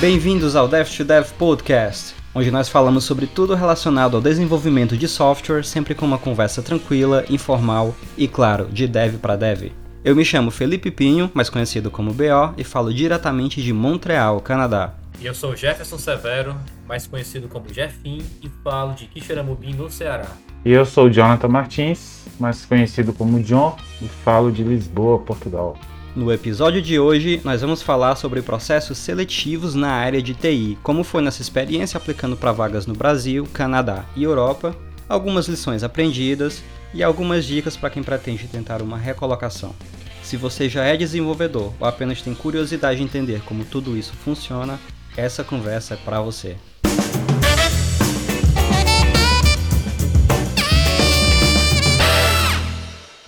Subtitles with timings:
[0.00, 5.08] Bem-vindos ao Dev to Dev Podcast, onde nós falamos sobre tudo relacionado ao desenvolvimento de
[5.08, 9.72] software, sempre com uma conversa tranquila, informal e, claro, de dev para dev.
[10.04, 14.94] Eu me chamo Felipe Pinho, mais conhecido como BO, e falo diretamente de Montreal, Canadá.
[15.20, 16.54] E eu sou Jefferson Severo,
[16.86, 20.28] mais conhecido como Jeffin, e falo de Quixeramobim, no Ceará.
[20.64, 25.76] E eu sou Jonathan Martins, mais conhecido como John, e falo de Lisboa, Portugal.
[26.16, 31.04] No episódio de hoje, nós vamos falar sobre processos seletivos na área de TI, como
[31.04, 34.74] foi nossa experiência aplicando para vagas no Brasil, Canadá e Europa,
[35.08, 39.74] algumas lições aprendidas e algumas dicas para quem pretende tentar uma recolocação.
[40.22, 44.78] Se você já é desenvolvedor ou apenas tem curiosidade de entender como tudo isso funciona,
[45.16, 46.56] essa conversa é para você.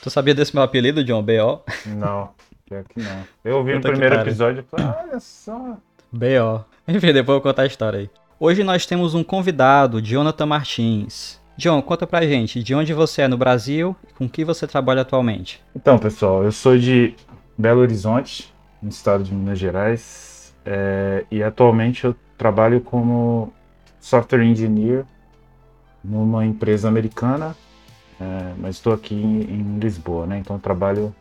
[0.02, 1.60] Tu sabia desse meu apelido, John B.O.?
[1.86, 2.30] Não,
[2.70, 3.24] pior que não.
[3.44, 5.76] Eu ouvi no primeiro episódio e falei, olha só.
[6.12, 6.64] B.O.
[6.86, 8.10] Enfim, depois eu vou contar a história aí.
[8.38, 11.40] Hoje nós temos um convidado, Jonathan Martins.
[11.56, 15.02] John, conta pra gente, de onde você é no Brasil e com que você trabalha
[15.02, 15.60] atualmente?
[15.74, 17.14] Então, pessoal, eu sou de
[17.58, 23.52] Belo Horizonte, no estado de Minas Gerais, é, e atualmente eu trabalho como
[23.98, 25.04] software engineer
[26.02, 27.54] numa empresa americana
[28.20, 30.38] é, mas estou aqui em, em, Lisboa, né?
[30.38, 31.14] Então trabalho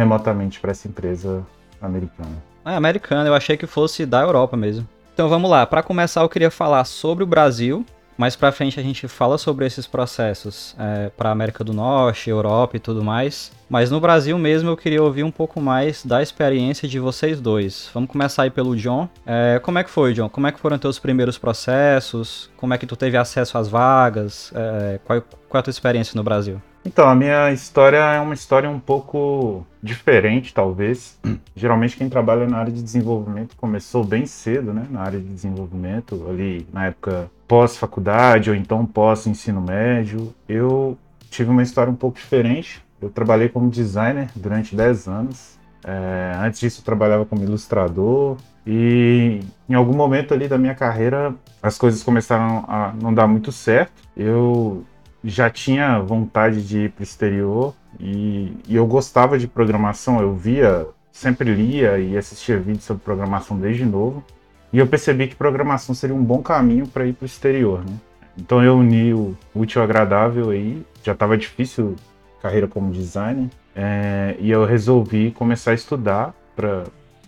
[0.00, 1.46] remotamente para essa empresa
[1.80, 2.42] americana.
[2.64, 4.88] Ah, americana, eu achei que fosse da Europa mesmo.
[5.12, 7.84] Então vamos lá, para começar eu queria falar sobre o Brasil,
[8.16, 12.76] mais para frente a gente fala sobre esses processos é, para América do Norte, Europa
[12.76, 13.52] e tudo mais.
[13.68, 17.90] Mas no Brasil mesmo eu queria ouvir um pouco mais da experiência de vocês dois.
[17.92, 19.06] Vamos começar aí pelo John.
[19.26, 20.30] É, como é que foi, John?
[20.30, 22.50] Como é que foram teus primeiros processos?
[22.56, 24.50] Como é que tu teve acesso às vagas?
[24.54, 26.60] É, qual, qual é a tua experiência no Brasil?
[26.84, 31.18] Então, a minha história é uma história um pouco diferente, talvez.
[31.54, 34.86] Geralmente quem trabalha na área de desenvolvimento começou bem cedo, né?
[34.90, 40.34] Na área de desenvolvimento, ali na época pós-faculdade ou então pós-ensino médio.
[40.48, 40.96] Eu
[41.30, 42.82] tive uma história um pouco diferente.
[43.00, 45.58] Eu trabalhei como designer durante 10 anos.
[45.84, 48.36] É, antes disso, eu trabalhava como ilustrador.
[48.66, 53.50] E em algum momento ali da minha carreira, as coisas começaram a não dar muito
[53.50, 53.92] certo.
[54.16, 54.84] Eu
[55.22, 60.34] já tinha vontade de ir para o exterior e, e, eu gostava de programação, eu
[60.34, 64.24] via, sempre lia e assistia vídeos sobre programação desde novo.
[64.72, 67.92] E eu percebi que programação seria um bom caminho para ir para o exterior, né?
[68.38, 71.96] Então eu uni o útil ao agradável aí, já estava difícil
[72.40, 76.84] carreira como designer, é, e eu resolvi começar a estudar para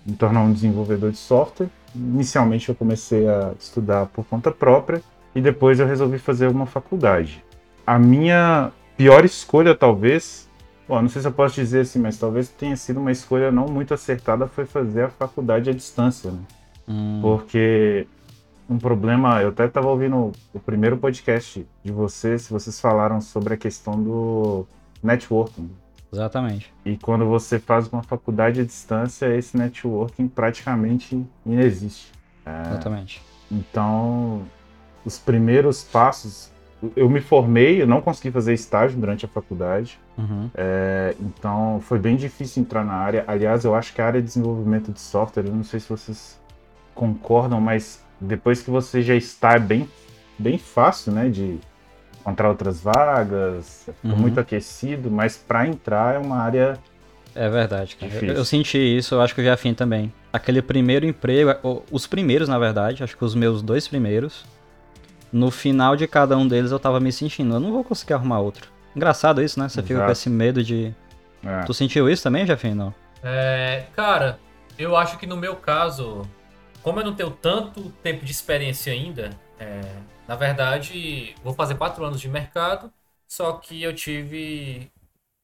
[0.06, 1.68] me tornar um desenvolvedor de software.
[1.94, 5.02] Inicialmente eu comecei a estudar por conta própria
[5.34, 7.44] e depois eu resolvi fazer uma faculdade
[7.86, 10.48] a minha pior escolha, talvez,
[10.88, 13.66] bom, não sei se eu posso dizer assim, mas talvez tenha sido uma escolha não
[13.66, 16.40] muito acertada, foi fazer a faculdade à distância, né?
[16.88, 17.18] Hum.
[17.22, 18.06] Porque
[18.68, 23.56] um problema, eu até estava ouvindo o primeiro podcast de vocês, vocês falaram sobre a
[23.56, 24.66] questão do
[25.02, 25.70] networking.
[26.12, 26.72] Exatamente.
[26.84, 32.12] E quando você faz uma faculdade à distância, esse networking praticamente inexiste.
[32.44, 33.22] É, Exatamente.
[33.50, 34.42] Então,
[35.04, 36.51] os primeiros passos
[36.96, 39.98] eu me formei, eu não consegui fazer estágio durante a faculdade.
[40.18, 40.50] Uhum.
[40.54, 43.24] É, então foi bem difícil entrar na área.
[43.26, 46.40] Aliás, eu acho que a área de desenvolvimento de software, eu não sei se vocês
[46.94, 49.88] concordam, mas depois que você já está é bem,
[50.38, 51.58] bem fácil, né, de
[52.20, 54.16] encontrar outras vagas, uhum.
[54.16, 56.78] muito aquecido, mas para entrar é uma área
[57.34, 58.12] é verdade, cara.
[58.20, 60.12] Eu, eu, senti isso, eu acho que eu já fim também.
[60.30, 64.44] Aquele primeiro emprego, os primeiros, na verdade, acho que os meus dois primeiros,
[65.32, 68.40] no final de cada um deles eu tava me sentindo, eu não vou conseguir arrumar
[68.40, 68.70] outro.
[68.94, 69.68] Engraçado isso, né?
[69.68, 69.88] Você Exato.
[69.88, 70.94] fica com esse medo de.
[71.42, 71.64] É.
[71.64, 72.74] Tu sentiu isso também, Jefinho?
[72.74, 72.94] Não?
[73.22, 74.38] É, cara,
[74.78, 76.22] eu acho que no meu caso,
[76.82, 79.80] como eu não tenho tanto tempo de experiência ainda, é,
[80.28, 82.92] na verdade, vou fazer quatro anos de mercado,
[83.26, 84.90] só que eu tive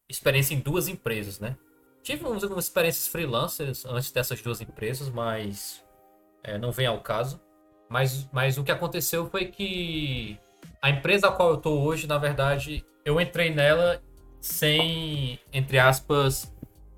[0.08, 1.56] experiência em duas empresas, né?
[2.02, 5.84] Tive umas, experiências freelancers antes dessas duas empresas, mas
[6.42, 7.40] é, não vem ao caso.
[7.88, 10.38] Mas, mas o que aconteceu foi que
[10.80, 14.00] a empresa a qual eu tô hoje, na verdade, eu entrei nela
[14.40, 16.54] sem, entre aspas,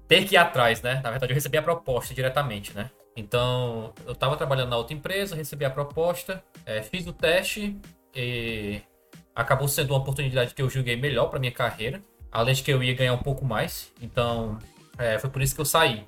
[0.07, 1.01] ter que ir atrás, né?
[1.03, 2.91] Na verdade, eu recebi a proposta diretamente, né?
[3.17, 7.77] Então, eu estava trabalhando na outra empresa, recebi a proposta, é, fiz o teste
[8.15, 8.81] e
[9.35, 12.83] acabou sendo uma oportunidade que eu julguei melhor para minha carreira, além de que eu
[12.83, 13.93] ia ganhar um pouco mais.
[14.01, 14.59] Então,
[14.99, 16.07] é, foi por isso que eu saí.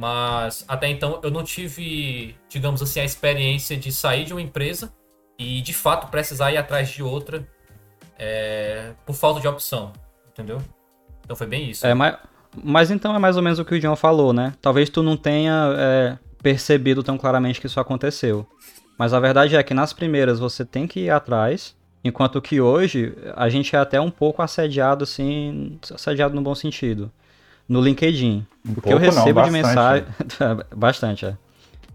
[0.00, 4.90] Mas até então eu não tive, digamos assim, a experiência de sair de uma empresa
[5.38, 7.46] e de fato precisar ir atrás de outra
[8.18, 9.92] é, por falta de opção,
[10.30, 10.56] entendeu?
[11.22, 11.86] Então foi bem isso.
[11.86, 12.16] É, mas,
[12.64, 14.54] mas então é mais ou menos o que o John falou, né?
[14.62, 18.48] Talvez tu não tenha é, percebido tão claramente que isso aconteceu.
[18.96, 23.14] Mas a verdade é que nas primeiras você tem que ir atrás, enquanto que hoje
[23.36, 27.12] a gente é até um pouco assediado, assim, assediado no bom sentido,
[27.70, 28.44] no LinkedIn.
[28.68, 30.04] Um O que eu pouco não, recebo de mensagem.
[30.76, 31.34] bastante, é.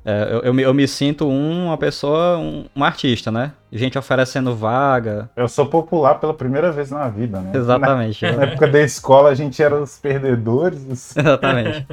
[0.07, 3.51] É, eu, eu, me, eu me sinto um- uma pessoa, um, um artista, né?
[3.71, 5.29] Gente oferecendo vaga.
[5.35, 7.51] Eu sou popular pela primeira vez na vida, né?
[7.55, 8.23] Exatamente.
[8.23, 10.85] Na, na época da escola a gente era os perdedores.
[10.87, 11.87] os- Exatamente.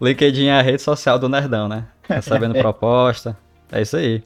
[0.00, 1.84] LinkedIn é a rede social do Nerdão, né?
[2.08, 3.36] Recebendo proposta.
[3.70, 4.22] É isso aí.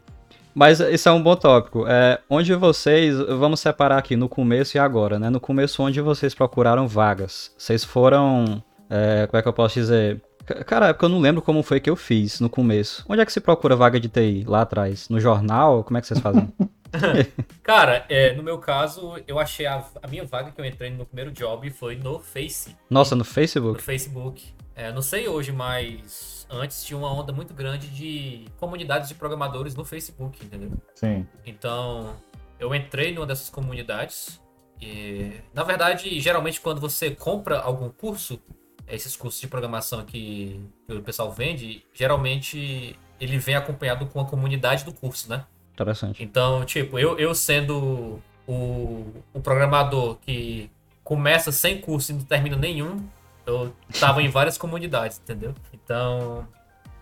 [0.54, 1.84] Mas isso é um bom tópico.
[1.88, 3.18] É, onde vocês.
[3.18, 5.30] Vamos separar aqui no começo e agora, né?
[5.30, 7.50] No começo, onde vocês procuraram vagas?
[7.58, 8.62] Vocês foram.
[8.92, 10.20] É, como é que eu posso dizer?
[10.66, 13.04] Cara, é porque eu não lembro como foi que eu fiz no começo.
[13.08, 14.44] Onde é que se procura vaga de TI?
[14.46, 15.08] Lá atrás?
[15.08, 15.82] No jornal?
[15.82, 16.52] Como é que vocês fazem?
[17.62, 21.06] Cara, é, no meu caso, eu achei a, a minha vaga que eu entrei no
[21.06, 23.80] primeiro job foi no Face, Nossa, no no Facebook?
[23.80, 24.52] Facebook.
[24.74, 29.74] É, não sei hoje, mas antes tinha uma onda muito grande de comunidades de programadores
[29.74, 30.72] no Facebook, entendeu?
[30.94, 31.26] Sim.
[31.46, 32.14] Então,
[32.60, 34.40] eu entrei numa dessas comunidades.
[34.80, 38.40] E, na verdade, geralmente quando você compra algum curso,
[38.88, 44.24] esses cursos de programação que, que o pessoal vende, geralmente ele vem acompanhado com a
[44.24, 45.44] comunidade do curso, né?
[45.72, 46.22] Interessante.
[46.22, 50.70] Então, tipo, eu, eu sendo o, o programador que
[51.04, 53.06] começa sem curso e não termina nenhum,
[53.46, 55.54] eu tava em várias comunidades, entendeu?
[55.72, 56.46] Então,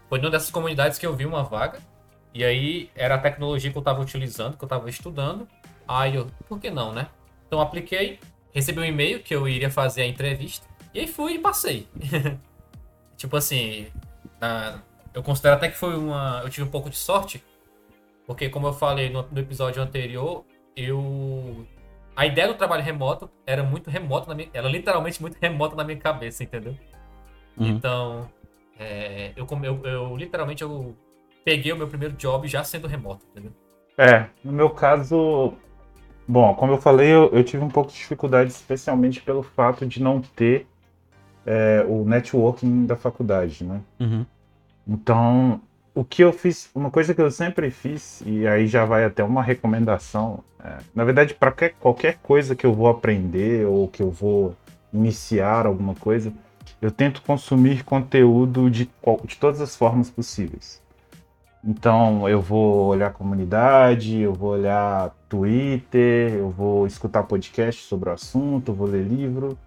[0.09, 1.79] foi numa dessas comunidades que eu vi uma vaga.
[2.33, 5.49] E aí era a tecnologia que eu tava utilizando, que eu tava estudando.
[5.87, 7.09] Aí eu, por que não, né?
[7.47, 8.21] Então apliquei,
[8.53, 10.67] recebi um e-mail que eu iria fazer a entrevista.
[10.95, 11.89] E aí fui e passei.
[13.17, 13.89] tipo assim,
[14.41, 14.83] na-
[15.15, 16.41] eu considero até que foi uma.
[16.45, 17.45] Eu tive um pouco de sorte,
[18.27, 20.45] porque, como eu falei no, no episódio anterior,
[20.77, 21.67] eu.
[22.17, 24.51] A ideia do trabalho remoto era muito remota na minha.
[24.53, 26.79] Era literalmente muito remota na minha cabeça, entendeu?
[27.57, 27.69] Uhum.
[27.69, 28.31] Então.
[28.79, 30.97] é, eu, eu, eu literalmente eu
[31.45, 33.53] peguei o meu primeiro job já sendo remoto, entendeu?
[33.99, 35.55] É, no meu caso,
[36.29, 40.03] bom, como eu falei, eu, eu tive um pouco de dificuldade, especialmente pelo fato de
[40.03, 40.67] não ter
[41.47, 43.81] é, o networking da faculdade, né?
[43.99, 44.27] Uhum.
[44.87, 45.61] Então,
[45.95, 49.23] o que eu fiz, uma coisa que eu sempre fiz, e aí já vai até
[49.23, 54.11] uma recomendação, é, na verdade, para qualquer coisa que eu vou aprender ou que eu
[54.11, 54.55] vou
[54.93, 56.33] iniciar alguma coisa,
[56.81, 58.89] eu tento consumir conteúdo de,
[59.25, 60.81] de todas as formas possíveis.
[61.63, 68.09] Então, eu vou olhar a comunidade, eu vou olhar Twitter, eu vou escutar podcast sobre
[68.09, 69.59] o assunto, eu vou ler livro.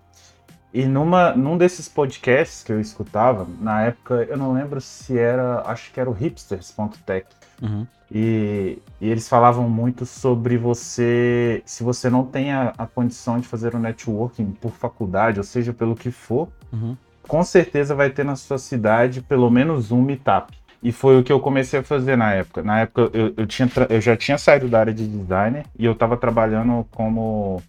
[0.73, 5.61] E numa, num desses podcasts que eu escutava, na época, eu não lembro se era,
[5.67, 7.27] acho que era o hipsters.tech.
[7.61, 7.85] Uhum.
[8.11, 13.47] E, e eles falavam muito sobre você, se você não tem a, a condição de
[13.47, 16.97] fazer o networking por faculdade, ou seja, pelo que for, Uhum.
[17.27, 20.51] com certeza vai ter na sua cidade pelo menos um meetup.
[20.81, 22.63] E foi o que eu comecei a fazer na época.
[22.63, 25.93] Na época eu, eu, tinha, eu já tinha saído da área de designer e eu
[25.93, 27.61] estava trabalhando como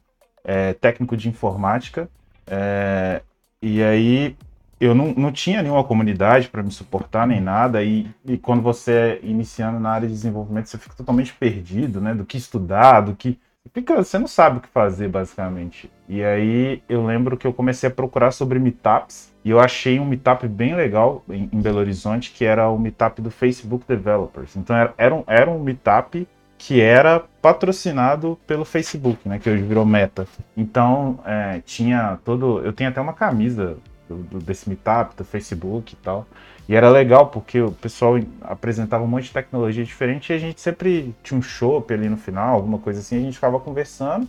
[0.42, 2.08] é, técnico de informática.
[2.46, 3.22] É,
[3.62, 4.36] e aí
[4.80, 7.82] eu não, não tinha nenhuma comunidade para me suportar nem nada.
[7.82, 12.14] E, e quando você é iniciando na área de desenvolvimento, você fica totalmente perdido, né?
[12.14, 13.38] Do que estudar, do que.
[13.72, 15.90] Fica, você não sabe o que fazer, basicamente.
[16.06, 20.04] E aí eu lembro que eu comecei a procurar sobre meetups e eu achei um
[20.04, 24.54] meetup bem legal em, em Belo Horizonte, que era o meetup do Facebook Developers.
[24.54, 29.38] Então era, era, um, era um meetup que era patrocinado pelo Facebook, né?
[29.38, 30.26] Que hoje virou Meta.
[30.56, 32.60] Então é, tinha todo.
[32.64, 33.76] Eu tenho até uma camisa
[34.08, 36.26] do, do- desse meetup, do Facebook e tal.
[36.68, 40.60] E era legal porque o pessoal apresentava um monte de tecnologia diferente e a gente
[40.60, 44.26] sempre tinha um chopp ali no final, alguma coisa assim, a gente ficava conversando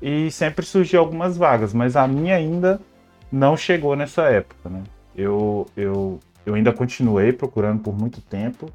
[0.00, 2.80] e sempre surgia algumas vagas, mas a minha ainda
[3.30, 4.82] não chegou nessa época, né?
[5.16, 8.68] Eu, eu, eu ainda continuei procurando por muito tempo.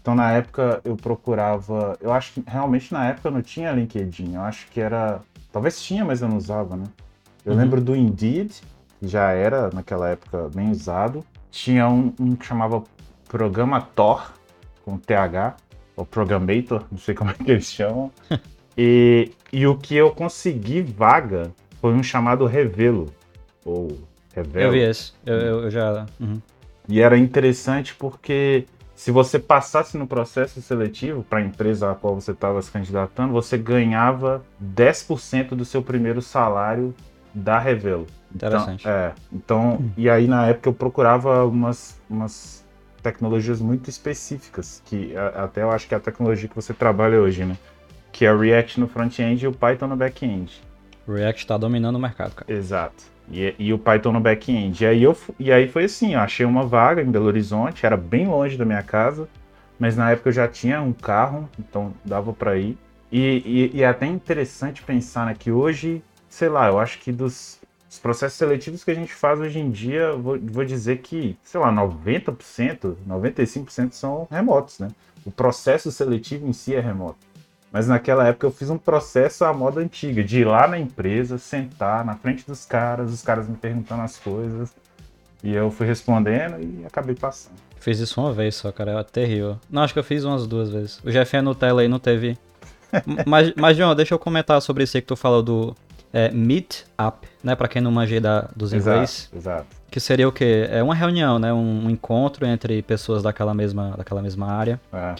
[0.00, 4.40] Então na época eu procurava, eu acho que realmente na época não tinha LinkedIn, eu
[4.42, 5.20] acho que era,
[5.52, 6.84] talvez tinha, mas eu não usava, né?
[7.44, 7.58] Eu Uhum.
[7.58, 8.50] lembro do Indeed,
[8.98, 11.24] que já era naquela época bem usado.
[11.50, 12.82] Tinha um, um que chamava
[13.28, 14.30] Programator,
[14.84, 15.56] com TH,
[15.96, 18.10] ou Programator, não sei como é que eles chamam.
[18.76, 23.12] e, e o que eu consegui vaga foi um chamado Revelo,
[23.64, 23.88] ou
[24.34, 24.72] Eu Revelo.
[24.72, 25.12] vi esse.
[25.24, 26.06] Eu, eu- eu já.
[26.18, 26.40] Uhum.
[26.88, 28.66] E era interessante porque
[29.00, 33.32] se você passasse no processo seletivo para a empresa a qual você estava se candidatando,
[33.32, 36.94] você ganhava 10% do seu primeiro salário
[37.32, 38.06] da Revelo.
[38.34, 38.82] Interessante.
[38.82, 42.62] Então, é, então, e aí na época eu procurava umas, umas
[43.02, 47.18] tecnologias muito específicas, que a- até eu acho que é a tecnologia que você trabalha
[47.22, 47.56] hoje, né?
[48.12, 50.52] Que é o React no front-end e o Python no back-end.
[51.08, 52.52] O React tá dominando o mercado, cara.
[52.52, 53.02] Exato.
[53.30, 54.82] E, e o Python no back-end.
[54.82, 57.96] E aí, eu, e aí foi assim, eu achei uma vaga em Belo Horizonte, era
[57.96, 59.28] bem longe da minha casa,
[59.78, 62.76] mas na época eu já tinha um carro, então dava para ir.
[63.10, 67.10] E, e, e, é até interessante pensar né, que hoje, sei lá, eu acho que
[67.10, 67.60] dos,
[67.98, 71.72] processos seletivos que a gente faz hoje em dia, vou, vou dizer que, sei lá,
[71.72, 74.88] 90%, 95% são remotos, né?
[75.24, 77.18] O processo seletivo em si é remoto.
[77.72, 81.38] Mas naquela época eu fiz um processo à moda antiga, de ir lá na empresa,
[81.38, 84.72] sentar na frente dos caras, os caras me perguntando as coisas.
[85.42, 87.54] E eu fui respondendo e acabei passando.
[87.78, 89.00] Fiz isso uma vez só, cara.
[89.00, 89.58] É terrível.
[89.70, 91.00] Não, acho que eu fiz umas duas vezes.
[91.02, 92.36] O Jeff Nutella aí não teve.
[93.26, 95.74] mas, mas, João, deixa eu comentar sobre isso aí que tu falou do
[96.12, 97.54] é, Meet Up, né?
[97.54, 99.30] Pra quem não manja da, dos inglês.
[99.32, 99.66] Exato, exato.
[99.90, 100.68] Que seria o quê?
[100.70, 101.52] É uma reunião, né?
[101.52, 104.78] Um, um encontro entre pessoas daquela mesma, daquela mesma área.
[104.92, 105.14] É.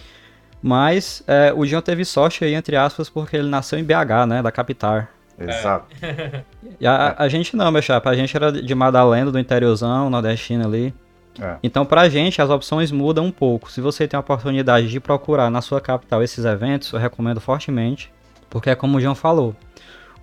[0.61, 4.41] Mas é, o João teve sorte aí, entre aspas, porque ele nasceu em BH, né?
[4.41, 5.07] Da capital.
[5.39, 5.87] Exato.
[6.01, 6.43] É.
[6.79, 8.09] E a, a, gente não, meu chapa.
[8.09, 10.93] A gente era de Madalena, do interiorzão, nordestino ali.
[11.39, 11.57] É.
[11.63, 13.71] Então, pra gente, as opções mudam um pouco.
[13.71, 18.11] Se você tem a oportunidade de procurar na sua capital esses eventos, eu recomendo fortemente.
[18.49, 19.55] Porque é como o João falou.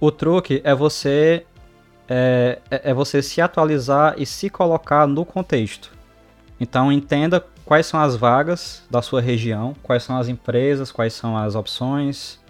[0.00, 1.44] O truque é você
[2.08, 5.92] é, é, é você se atualizar e se colocar no contexto.
[6.60, 11.36] Então entenda quais são as vagas da sua região, quais são as empresas, quais são
[11.36, 12.40] as opções.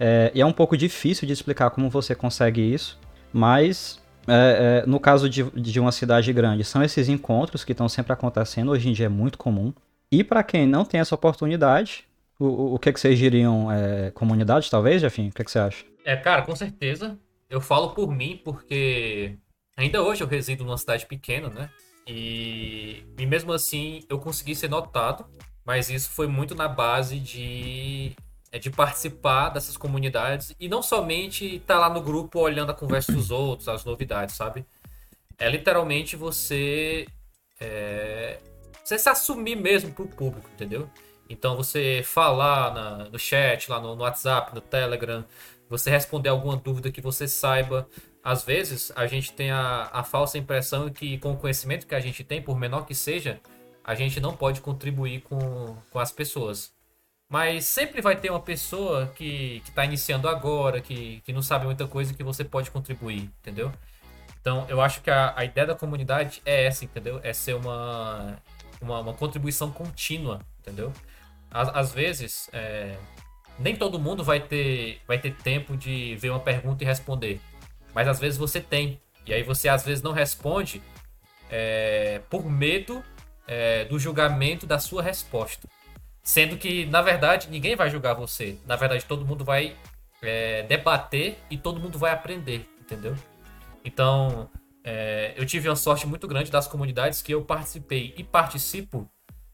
[0.00, 2.98] É, e é um pouco difícil de explicar como você consegue isso,
[3.32, 7.88] mas é, é, no caso de, de uma cidade grande, são esses encontros que estão
[7.88, 9.72] sempre acontecendo, hoje em dia é muito comum.
[10.10, 12.04] E para quem não tem essa oportunidade,
[12.36, 13.70] o, o, que, que vocês diriam?
[13.70, 15.28] É, comunidade, talvez, Jefim?
[15.28, 15.84] O que, que você acha?
[16.04, 17.16] É, cara, com certeza.
[17.48, 19.36] Eu falo por mim porque
[19.76, 21.70] ainda hoje eu resido numa cidade pequena, né?
[22.06, 25.26] E, e mesmo assim eu consegui ser notado,
[25.64, 28.14] mas isso foi muito na base de,
[28.52, 32.74] é, de participar dessas comunidades e não somente estar tá lá no grupo olhando a
[32.74, 34.66] conversa dos outros, as novidades, sabe?
[35.38, 37.06] É literalmente você,
[37.58, 38.38] é,
[38.84, 40.88] você se assumir mesmo pro público, entendeu?
[41.28, 45.24] Então você falar na, no chat, lá no, no WhatsApp, no Telegram,
[45.68, 47.88] você responder alguma dúvida que você saiba,
[48.24, 52.00] às vezes a gente tem a, a falsa impressão que com o conhecimento que a
[52.00, 53.38] gente tem, por menor que seja,
[53.84, 56.72] a gente não pode contribuir com, com as pessoas.
[57.28, 61.86] Mas sempre vai ter uma pessoa que está iniciando agora, que, que não sabe muita
[61.86, 63.70] coisa que você pode contribuir, entendeu?
[64.40, 67.20] Então eu acho que a, a ideia da comunidade é essa, entendeu?
[67.22, 68.38] É ser uma,
[68.80, 70.90] uma, uma contribuição contínua, entendeu?
[71.50, 72.96] Às, às vezes, é,
[73.58, 77.40] nem todo mundo vai ter, vai ter tempo de ver uma pergunta e responder.
[77.94, 79.00] Mas às vezes você tem.
[79.26, 80.82] E aí você às vezes não responde
[81.50, 83.02] é, por medo
[83.46, 85.68] é, do julgamento da sua resposta.
[86.22, 88.58] Sendo que, na verdade, ninguém vai julgar você.
[88.66, 89.76] Na verdade, todo mundo vai
[90.22, 93.14] é, debater e todo mundo vai aprender, entendeu?
[93.84, 94.50] Então,
[94.82, 99.08] é, eu tive uma sorte muito grande das comunidades que eu participei e participo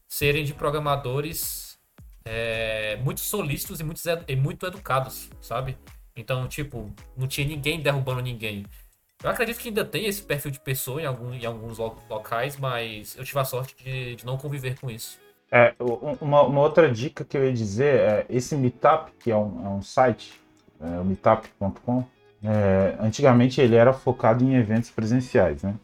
[0.07, 1.77] serem de programadores
[2.23, 5.77] é, muito solícitos e muito, e muito educados, sabe?
[6.15, 8.65] Então, tipo, não tinha ninguém derrubando ninguém.
[9.23, 13.15] Eu acredito que ainda tem esse perfil de pessoa em, algum, em alguns locais, mas
[13.15, 15.19] eu tive a sorte de, de não conviver com isso.
[15.51, 15.75] É,
[16.21, 19.69] uma, uma, outra dica que eu ia dizer é esse Meetup, que é um, é
[19.69, 20.39] um site,
[20.79, 22.05] é, o meetup.com,
[22.43, 25.75] é, antigamente ele era focado em eventos presenciais, né?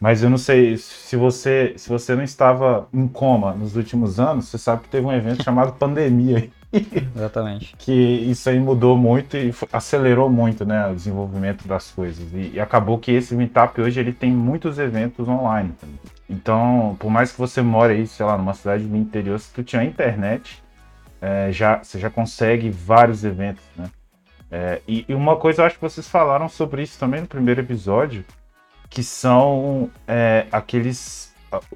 [0.00, 4.48] Mas eu não sei se você se você não estava em coma nos últimos anos,
[4.48, 6.50] você sabe que teve um evento chamado pandemia
[7.14, 7.74] Exatamente.
[7.78, 12.32] que isso aí mudou muito e acelerou muito, né, o desenvolvimento das coisas.
[12.32, 15.72] E, e, acabou que esse Meetup hoje ele tem muitos eventos online.
[15.80, 15.98] Também.
[16.28, 19.62] Então, por mais que você more aí, sei lá, numa cidade do interior, se tu
[19.62, 20.62] tiver internet,
[21.20, 23.90] é, já, você já consegue vários eventos, né?
[24.50, 27.60] É, e, e, uma coisa eu acho que vocês falaram sobre isso também no primeiro
[27.60, 28.24] episódio,
[28.88, 31.33] que são é, aqueles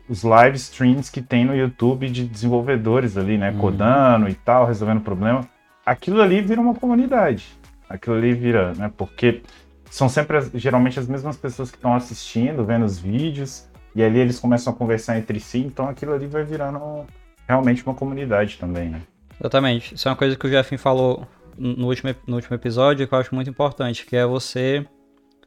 [0.09, 3.51] os live streams que tem no YouTube de desenvolvedores ali, né?
[3.51, 3.59] Uhum.
[3.59, 5.49] Codando e tal, resolvendo problema.
[5.85, 7.47] Aquilo ali vira uma comunidade.
[7.89, 8.93] Aquilo ali vira, né?
[8.97, 9.43] Porque
[9.91, 14.39] são sempre, geralmente, as mesmas pessoas que estão assistindo, vendo os vídeos, e ali eles
[14.39, 17.07] começam a conversar entre si, então aquilo ali vai virando
[17.49, 19.01] realmente uma comunidade também, né?
[19.41, 19.95] Exatamente.
[19.95, 23.19] Isso é uma coisa que o Jeffin falou no último, no último episódio que eu
[23.19, 24.87] acho muito importante, que é você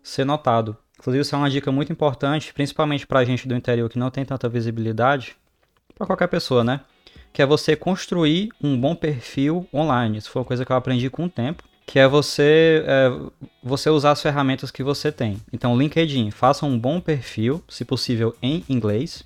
[0.03, 0.75] ser notado.
[1.01, 4.11] Inclusive, isso é uma dica muito importante, principalmente para a gente do interior que não
[4.11, 5.35] tem tanta visibilidade,
[5.97, 6.81] para qualquer pessoa, né?
[7.33, 10.19] Que é você construir um bom perfil online.
[10.19, 13.09] Isso foi uma coisa que eu aprendi com o tempo, que é você, é,
[13.63, 15.41] você usar as ferramentas que você tem.
[15.51, 19.23] Então, LinkedIn, faça um bom perfil, se possível em inglês.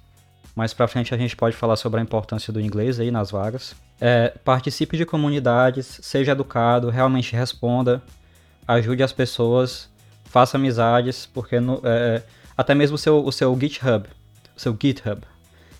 [0.55, 3.75] Mais para frente a gente pode falar sobre a importância do inglês aí nas vagas.
[3.99, 8.01] É, participe de comunidades, seja educado, realmente responda,
[8.65, 9.93] ajude as pessoas
[10.35, 12.21] faça amizades, porque no, é,
[12.57, 14.05] até mesmo o seu, o seu GitHub,
[14.53, 15.21] o seu GitHub,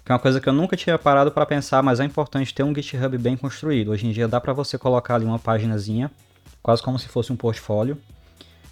[0.05, 2.63] que é uma coisa que eu nunca tinha parado para pensar, mas é importante ter
[2.63, 3.91] um GitHub bem construído.
[3.91, 6.09] Hoje em dia dá para você colocar ali uma paginazinha,
[6.63, 7.97] quase como se fosse um portfólio.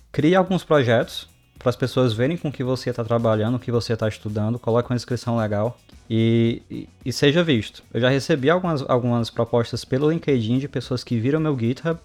[0.10, 1.28] Crie alguns projetos
[1.60, 4.90] para as pessoas verem com que você está trabalhando, o que você está estudando, coloque
[4.90, 5.78] uma inscrição legal
[6.10, 7.84] e, e, e, seja visto.
[7.94, 12.00] Eu já recebi algumas, algumas propostas pelo LinkedIn de pessoas que viram meu GitHub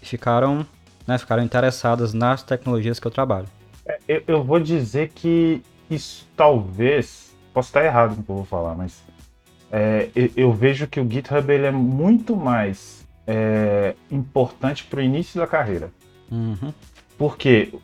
[0.00, 0.64] e ficaram,
[1.08, 3.48] né, ficaram interessadas nas tecnologias que eu trabalho.
[3.84, 8.44] É, eu, eu vou dizer que isso talvez Posso estar errado no que eu vou
[8.44, 9.02] falar, mas
[9.72, 15.02] é, eu, eu, vejo que o GitHub ele é muito mais é, importante para o
[15.02, 15.90] início da carreira.
[16.30, 16.72] Uhum.
[17.18, 17.74] Porque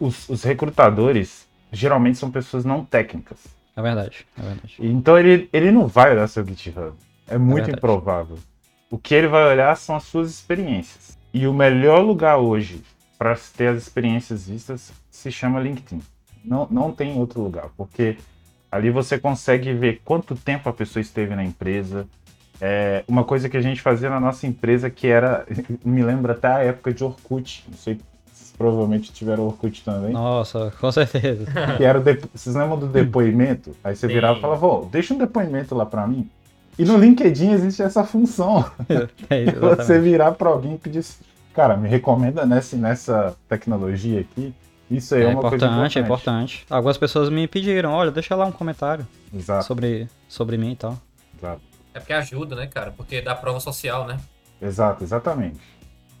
[0.00, 3.38] os, os, recrutadores geralmente são pessoas não técnicas.
[3.76, 4.76] É verdade, é verdade.
[4.80, 6.96] Então ele, ele não vai olhar seu GitHub.
[7.28, 8.36] É muito é improvável.
[8.90, 11.16] O que ele vai olhar são as suas experiências.
[11.32, 12.82] E o melhor lugar hoje
[13.18, 16.02] para ter as experiências vistas se chama LinkedIn.
[16.44, 18.16] Não, não tem outro lugar, porque
[18.70, 22.06] Ali você consegue ver quanto tempo a pessoa esteve na empresa.
[22.60, 25.44] É uma coisa que a gente fazia na nossa empresa que era,
[25.84, 27.64] me lembra até a época de Orkut.
[27.68, 27.98] Não sei
[28.32, 30.12] se provavelmente tiveram Orkut também.
[30.12, 31.46] Nossa, com certeza.
[31.76, 32.20] Que era de...
[32.32, 33.74] Vocês lembram do depoimento?
[33.82, 34.14] Aí você Sim.
[34.14, 36.30] virava e falava, Vô, deixa um depoimento lá para mim.
[36.80, 38.64] E no LinkedIn existe essa função.
[39.28, 39.44] É,
[39.76, 41.20] você virar para alguém que diz,
[41.54, 44.54] cara, me recomenda nessa, nessa tecnologia aqui.
[44.90, 45.98] Isso aí é, é uma importante, coisa importante.
[45.98, 46.66] É importante.
[46.70, 49.66] Algumas pessoas me pediram, olha, deixa lá um comentário Exato.
[49.66, 50.98] sobre sobre mim e tal.
[51.38, 51.60] Exato.
[51.94, 52.90] É porque ajuda, né, cara?
[52.90, 54.18] Porque dá prova social, né?
[54.60, 55.60] Exato, exatamente.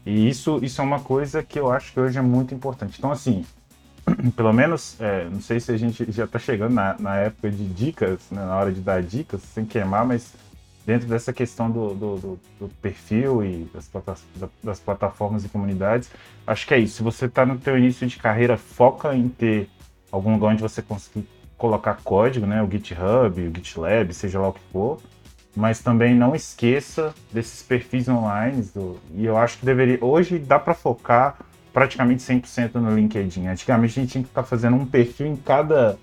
[0.04, 2.96] E isso, isso é uma coisa que eu acho que hoje é muito importante.
[2.98, 3.44] Então, assim,
[4.36, 7.64] pelo menos, é, não sei se a gente já está chegando na, na época de
[7.64, 10.32] dicas, né, na hora de dar dicas, sem queimar, mas
[10.90, 13.88] dentro dessa questão do, do, do, do perfil e das,
[14.60, 16.10] das, plataformas e comunidades,
[16.44, 16.96] acho que é isso.
[16.96, 19.68] Se você está no teu início de carreira, foca em ter
[20.10, 22.60] algum lugar onde você conseguir colocar código, né?
[22.60, 24.98] O GitHub, o GitLab, seja lá o que for.
[25.54, 28.68] Mas também não esqueça desses perfis online.
[29.14, 29.98] E eu acho que deveria.
[30.04, 31.38] Hoje dá para focar
[31.72, 33.46] praticamente 100% no LinkedIn.
[33.46, 35.96] Antigamente a gente tinha que estar tá fazendo um perfil em cada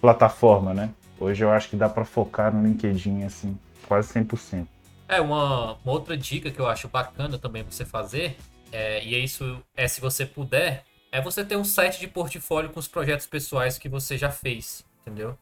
[0.00, 0.90] plataforma, né?
[1.18, 3.54] Hoje eu acho que dá para focar no LinkedIn assim
[3.90, 4.68] quase 100%.
[5.08, 8.36] É, uma, uma outra dica que eu acho bacana também você fazer,
[8.70, 12.70] é, e é isso é se você puder, é você ter um site de portfólio
[12.70, 15.36] com os projetos pessoais que você já fez, entendeu?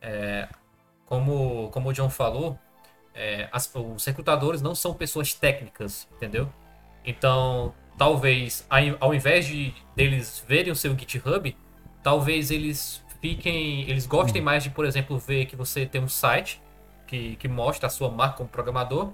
[0.00, 0.48] É,
[1.04, 2.58] como, como o John falou,
[3.14, 6.50] é, as, os recrutadores não são pessoas técnicas, entendeu?
[7.04, 8.66] Então, talvez,
[8.98, 11.54] ao invés de deles verem o seu GitHub,
[12.02, 16.62] talvez eles fiquem, eles gostem mais de, por exemplo, ver que você tem um site
[17.10, 19.10] que, que mostra a sua marca como programador.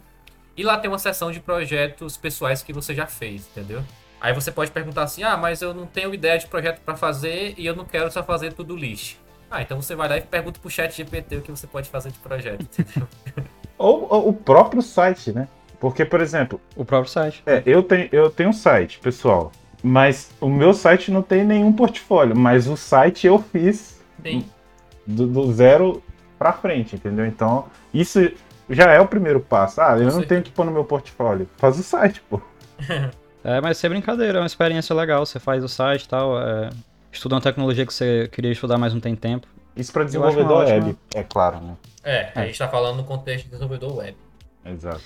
[0.55, 3.83] E lá tem uma seção de projetos pessoais que você já fez, entendeu?
[4.21, 7.55] Aí você pode perguntar assim: ah, mas eu não tenho ideia de projeto para fazer
[7.57, 9.17] e eu não quero só fazer tudo lixo.
[9.51, 12.11] Ah, então você vai lá e pergunta pro chat GPT o que você pode fazer
[12.11, 13.09] de projeto, entendeu?
[13.79, 15.49] ou, ou, o próprio site, né?
[15.81, 16.61] Porque, por exemplo.
[16.75, 17.43] O próprio site.
[17.47, 19.53] É, eu tenho, eu tenho um site, pessoal.
[19.83, 22.35] Mas o meu site não tem nenhum portfólio.
[22.35, 24.01] Mas o site eu fiz.
[25.07, 26.03] Do, do zero
[26.39, 27.27] para frente, entendeu?
[27.27, 27.67] Então,
[28.01, 28.33] isso
[28.69, 29.81] já é o primeiro passo.
[29.81, 31.49] Ah, eu não tenho que pôr no meu portfólio.
[31.57, 32.41] Faz o site, pô.
[33.45, 35.25] é, mas sem brincadeira, é uma experiência legal.
[35.25, 36.71] Você faz o site e tal, é...
[37.13, 39.47] estuda uma tecnologia que você queria estudar, mas não tem tempo.
[39.77, 41.77] Isso para desenvolvedor web, é claro, né?
[42.03, 44.17] É, é, a gente tá falando no contexto de desenvolvedor web.
[44.65, 45.03] Exato.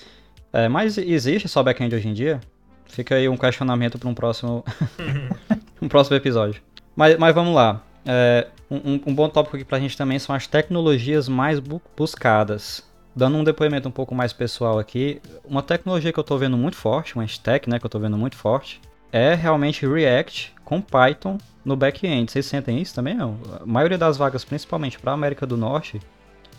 [0.53, 2.41] É, mas existe só back-end hoje em dia?
[2.87, 4.65] Fica aí um questionamento para um próximo
[5.83, 6.63] um próximo episódio.
[6.95, 7.83] Mas, mas vamos lá.
[8.07, 12.89] É, um, um, bom tópico aqui pra gente também são as tecnologias mais bu buscadas.
[13.15, 16.77] Dando um depoimento um pouco mais pessoal aqui, uma tecnologia que eu tô vendo muito
[16.77, 18.81] forte, uma stack né, que eu tô vendo muito forte,
[19.11, 22.31] é realmente React com Python no back-end.
[22.31, 23.15] Vocês sentem isso também?
[23.15, 23.37] Não?
[23.61, 26.01] A maioria das vagas, principalmente para a América do Norte,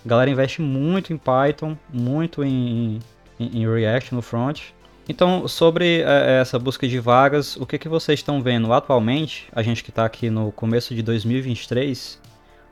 [0.06, 3.00] a galera investe muito em Python, muito em,
[3.40, 4.62] em, em React no front.
[5.10, 9.62] Então, sobre é, essa busca de vagas, o que, que vocês estão vendo atualmente, a
[9.62, 12.20] gente que está aqui no começo de 2023,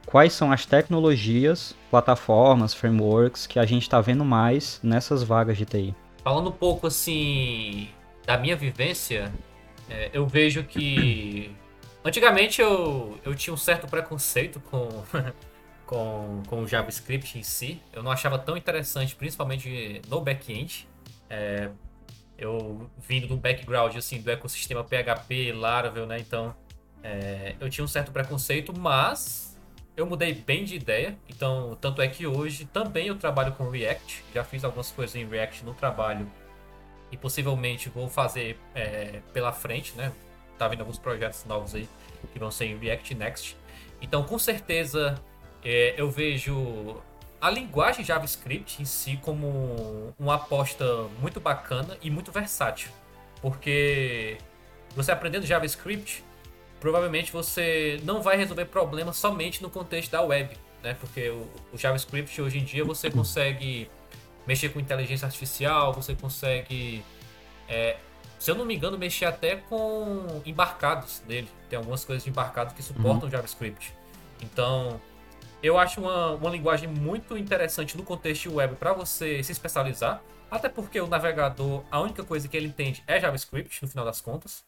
[0.05, 5.65] quais são as tecnologias, plataformas, frameworks que a gente está vendo mais nessas vagas de
[5.65, 5.95] TI?
[6.23, 7.89] Falando um pouco assim
[8.25, 9.33] da minha vivência,
[9.89, 11.51] é, eu vejo que
[12.05, 14.87] antigamente eu, eu tinha um certo preconceito com,
[15.85, 17.81] com, com o JavaScript em si.
[17.91, 20.87] Eu não achava tão interessante, principalmente no back-end.
[21.29, 21.69] É,
[22.39, 26.19] eu vindo do background assim do ecossistema PHP, Laravel, né?
[26.19, 26.55] Então
[27.03, 29.57] é, eu tinha um certo preconceito, mas
[29.95, 31.17] eu mudei bem de ideia.
[31.29, 35.27] Então tanto é que hoje também eu trabalho com React, já fiz algumas coisas em
[35.27, 36.29] React no trabalho
[37.11, 40.11] e possivelmente vou fazer é, pela frente, né?
[40.59, 41.87] tá vindo alguns projetos novos aí
[42.33, 43.57] que vão ser em React Next.
[44.01, 45.15] Então, com certeza,
[45.63, 47.01] é, eu vejo
[47.41, 50.85] a linguagem JavaScript em si como uma aposta
[51.21, 52.91] muito bacana e muito versátil.
[53.41, 54.37] Porque
[54.95, 56.23] você aprendendo JavaScript,
[56.79, 60.95] provavelmente você não vai resolver problemas somente no contexto da web, né?
[60.99, 63.89] Porque o, o JavaScript hoje em dia você consegue
[64.45, 67.03] mexer com inteligência artificial, você consegue,
[67.67, 67.97] é,
[68.37, 71.47] se eu não me engano, mexer até com embarcados dele.
[71.69, 73.29] Tem algumas coisas de embarcado que suportam uhum.
[73.29, 73.93] JavaScript.
[74.41, 74.99] Então,
[75.61, 80.21] eu acho uma, uma linguagem muito interessante no contexto web para você se especializar.
[80.49, 84.19] Até porque o navegador, a única coisa que ele entende é JavaScript, no final das
[84.19, 84.65] contas.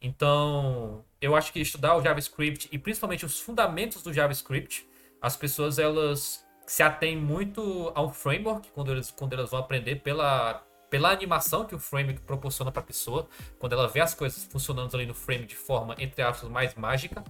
[0.00, 4.86] Então, eu acho que estudar o JavaScript e principalmente os fundamentos do JavaScript,
[5.20, 10.62] as pessoas elas se atêm muito ao framework quando elas, quando elas vão aprender pela,
[10.90, 13.26] pela animação que o framework proporciona para a pessoa,
[13.58, 17.24] quando ela vê as coisas funcionando ali no frame de forma, entre aspas, mais mágica.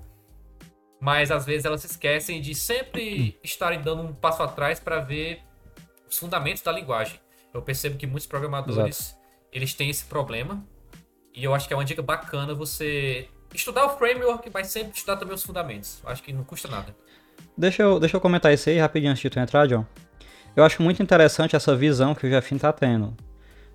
[1.01, 5.43] Mas às vezes elas se esquecem de sempre estarem dando um passo atrás para ver
[6.09, 7.21] os fundamentos da linguagem.
[7.53, 9.21] Eu percebo que muitos programadores Exato.
[9.53, 10.65] eles têm esse problema.
[11.35, 15.17] E eu acho que é uma dica bacana você estudar o framework, mas sempre estudar
[15.17, 16.01] também os fundamentos.
[16.03, 16.97] Eu acho que não custa nada.
[17.57, 19.85] Deixa eu, deixa eu comentar isso aí rapidinho antes de tu entrar, John.
[20.55, 23.15] Eu acho muito interessante essa visão que o Jefim tá tendo.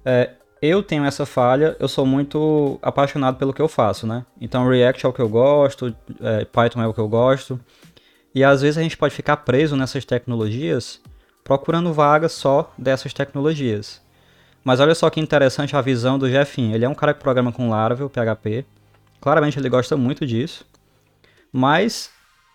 [0.03, 4.25] É, eu tenho essa falha, eu sou muito apaixonado pelo que eu faço, né?
[4.39, 7.59] Então React é o que eu gosto, é, Python é o que eu gosto.
[8.33, 11.01] E às vezes a gente pode ficar preso nessas tecnologias
[11.43, 14.01] procurando vagas só dessas tecnologias.
[14.63, 16.71] Mas olha só que interessante a visão do Jefim.
[16.71, 18.63] Ele é um cara que programa com Laravel, PHP.
[19.19, 20.65] Claramente ele gosta muito disso.
[21.51, 22.11] Mas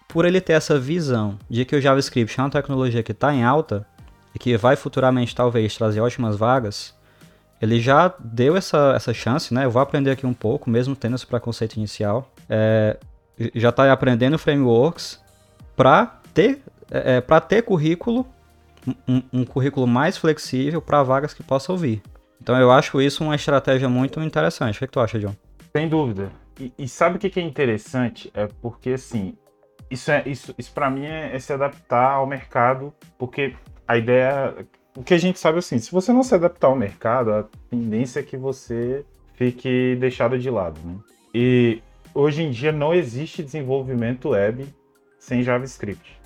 [0.09, 3.45] por ele ter essa visão de que o JavaScript é uma tecnologia que está em
[3.45, 3.85] alta
[4.35, 6.95] e que vai futuramente talvez trazer ótimas vagas,
[7.61, 9.65] ele já deu essa, essa chance, né?
[9.65, 12.31] Eu vou aprender aqui um pouco, mesmo tendo esse preconceito inicial.
[12.49, 12.99] É,
[13.55, 15.23] já está aprendendo frameworks
[15.75, 18.27] para ter, é, é ter currículo
[19.09, 22.03] um, um currículo mais flexível para vagas que possam vir.
[22.41, 24.77] Então eu acho isso uma estratégia muito interessante.
[24.77, 25.35] O que, que tu acha, John?
[25.75, 26.31] Sem dúvida.
[26.61, 28.31] E, e sabe o que, que é interessante?
[28.35, 29.37] É porque assim,
[29.91, 33.55] isso é isso, isso para mim é, é, se adaptar ao mercado, porque
[33.87, 34.55] a ideia,
[34.97, 38.21] o que a gente sabe assim, se você não se adaptar ao mercado, a tendência
[38.21, 39.05] é que você
[39.35, 40.97] fique deixado de lado, né?
[41.35, 41.83] E
[42.15, 44.67] hoje em dia não existe desenvolvimento web
[45.19, 46.19] sem JavaScript.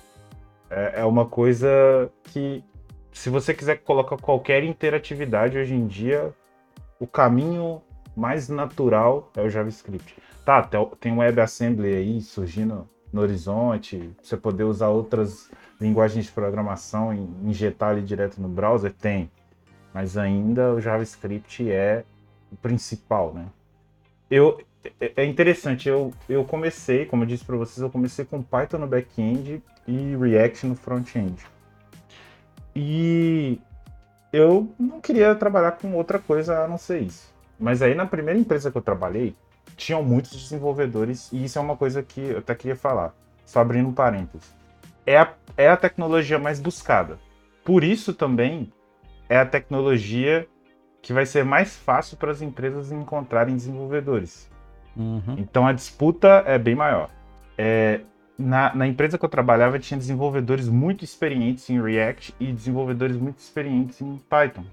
[0.69, 2.63] É, é uma coisa que,
[3.11, 6.33] se você quiser colocar qualquer interatividade hoje em dia,
[6.97, 7.81] o caminho
[8.15, 10.15] mais natural é o JavaScript.
[10.45, 10.67] Tá,
[10.99, 17.19] tem o WebAssembly aí surgindo no horizonte, você poder usar outras linguagens de programação e
[17.49, 19.29] injetar ali direto no browser, tem.
[19.91, 22.05] Mas ainda o JavaScript é
[22.51, 23.47] o principal, né?
[24.29, 24.61] Eu,
[24.99, 28.77] é, é interessante, eu, eu comecei, como eu disse para vocês, eu comecei com Python
[28.77, 31.43] no back-end e React no front-end.
[32.75, 33.59] E
[34.31, 37.33] eu não queria trabalhar com outra coisa a não ser isso.
[37.59, 39.35] Mas aí na primeira empresa que eu trabalhei,
[39.75, 43.13] tinham muitos desenvolvedores, e isso é uma coisa que eu até queria falar,
[43.45, 44.60] só abrindo um parênteses.
[45.05, 47.19] É a, é a tecnologia mais buscada.
[47.63, 48.71] Por isso também
[49.29, 50.47] é a tecnologia
[51.01, 54.49] que vai ser mais fácil para as empresas encontrarem desenvolvedores.
[54.95, 55.35] Uhum.
[55.37, 57.09] Então a disputa é bem maior.
[57.57, 58.01] É,
[58.37, 63.39] na, na, empresa que eu trabalhava tinha desenvolvedores muito experientes em React e desenvolvedores muito
[63.39, 64.65] experientes em Python.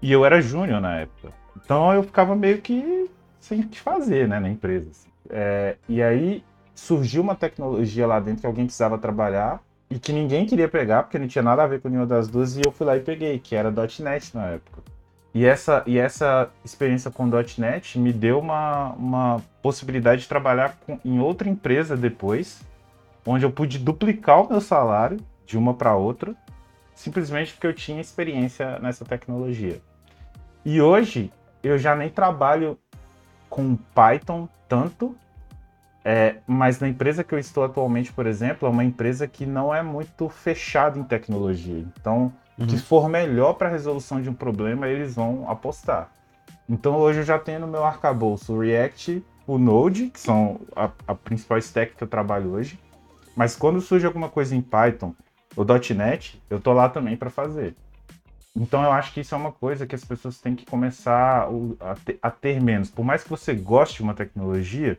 [0.00, 1.32] E eu era júnior na época.
[1.56, 4.90] Então eu ficava meio que sem o que fazer né, na empresa.
[4.90, 5.08] Assim.
[5.30, 6.44] É, e aí
[6.76, 9.60] surgiu uma tecnologia lá dentro que alguém precisava trabalhar
[9.90, 12.56] e que ninguém queria pegar porque não tinha nada a ver com nenhuma das duas
[12.56, 14.82] e eu fui lá e peguei, que era .NET na época.
[15.32, 20.98] E essa, e essa experiência com .NET me deu uma, uma possibilidade de trabalhar com,
[21.04, 22.62] em outra empresa depois,
[23.24, 26.34] onde eu pude duplicar o meu salário de uma para outra,
[26.94, 29.80] simplesmente porque eu tinha experiência nessa tecnologia.
[30.64, 31.30] E hoje
[31.62, 32.78] eu já nem trabalho
[33.48, 35.16] com Python tanto,
[36.08, 39.74] é, mas na empresa que eu estou atualmente, por exemplo, é uma empresa que não
[39.74, 41.84] é muito fechada em tecnologia.
[42.00, 42.68] Então, o uhum.
[42.68, 46.12] que for melhor para a resolução de um problema, eles vão apostar.
[46.68, 50.92] Então hoje eu já tenho no meu arcabouço o React, o Node, que são a,
[51.08, 52.78] a principal stack que eu trabalho hoje.
[53.34, 55.12] Mas quando surge alguma coisa em Python
[55.56, 55.66] ou
[55.96, 57.74] .NET, eu tô lá também para fazer.
[58.54, 61.48] Então eu acho que isso é uma coisa que as pessoas têm que começar
[61.80, 62.92] a ter, a ter menos.
[62.92, 64.96] Por mais que você goste de uma tecnologia,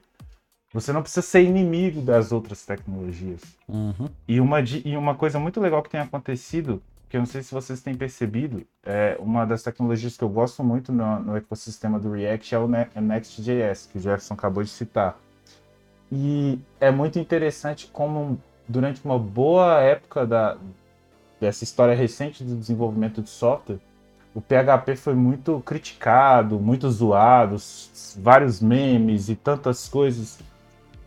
[0.80, 3.42] você não precisa ser inimigo das outras tecnologias.
[3.68, 4.10] Uhum.
[4.28, 7.54] E, uma, e uma coisa muito legal que tem acontecido que eu não sei se
[7.54, 12.12] vocês têm percebido, é uma das tecnologias que eu gosto muito no, no ecossistema do
[12.12, 15.18] React é o Next.js, que o Jefferson acabou de citar.
[16.12, 20.58] E é muito interessante como durante uma boa época da,
[21.40, 23.80] dessa história recente do desenvolvimento de software,
[24.36, 27.56] o PHP foi muito criticado, muito zoado,
[28.18, 30.38] vários memes e tantas coisas.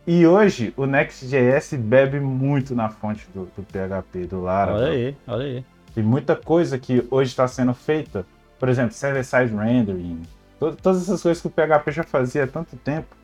[0.05, 4.81] E hoje o Next.js bebe muito na fonte do, do PHP, do Laravel.
[4.81, 5.65] Olha aí, olha aí.
[5.93, 8.25] Tem muita coisa que hoje está sendo feita,
[8.59, 10.21] por exemplo, server-side rendering,
[10.59, 13.15] to todas essas coisas que o PHP já fazia há tanto tempo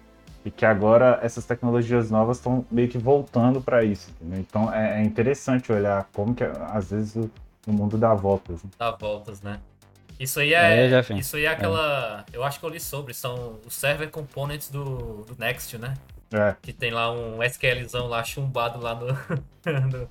[0.45, 4.11] e que agora essas tecnologias novas estão meio que voltando para isso.
[4.21, 4.39] Entendeu?
[4.39, 7.31] Então é, é, interessante olhar como que às vezes o,
[7.65, 8.63] o mundo dá voltas.
[8.63, 8.69] Né?
[8.77, 9.59] Dá voltas, né?
[10.19, 12.37] Isso aí é, é isso aí é aquela, é.
[12.37, 15.93] eu acho que eu li sobre, são os server components do, do Next, né?
[16.31, 16.55] É.
[16.61, 19.07] Que tem lá um SQLzão lá chumbado lá no,
[19.91, 20.09] no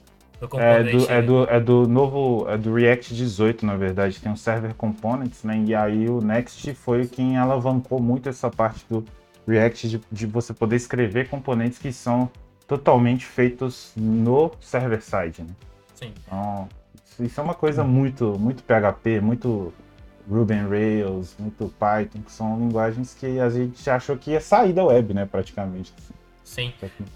[0.58, 4.36] é do, é, do, é do novo, é do React 18, na verdade, tem um
[4.36, 5.62] server components, né?
[5.66, 9.04] E aí o Next foi quem alavancou muito essa parte do
[9.48, 12.30] React de, de você poder escrever componentes que são
[12.66, 15.54] totalmente feitos no server-side, né?
[15.94, 16.12] Sim.
[16.26, 16.68] Então,
[17.20, 19.72] isso é uma coisa muito, muito PHP, muito
[20.28, 24.72] Ruby on Rails, muito Python, que são linguagens que a gente achou que ia sair
[24.72, 25.92] da web, né, praticamente.
[26.44, 26.72] Sim.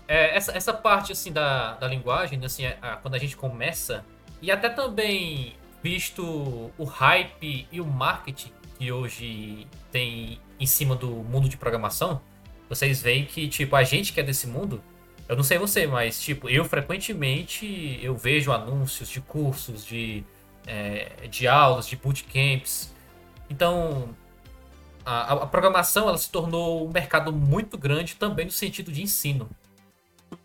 [0.09, 4.05] É, essa, essa parte, assim, da, da linguagem, assim, é, a, quando a gente começa,
[4.43, 11.09] e até também visto o hype e o marketing que hoje tem em cima do
[11.09, 12.21] mundo de programação,
[12.69, 14.83] vocês veem que, tipo, a gente que é desse mundo,
[15.29, 20.25] eu não sei você, mas, tipo, eu frequentemente eu vejo anúncios de cursos, de,
[20.67, 22.93] é, de aulas, de bootcamps.
[23.51, 24.15] Então,
[25.05, 29.51] a, a, programação ela se tornou um mercado muito grande também no sentido de ensino.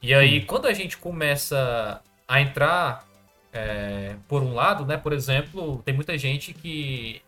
[0.01, 3.07] E aí, quando a gente começa a entrar
[3.55, 4.97] é, por um lado, né?
[4.97, 7.21] Por exemplo, tem muita gente que,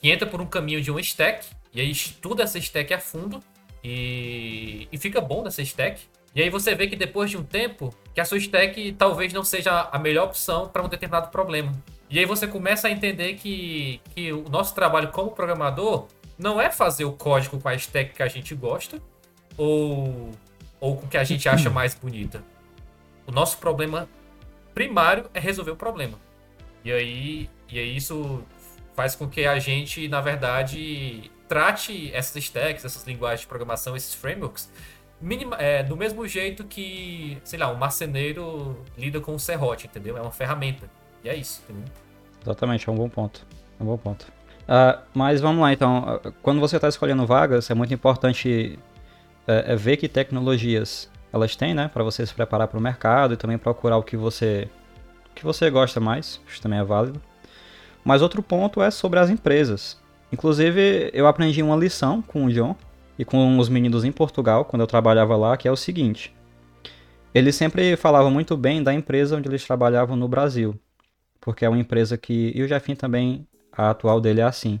[0.00, 3.40] que entra por um caminho de uma stack e aí estuda essa stack a fundo
[3.84, 6.00] e, e fica bom nessa stack.
[6.34, 9.44] E aí você vê que depois de um tempo, que a sua stack talvez não
[9.44, 11.72] seja a melhor opção para um determinado problema.
[12.10, 16.06] E aí você começa a entender que, que o nosso trabalho como programador
[16.38, 19.00] não é fazer o código com a stack que a gente gosta
[19.56, 20.30] ou,
[20.80, 22.42] ou com o que a gente acha mais bonita.
[23.26, 24.08] O nosso problema
[24.74, 26.18] primário é resolver o problema.
[26.84, 28.42] E aí, e aí isso
[28.94, 34.14] faz com que a gente, na verdade, trate essas stacks, essas linguagens de programação, esses
[34.14, 34.70] frameworks,
[35.20, 40.16] minima, é, do mesmo jeito que, sei lá, um marceneiro lida com um serrote, entendeu?
[40.16, 40.88] É uma ferramenta.
[41.28, 41.62] É isso?
[42.42, 43.46] Exatamente, é um bom ponto.
[43.78, 44.26] É um bom ponto.
[44.62, 46.20] Uh, mas vamos lá, então.
[46.42, 48.78] Quando você está escolhendo vagas, é muito importante
[49.46, 51.88] é, é ver que tecnologias elas têm, né?
[51.92, 54.68] Para você se preparar para o mercado e também procurar o que você,
[55.30, 56.40] o que você gosta mais.
[56.48, 57.20] Isso também é válido.
[58.02, 60.00] Mas outro ponto é sobre as empresas.
[60.32, 62.74] Inclusive, eu aprendi uma lição com o John
[63.18, 66.34] e com os meninos em Portugal, quando eu trabalhava lá, que é o seguinte.
[67.34, 70.78] Eles sempre falavam muito bem da empresa onde eles trabalhavam no Brasil.
[71.40, 72.52] Porque é uma empresa que.
[72.54, 74.80] E o Jefim também a atual dele é assim,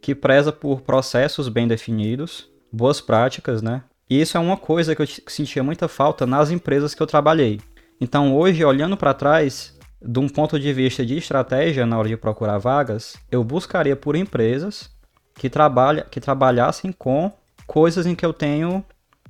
[0.00, 3.82] que preza por processos bem definidos, boas práticas, né?
[4.08, 7.60] E isso é uma coisa que eu sentia muita falta nas empresas que eu trabalhei.
[8.00, 12.16] Então, hoje, olhando para trás, de um ponto de vista de estratégia na hora de
[12.16, 14.90] procurar vagas, eu buscaria por empresas
[15.34, 17.30] que, trabalha, que trabalhassem com
[17.66, 18.84] coisas em que eu tenho,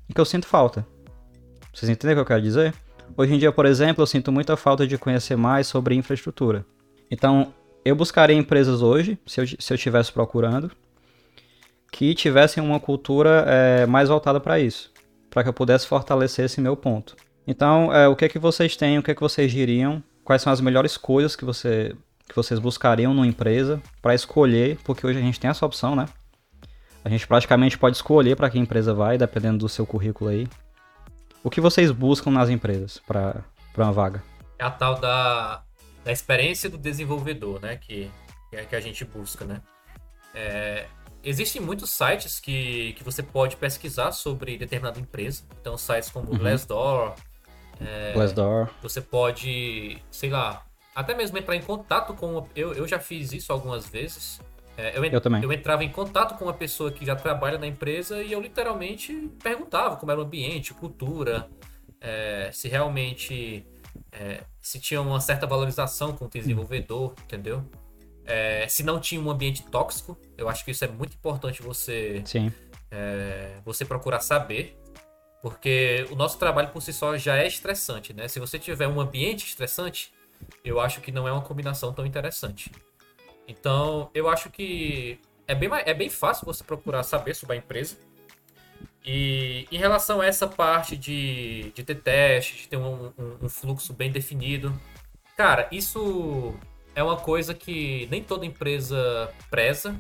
[0.09, 0.87] em que eu sinto falta.
[1.75, 2.75] Vocês entendem o que eu quero dizer?
[3.21, 6.65] Hoje em dia, por exemplo, eu sinto muita falta de conhecer mais sobre infraestrutura.
[7.11, 7.53] Então,
[7.85, 10.71] eu buscaria empresas hoje, se eu, se eu estivesse procurando,
[11.93, 14.91] que tivessem uma cultura é, mais voltada para isso,
[15.29, 17.15] para que eu pudesse fortalecer esse meu ponto.
[17.47, 20.41] Então, é, o que é que vocês têm, o que é que vocês diriam, quais
[20.41, 21.95] são as melhores coisas que, você,
[22.27, 26.07] que vocês buscariam numa empresa para escolher, porque hoje a gente tem essa opção, né?
[27.05, 30.49] A gente praticamente pode escolher para que empresa vai, dependendo do seu currículo aí.
[31.43, 33.45] O que vocês buscam nas empresas para
[33.77, 34.23] uma vaga?
[34.59, 35.63] É a tal da
[36.05, 37.77] da experiência do desenvolvedor, né?
[37.77, 38.11] Que,
[38.53, 39.61] é que a gente busca, né?
[40.35, 40.87] É,
[41.23, 45.45] existem muitos sites que, que você pode pesquisar sobre determinada empresa.
[45.61, 46.39] Então, sites como uhum.
[46.39, 47.15] Glassdoor.
[47.81, 48.69] É, Glassdoor.
[48.83, 52.47] Você pode, sei lá, até mesmo entrar em contato com.
[52.55, 54.41] Eu, eu já fiz isso algumas vezes.
[54.77, 55.43] É, eu, eu, também.
[55.43, 59.31] eu entrava em contato com uma pessoa que já trabalha na empresa e eu literalmente
[59.43, 61.49] perguntava como era o ambiente, cultura,
[62.01, 63.67] é, se realmente
[64.13, 67.65] é, se tinha uma certa valorização com o desenvolvedor, entendeu?
[68.25, 72.23] É, se não tinha um ambiente tóxico, eu acho que isso é muito importante você,
[72.91, 74.79] é, você procurar saber,
[75.43, 78.29] porque o nosso trabalho por si só já é estressante, né?
[78.29, 80.13] Se você tiver um ambiente estressante,
[80.65, 82.71] eu acho que não é uma combinação tão interessante.
[83.47, 87.97] Então, eu acho que é bem, é bem fácil você procurar saber sobre a empresa.
[89.05, 93.49] E em relação a essa parte de, de ter teste, de ter um, um, um
[93.49, 94.79] fluxo bem definido,
[95.37, 96.55] cara, isso
[96.95, 99.99] é uma coisa que nem toda empresa preza,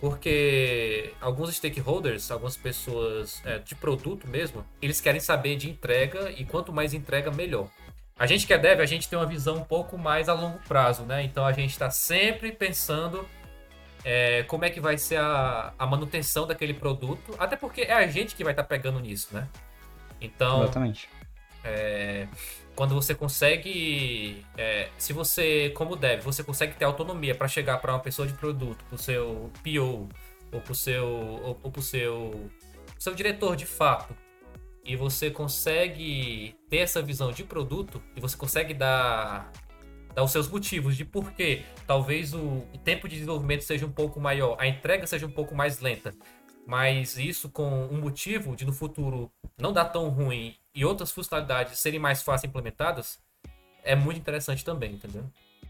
[0.00, 6.44] porque alguns stakeholders, algumas pessoas é, de produto mesmo, eles querem saber de entrega e
[6.44, 7.68] quanto mais entrega, melhor.
[8.16, 10.58] A gente que é dev, a gente tem uma visão um pouco mais a longo
[10.68, 11.22] prazo, né?
[11.24, 13.28] Então a gente está sempre pensando
[14.04, 18.06] é, como é que vai ser a, a, manutenção daquele produto, até porque é a
[18.06, 19.48] gente que vai estar tá pegando nisso, né?
[20.20, 21.08] Então, Exatamente.
[21.64, 22.28] É,
[22.76, 27.92] quando você consegue, é, se você, como deve, você consegue ter autonomia para chegar para
[27.92, 30.08] uma pessoa de produto, para o seu PO
[30.52, 32.50] ou para o seu, ou, ou pro seu,
[32.98, 34.14] seu diretor de fato,
[34.84, 39.50] e você consegue ter essa visão de produto e você consegue dar,
[40.14, 44.20] dar os seus motivos de por que talvez o, tempo de desenvolvimento seja um pouco
[44.20, 46.14] maior, a entrega seja um pouco mais lenta,
[46.66, 51.78] mas isso com um motivo de no futuro não dar tão ruim e outras funcionalidades
[51.78, 53.18] serem mais fáceis implementadas,
[53.82, 55.24] é muito interessante também, entendeu?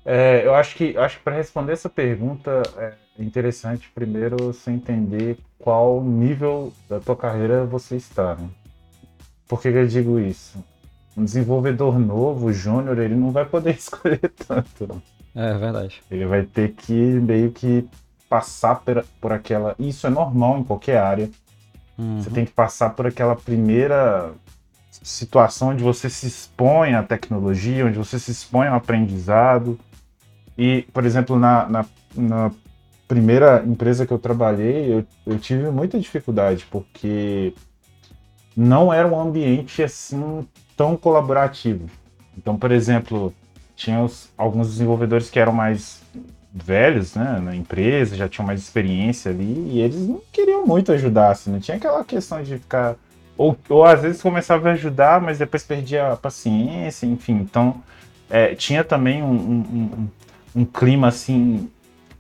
[0.05, 5.39] É, eu acho que, acho que para responder essa pergunta é interessante primeiro você entender
[5.59, 8.35] qual nível da tua carreira você está.
[8.35, 8.49] Né?
[9.49, 10.63] Por que, que eu digo isso?
[11.17, 14.87] Um desenvolvedor novo, júnior, ele não vai poder escolher tanto.
[14.87, 15.01] Né?
[15.35, 16.03] É verdade.
[16.11, 17.89] Ele vai ter que meio que
[18.29, 19.75] passar por, por aquela.
[19.79, 21.31] Isso é normal em qualquer área.
[21.97, 22.21] Uhum.
[22.21, 24.33] Você tem que passar por aquela primeira
[25.03, 29.79] situação onde você se expõe à tecnologia, onde você se expõe ao aprendizado.
[30.57, 32.51] E, por exemplo, na, na, na
[33.07, 37.53] primeira empresa que eu trabalhei, eu, eu, tive muita dificuldade, porque
[38.57, 41.89] não era um ambiente assim tão colaborativo.
[42.37, 43.33] Então, por exemplo,
[43.77, 46.03] tinha os, alguns desenvolvedores que eram mais
[46.53, 51.31] velhos né, na empresa, já tinham mais experiência ali, e eles não queriam muito ajudar,
[51.31, 52.97] assim, não tinha aquela questão de ficar
[53.37, 57.35] ou, ou às vezes começava a ajudar, mas depois perdia a paciência, enfim.
[57.35, 57.83] Então,
[58.31, 60.09] é, tinha também um, um,
[60.55, 61.69] um, um clima assim,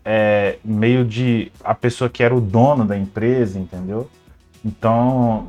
[0.05, 4.11] é, meio de a pessoa que era o dono da empresa, entendeu?
[4.65, 5.49] Então,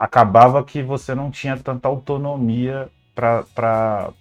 [0.00, 4.14] acabava que você não tinha tanta autonomia para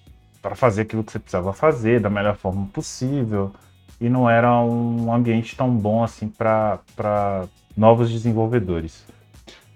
[0.55, 3.53] fazer aquilo que você precisava fazer da melhor forma possível.
[4.01, 9.05] E não era um ambiente tão bom assim para novos desenvolvedores.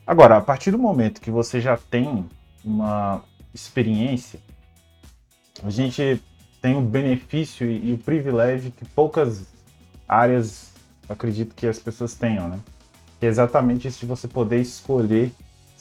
[0.06, 2.26] Agora, a partir do momento que você já tem
[2.66, 3.22] uma
[3.54, 4.42] experiência,
[5.64, 6.22] a gente
[6.62, 9.46] tem o benefício e o privilégio que poucas
[10.08, 10.74] áreas
[11.08, 12.60] acredito que as pessoas tenham, né?
[13.20, 15.32] Que é exatamente isso de você poder escolher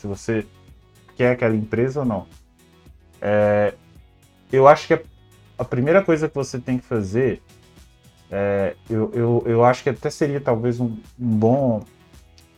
[0.03, 0.45] se você
[1.17, 2.27] quer aquela empresa ou não.
[3.21, 3.73] É,
[4.53, 5.01] eu acho que
[5.57, 7.41] a, primeira coisa que você tem que fazer,
[8.29, 11.85] é, eu, eu, eu acho que até seria talvez um, um bom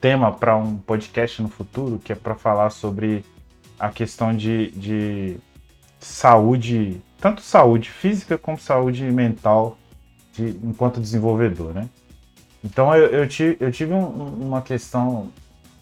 [0.00, 3.22] tema para um podcast no futuro, que é para falar sobre
[3.78, 5.36] a questão de, de
[6.00, 9.76] saúde, tanto saúde física como saúde mental
[10.32, 11.90] de, enquanto desenvolvedor, né?
[12.64, 14.06] Então eu, eu tive, eu tive um,
[14.46, 15.30] uma questão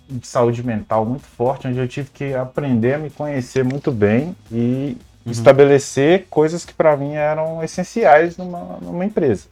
[0.09, 4.37] de saúde mental muito forte, onde eu tive que aprender a me conhecer muito bem
[4.51, 5.33] e uhum.
[5.33, 9.47] estabelecer coisas que para mim eram essenciais numa, numa empresa.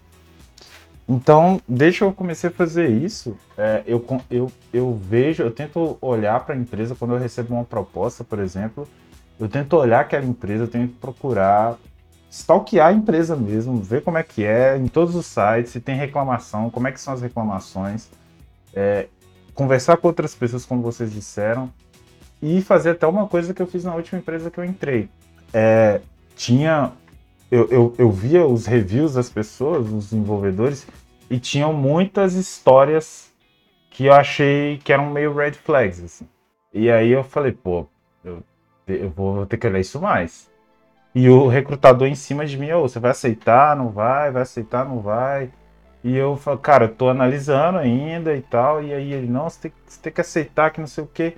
[1.09, 5.99] Então, desde que eu comecei a fazer isso, é, eu, eu, eu vejo, eu tento
[6.01, 8.87] olhar para a empresa quando eu recebo uma proposta, por exemplo,
[9.39, 11.77] eu tento olhar aquela empresa, eu tento procurar
[12.31, 15.97] stalkear a empresa mesmo, ver como é que é, em todos os sites, se tem
[15.97, 18.09] reclamação, como é que são as reclamações,
[18.73, 19.09] é,
[19.61, 21.71] conversar com outras pessoas, como vocês disseram,
[22.41, 25.11] e fazer até uma coisa que eu fiz na última empresa que eu entrei.
[25.53, 26.01] É,
[26.35, 26.93] tinha
[27.51, 30.87] eu, eu, eu via os reviews das pessoas, os desenvolvedores,
[31.29, 33.31] e tinham muitas histórias
[33.91, 36.27] que eu achei que eram meio red flags, assim.
[36.73, 37.87] E aí eu falei, pô,
[38.25, 38.43] eu,
[38.89, 40.49] eu vou ter que olhar isso mais.
[41.15, 44.89] E o recrutador em cima de mim, oh, você vai aceitar, não vai, vai aceitar,
[44.89, 45.51] não vai.
[46.03, 48.83] E eu falo, cara, tô analisando ainda e tal.
[48.83, 51.37] E aí ele, não, você tem, você tem que aceitar que não sei o quê.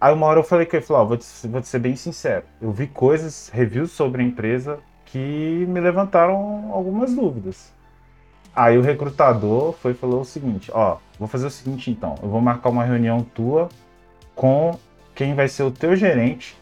[0.00, 1.96] Aí uma hora eu falei que ele falou, oh, vou, te, vou te ser bem
[1.96, 2.44] sincero.
[2.60, 7.72] Eu vi coisas, reviews sobre a empresa que me levantaram algumas dúvidas.
[8.54, 12.40] Aí o recrutador foi falou o seguinte: ó, vou fazer o seguinte então, eu vou
[12.40, 13.68] marcar uma reunião tua
[14.34, 14.78] com
[15.14, 16.56] quem vai ser o teu gerente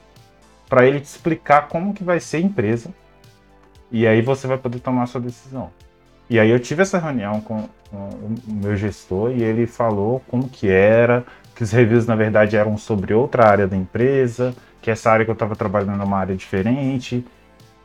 [0.68, 2.94] para ele te explicar como que vai ser a empresa
[3.90, 5.70] e aí você vai poder tomar a sua decisão.
[6.30, 10.68] E aí eu tive essa reunião com, o meu gestor e ele falou como que
[10.68, 11.24] era,
[11.56, 15.30] que os reviews na verdade eram sobre outra área da empresa, que essa área que
[15.30, 17.24] eu estava trabalhando era uma área diferente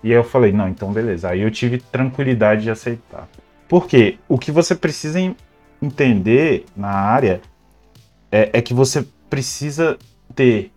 [0.04, 1.30] E aí eu falei, não, então beleza.
[1.30, 3.28] Aí eu tive tranquilidade de aceitar.
[3.68, 5.20] Porque o que você precisa
[5.82, 7.42] entender na área
[8.32, 9.98] é, é que você precisa
[10.36, 10.72] ter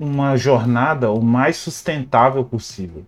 [0.00, 3.04] uma jornada o mais sustentável possível.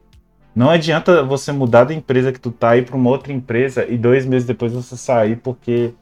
[0.56, 3.98] Não adianta você mudar da empresa que tu tá e para uma outra empresa e
[3.98, 5.92] dois meses depois você sair porque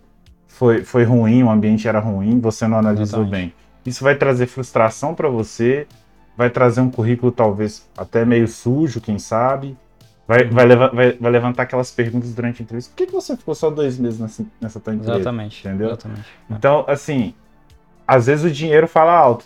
[0.47, 3.31] foi, foi ruim, o ambiente era ruim, você não analisou Exatamente.
[3.31, 3.55] bem.
[3.85, 5.89] Isso vai trazer frustração para você,
[6.37, 9.77] vai trazer um currículo talvez até meio sujo, quem sabe.
[10.27, 12.93] Vai, vai, leva, vai, vai levantar aquelas perguntas durante a entrevista.
[12.93, 15.17] Por que, que você ficou só dois meses nessa, nessa tua empresa?
[15.17, 15.67] Exatamente.
[15.67, 15.89] Entendeu?
[15.89, 16.27] Exatamente.
[16.49, 17.35] Então, assim,
[18.07, 19.45] às vezes o dinheiro fala alto.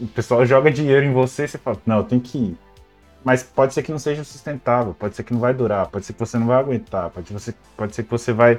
[0.00, 2.58] O pessoal joga dinheiro em você e você fala, não, eu tenho que ir.
[3.28, 6.14] Mas pode ser que não seja sustentável, pode ser que não vai durar, pode ser
[6.14, 7.30] que você não vai aguentar, pode,
[7.76, 8.58] pode ser que você vai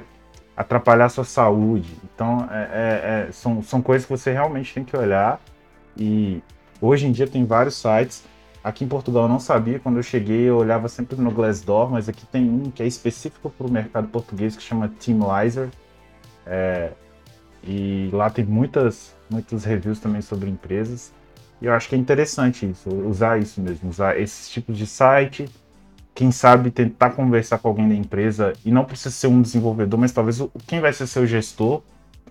[0.56, 1.92] atrapalhar a sua saúde.
[2.04, 5.40] Então, é, é, é, são, são coisas que você realmente tem que olhar.
[5.96, 6.40] E
[6.80, 8.22] hoje em dia tem vários sites.
[8.62, 12.08] Aqui em Portugal eu não sabia, quando eu cheguei eu olhava sempre no Glassdoor, mas
[12.08, 15.68] aqui tem um que é específico para o mercado português que chama Teamlizer.
[16.46, 16.92] É,
[17.64, 21.12] e lá tem muitas, muitos reviews também sobre empresas.
[21.60, 25.48] E eu acho que é interessante isso, usar isso mesmo, usar esses tipos de site.
[26.14, 30.12] Quem sabe tentar conversar com alguém da empresa e não precisa ser um desenvolvedor, mas
[30.12, 31.82] talvez o, quem vai ser seu gestor,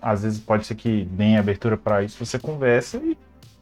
[0.02, 3.16] às vezes pode ser que deem abertura para isso, você conversa e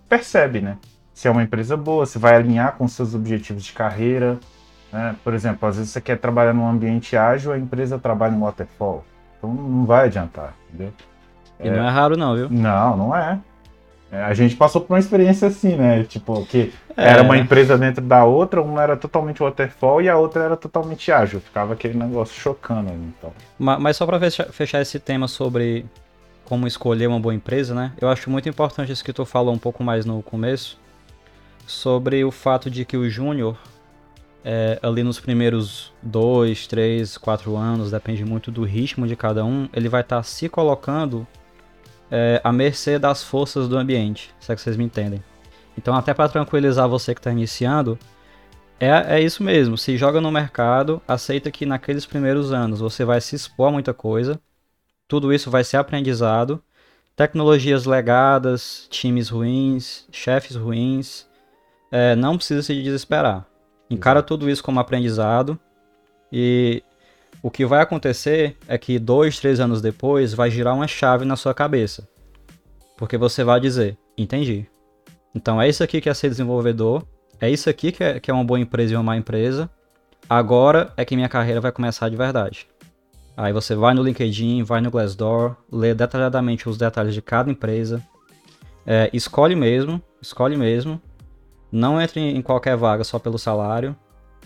[0.09, 0.77] percebe, né?
[1.13, 4.39] Se é uma empresa boa, se vai alinhar com seus objetivos de carreira.
[4.93, 5.17] Né?
[5.25, 9.05] Por exemplo, às vezes você quer trabalhar num ambiente ágil, a empresa trabalha em waterfall.
[9.37, 10.93] Então não vai adiantar, entendeu?
[11.61, 11.77] E é...
[11.77, 12.49] não é raro não, viu?
[12.49, 13.39] Não, não é.
[14.11, 16.03] É, a gente passou por uma experiência assim, né?
[16.05, 17.11] Tipo, que é.
[17.11, 21.13] era uma empresa dentro da outra, uma era totalmente waterfall e a outra era totalmente
[21.13, 21.41] ágil.
[21.41, 22.91] Ficava aquele negócio chocando.
[22.91, 23.33] Então.
[23.59, 24.19] Mas, mas só para
[24.51, 25.85] fechar esse tema sobre
[26.49, 27.93] como escolher uma boa empresa, né?
[28.01, 30.79] Eu acho muito importante isso que tu falou um pouco mais no começo,
[31.67, 33.59] sobre o fato de que o júnior,
[34.43, 39.69] é, ali nos primeiros dois, três, quatro anos, depende muito do ritmo de cada um,
[39.75, 41.27] ele vai estar tá se colocando
[42.11, 45.23] é, à mercê das forças do ambiente, se é que vocês me entendem.
[45.77, 47.99] Então, até para tranquilizar você que está iniciando,
[48.81, 49.77] é, é isso mesmo.
[49.77, 53.95] Se joga no mercado, aceita que naqueles primeiros anos você vai se expor a muita
[53.95, 54.41] coisa,
[55.07, 56.63] tudo isso vai ser aprendizado,
[57.17, 61.27] tecnologias legadas, times ruins, chefes ruins,
[61.91, 63.47] é, não precisa se desesperar.
[63.91, 65.59] Encara tudo isso como aprendizado
[66.31, 66.83] e
[67.43, 71.37] o que vai acontecer é que dois, três anos depois vai girar uma chave na
[71.37, 72.09] sua cabeça.
[72.97, 74.67] Porque você vai dizer, entendi.
[75.35, 77.05] Então é isso aqui que é ser desenvolvedor,
[77.41, 79.71] é isso aqui que é, que é uma boa empresa e uma má empresa.
[80.29, 82.67] Agora é que minha carreira vai começar de verdade.
[83.37, 88.03] Aí você vai no LinkedIn, vai no Glassdoor, lê detalhadamente os detalhes de cada empresa,
[88.85, 91.01] é, escolhe mesmo, escolhe mesmo.
[91.71, 93.95] Não entre em qualquer vaga só pelo salário,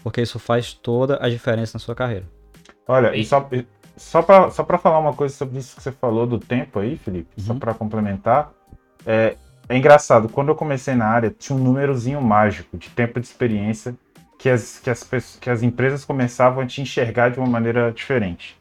[0.03, 2.29] porque isso faz toda a diferença na sua carreira.
[2.87, 3.25] Olha, e...
[3.25, 3.49] só,
[3.97, 7.29] só para só falar uma coisa sobre isso que você falou do tempo aí, Felipe,
[7.39, 7.45] uhum.
[7.45, 8.53] só para complementar,
[9.07, 9.37] é,
[9.69, 13.95] é engraçado, quando eu comecei na área, tinha um númerozinho mágico de tempo de experiência
[14.39, 18.61] que as, que as, que as empresas começavam a te enxergar de uma maneira diferente.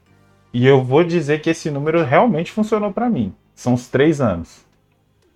[0.54, 3.34] E eu vou dizer que esse número realmente funcionou para mim.
[3.56, 4.64] São os três anos.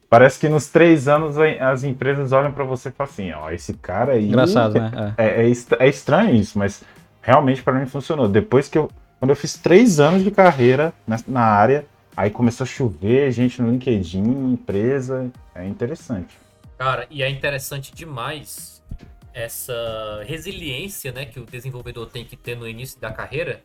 [0.10, 3.74] Parece que nos três anos as empresas olham para você e falam assim: ó, esse
[3.74, 4.28] cara aí.
[4.28, 5.14] Engraçado, né?
[5.18, 6.84] É, é, é, é estranho isso, mas
[7.26, 8.30] realmente para mim funcionou.
[8.30, 8.90] Depois que eu.
[9.20, 13.62] Quando eu fiz três anos de carreira na, na área, aí começou a chover gente
[13.62, 14.22] no LinkedIn,
[14.54, 15.32] empresa.
[15.56, 16.38] É interessante.
[16.78, 18.84] Cara, e é interessante demais
[19.34, 23.62] essa resiliência né, que o desenvolvedor tem que ter no início da carreira,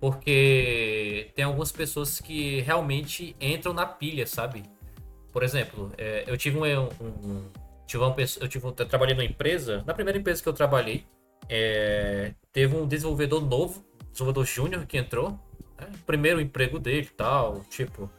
[0.00, 4.62] porque tem algumas pessoas que realmente entram na pilha, sabe?
[5.32, 7.44] Por exemplo, é, eu tive um, um,
[7.86, 11.04] tive uma pessoa, eu tive, eu trabalhei numa empresa, na primeira empresa que eu trabalhei,
[11.48, 15.38] é, teve um desenvolvedor novo, desenvolvedor júnior que entrou,
[15.78, 15.92] né?
[16.04, 18.10] primeiro emprego dele tal, tipo,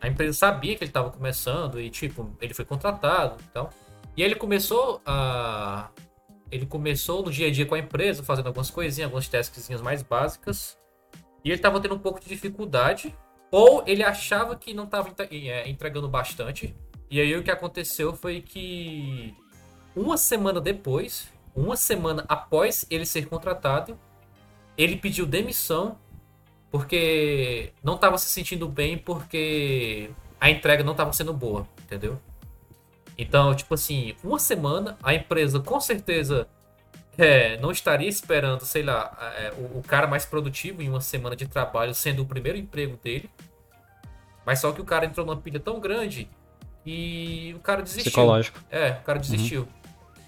[0.00, 3.70] a empresa sabia que ele estava começando e tipo, ele foi contratado e tal.
[4.16, 5.90] E aí ele começou a
[6.52, 10.02] ele começou no dia a dia com a empresa, fazendo algumas coisinhas, algumas tasks mais
[10.02, 10.78] básicas.
[11.44, 13.12] E ele estava tendo um pouco de dificuldade,
[13.50, 16.76] ou ele achava que não estava é, entregando bastante.
[17.10, 19.34] E aí o que aconteceu foi que
[19.96, 21.28] uma semana depois,
[21.58, 23.98] uma semana após ele ser contratado,
[24.76, 25.98] ele pediu demissão
[26.70, 32.18] porque não estava se sentindo bem porque a entrega não estava sendo boa, entendeu?
[33.16, 36.46] Então, tipo assim, uma semana a empresa com certeza
[37.16, 41.34] é, não estaria esperando, sei lá, é, o, o, cara mais produtivo em uma semana
[41.34, 43.28] de trabalho sendo o primeiro emprego dele.
[44.46, 46.30] Mas só que o cara entrou numa pilha tão grande
[46.86, 48.12] e o cara desistiu.
[48.12, 48.60] Psicológico.
[48.70, 49.62] É, o cara desistiu.
[49.62, 49.68] Uhum.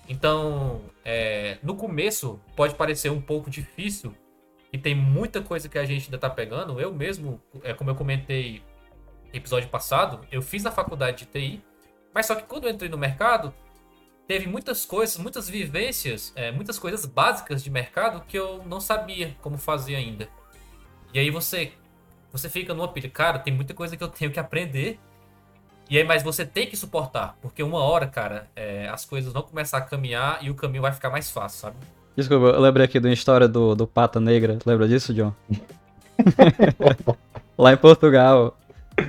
[0.09, 4.15] Então, é, no começo pode parecer um pouco difícil
[4.73, 6.81] e tem muita coisa que a gente ainda tá pegando.
[6.81, 8.63] Eu mesmo, é como eu comentei
[9.33, 11.65] no episódio passado, eu fiz a faculdade de TI,
[12.15, 13.53] mas só que quando eu entrei no mercado,
[14.27, 19.37] teve muitas coisas, muitas vivências, é, muitas coisas básicas de mercado que eu não sabia
[19.41, 20.29] como fazer ainda.
[21.13, 21.73] E aí você
[22.33, 25.01] você fica numa pilha, cara, tem muita coisa que eu tenho que aprender.
[25.91, 29.43] E aí, mas você tem que suportar, porque uma hora, cara, é, as coisas vão
[29.43, 31.77] começar a caminhar e o caminho vai ficar mais fácil, sabe?
[32.17, 34.57] Desculpa, eu lembrei aqui de uma história do, do Pata Negra.
[34.65, 35.35] Lembra disso, John?
[37.59, 38.57] Lá em Portugal,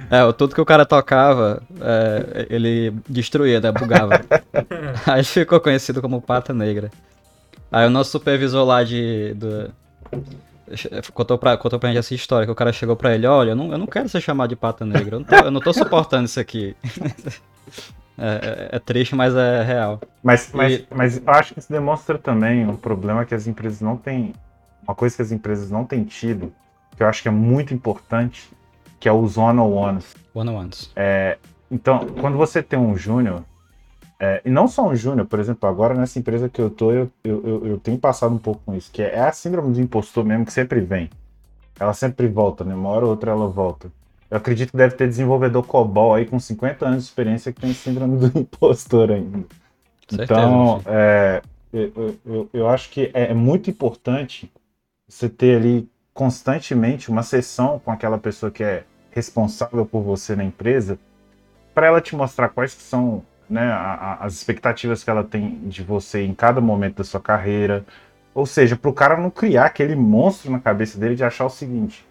[0.09, 3.71] é, tudo que o cara tocava, é, ele destruía, né?
[3.71, 4.19] Bugava.
[5.05, 6.89] Aí ficou conhecido como Pata Negra.
[7.71, 9.33] Aí o nosso supervisor lá de.
[9.35, 9.71] Do,
[11.13, 13.55] contou, pra, contou pra gente essa história, que o cara chegou pra ele, olha, eu
[13.55, 15.73] não, eu não quero ser chamado de Pata Negra, eu não tô, eu não tô
[15.73, 16.75] suportando isso aqui.
[18.17, 19.99] É, é, é, triste, mas é real.
[20.21, 20.87] Mas, mas, e...
[20.93, 24.33] mas eu acho que isso demonstra também um problema que as empresas não têm.
[24.83, 26.53] Uma coisa que as empresas não têm tido,
[26.95, 28.51] que eu acho que é muito importante,
[28.99, 30.13] que é os one-on-ones.
[30.35, 30.91] One-on-ones.
[30.95, 31.39] É,
[31.71, 33.43] então, quando você tem um júnior,
[34.23, 37.09] é, e não só um júnior, por exemplo, agora nessa empresa que eu tô, eu,
[37.23, 40.23] eu, eu, tenho passado um pouco com isso, que é, é a síndrome do impostor
[40.23, 41.09] mesmo que sempre vem.
[41.79, 42.75] Ela sempre volta, né?
[42.75, 43.91] Uma hora ou outra ela volta.
[44.29, 47.73] Eu acredito que deve ter desenvolvedor COBOL aí com 50 anos de experiência que tem
[47.73, 49.39] síndrome do impostor ainda.
[50.07, 51.41] Certeza, então, é,
[51.73, 54.51] eu, eu, eu, acho que é, é muito importante
[55.07, 60.43] você ter ali constantemente uma sessão com aquela pessoa que é responsável por você na
[60.43, 60.99] empresa,
[61.73, 65.83] para ela te mostrar quais são né, a, a, as expectativas que ela tem de
[65.83, 67.85] você em cada momento da sua carreira.
[68.33, 71.49] Ou seja, para o cara não criar aquele monstro na cabeça dele de achar o
[71.49, 72.05] seguinte: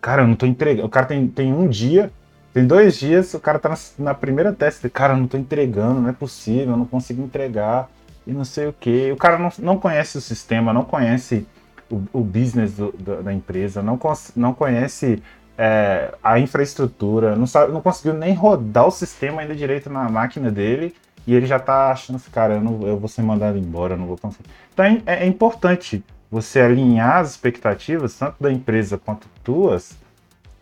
[0.00, 0.86] Cara, eu não tô entregando.
[0.86, 2.10] O cara tem, tem um dia,
[2.54, 4.88] tem dois dias, o cara tá na, na primeira teste.
[4.88, 7.90] Cara, eu não tô entregando, não é possível, eu não consigo entregar.
[8.26, 9.12] E não sei o que.
[9.12, 11.46] O cara não, não conhece o sistema, não conhece
[11.90, 13.98] o, o business do, do, da empresa, não,
[14.34, 15.22] não conhece
[15.58, 20.50] é, a infraestrutura, não, sabe, não conseguiu nem rodar o sistema ainda direito na máquina
[20.50, 20.94] dele.
[21.26, 23.98] E ele já tá achando assim, cara, eu, não, eu vou ser mandado embora, eu
[23.98, 24.48] não vou conseguir.
[24.72, 29.96] Então é, é importante você alinhar as expectativas, tanto da empresa quanto tuas,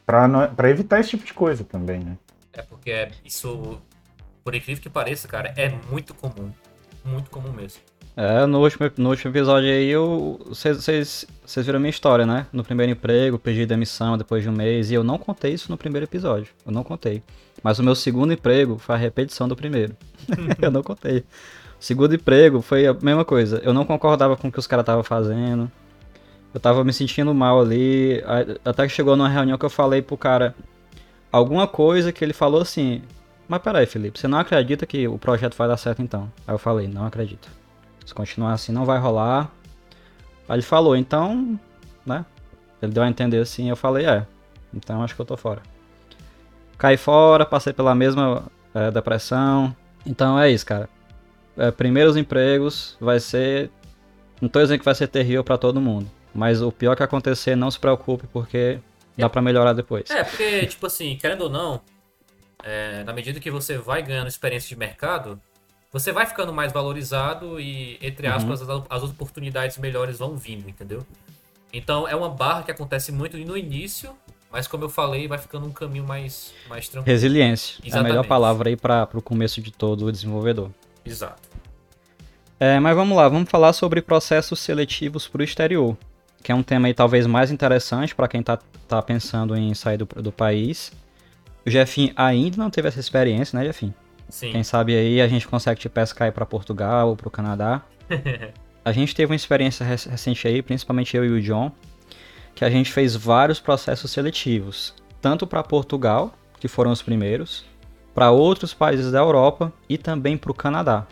[0.07, 2.17] para evitar esse tipo de coisa também, né?
[2.53, 3.81] É porque isso,
[4.43, 6.51] por incrível que pareça, cara, é muito comum.
[7.05, 7.83] Muito comum mesmo.
[8.17, 9.93] É, no último, no último episódio aí,
[10.49, 12.47] vocês viram a minha história, né?
[12.53, 15.77] No primeiro emprego, pedi demissão depois de um mês, e eu não contei isso no
[15.77, 16.53] primeiro episódio.
[16.65, 17.23] Eu não contei.
[17.63, 19.97] Mas o meu segundo emprego foi a repetição do primeiro.
[20.63, 21.25] eu não contei.
[21.81, 23.61] Segundo emprego foi a mesma coisa.
[23.65, 25.71] Eu não concordava com o que os caras estavam fazendo.
[26.53, 28.23] Eu tava me sentindo mal ali.
[28.65, 30.55] Até que chegou numa reunião que eu falei pro cara
[31.33, 33.03] alguma coisa que ele falou assim.
[33.49, 36.31] Mas peraí, Felipe, você não acredita que o projeto vai dar certo então?
[36.47, 37.64] Aí eu falei, não acredito.
[38.05, 39.51] Se continuar assim, não vai rolar.
[40.49, 41.59] Aí ele falou, então,
[42.05, 42.25] né?
[42.83, 44.27] Ele deu a entender assim, eu falei, é.
[44.73, 45.63] Então acho que eu tô fora.
[46.77, 48.45] Caí fora, passei pela mesma
[48.75, 49.75] é, depressão.
[50.05, 50.89] Então é isso, cara
[51.57, 53.71] é, primeiros empregos vai ser.
[54.41, 56.11] Não tô dizendo que vai ser terrível para todo mundo.
[56.35, 58.81] Mas o pior que acontecer, não se preocupe, porque
[59.17, 60.11] dá para melhorar depois.
[60.11, 61.81] É, porque, tipo assim, querendo ou não,
[62.63, 65.41] é, na medida que você vai ganhando experiência de mercado,
[65.95, 68.35] você vai ficando mais valorizado e, entre uhum.
[68.35, 68.83] aspas, uhum.
[68.91, 71.07] as, as oportunidades melhores vão vindo, entendeu?
[71.73, 74.11] Então é uma barra que acontece muito no início,
[74.51, 77.13] mas como eu falei, vai ficando um caminho mais, mais tranquilo.
[77.13, 77.77] Resiliência.
[77.77, 77.95] Exatamente.
[77.95, 80.69] É a melhor palavra aí para o começo de todo o desenvolvedor.
[81.07, 81.49] Exato.
[82.59, 85.97] É, mas vamos lá, vamos falar sobre processos seletivos para o exterior,
[86.43, 89.99] que é um tema aí talvez mais interessante para quem está tá pensando em sair
[89.99, 90.91] do, do país.
[91.65, 93.95] O Jefim ainda não teve essa experiência, né, Jefim?
[94.29, 94.53] Sim.
[94.53, 97.83] Quem sabe aí a gente consegue te pescar para Portugal ou para o Canadá.
[98.85, 101.73] a gente teve uma experiência recente aí, principalmente eu e o John,
[102.55, 107.65] que a gente fez vários processos seletivos, tanto para Portugal, que foram os primeiros,
[108.15, 111.07] para outros países da Europa e também para o Canadá.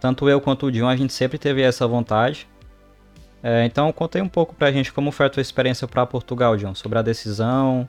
[0.00, 2.46] Tanto eu quanto o John, a gente sempre teve essa vontade.
[3.42, 6.56] É, então, contei um pouco para a gente como foi a tua experiência para Portugal,
[6.56, 7.88] John, sobre a decisão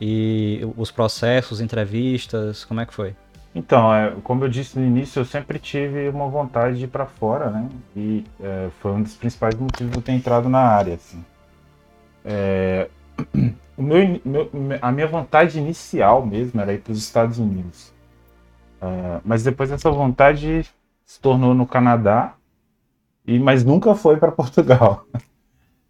[0.00, 3.14] e os processos, entrevistas, como é que foi?
[3.54, 7.06] Então, é, como eu disse no início, eu sempre tive uma vontade de ir para
[7.06, 7.68] fora, né?
[7.94, 11.24] E é, foi um dos principais motivos de eu ter entrado na área, assim.
[12.24, 12.88] É,
[13.76, 14.50] o meu, meu,
[14.82, 17.92] a minha vontade inicial mesmo era ir para os Estados Unidos.
[18.82, 20.66] Uh, mas depois essa vontade
[21.04, 22.34] se tornou no Canadá,
[23.26, 25.06] e mas nunca foi para Portugal.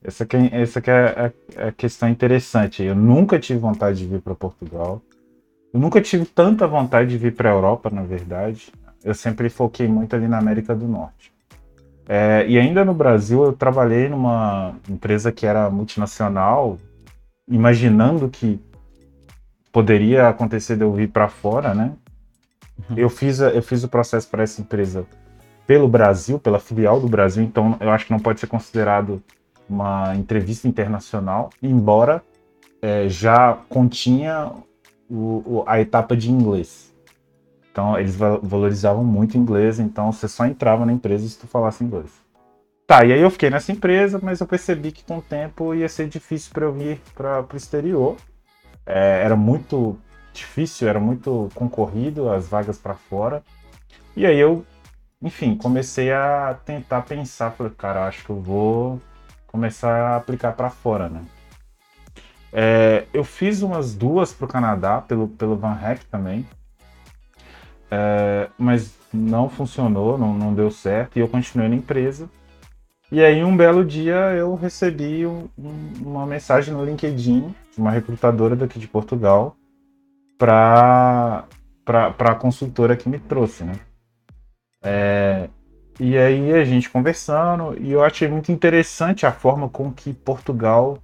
[0.03, 2.83] Essa que, é, essa que é a, é a, questão interessante.
[2.83, 5.01] Eu nunca tive vontade de vir para Portugal.
[5.75, 8.73] Eu nunca tive tanta vontade de vir para a Europa, na verdade.
[9.03, 11.33] Eu sempre foquei muito ali na América do Norte.
[12.09, 16.79] É, e ainda no Brasil eu trabalhei numa empresa que era multinacional,
[17.49, 18.61] imaginando que
[19.73, 21.93] poderia acontecer de eu vir para fora, né?
[22.89, 22.97] Uhum.
[22.97, 25.05] Eu, fiz, eu fiz o processo para essa empresa
[25.67, 29.21] pelo Brasil, pela filial do Brasil, então eu acho que não pode ser considerado
[29.69, 32.23] uma entrevista internacional, embora
[32.81, 34.53] é, já continha
[35.09, 36.93] o, o, a etapa de inglês.
[37.71, 42.11] Então eles valorizavam muito inglês, então você só entrava na empresa se tu falasse inglês.
[42.87, 45.89] Tá, e aí eu fiquei nessa empresa, mas eu percebi que com o tempo ia
[45.89, 48.17] ser difícil para eu ir para o exterior.
[48.87, 49.99] É, era muito
[50.33, 53.43] difícil, era muito concorrido as vagas para fora.
[54.15, 54.65] E aí eu,
[55.23, 59.01] enfim, comecei a tentar pensar, falei, cara, acho que eu vou
[59.47, 61.23] começar a aplicar para fora, né?
[62.57, 66.47] É, eu fiz umas duas para o Canadá, pelo, pelo Van Hack também,
[67.91, 72.31] é, mas não funcionou, não, não deu certo, e eu continuei na empresa.
[73.11, 75.49] E aí, um belo dia, eu recebi um,
[76.01, 79.57] uma mensagem no LinkedIn de uma recrutadora daqui de Portugal
[80.39, 81.45] para
[81.85, 83.75] a consultora que me trouxe, né?
[84.81, 85.49] É,
[85.99, 90.99] e aí a gente conversando, e eu achei muito interessante a forma com que Portugal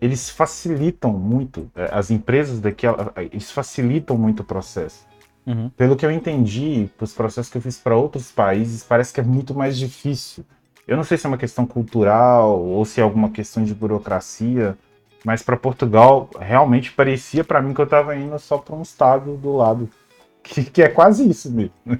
[0.00, 2.86] eles facilitam muito, é, as empresas daqui,
[3.32, 5.06] eles facilitam muito o processo.
[5.46, 5.70] Uhum.
[5.70, 9.22] Pelo que eu entendi, os processos que eu fiz para outros países, parece que é
[9.22, 10.44] muito mais difícil.
[10.86, 14.76] Eu não sei se é uma questão cultural ou se é alguma questão de burocracia,
[15.24, 19.36] mas para Portugal realmente parecia para mim que eu estava indo só para um estado
[19.36, 19.88] do lado,
[20.42, 21.72] que, que é quase isso mesmo.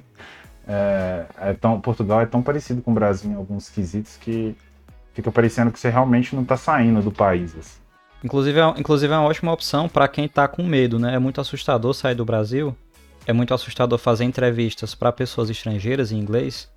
[0.71, 4.55] É, é tão, Portugal é tão parecido com o Brasil em alguns quesitos que
[5.15, 7.57] fica parecendo que você realmente não está saindo do país.
[7.57, 7.79] Assim.
[8.23, 11.15] Inclusive, é, inclusive é uma ótima opção para quem está com medo, né?
[11.15, 12.75] É muito assustador sair do Brasil,
[13.25, 16.69] é muito assustador fazer entrevistas para pessoas estrangeiras em inglês.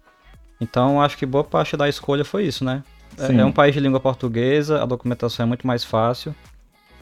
[0.61, 2.85] Então, acho que boa parte da escolha foi isso, né?
[3.19, 6.35] É, é um país de língua portuguesa, a documentação é muito mais fácil.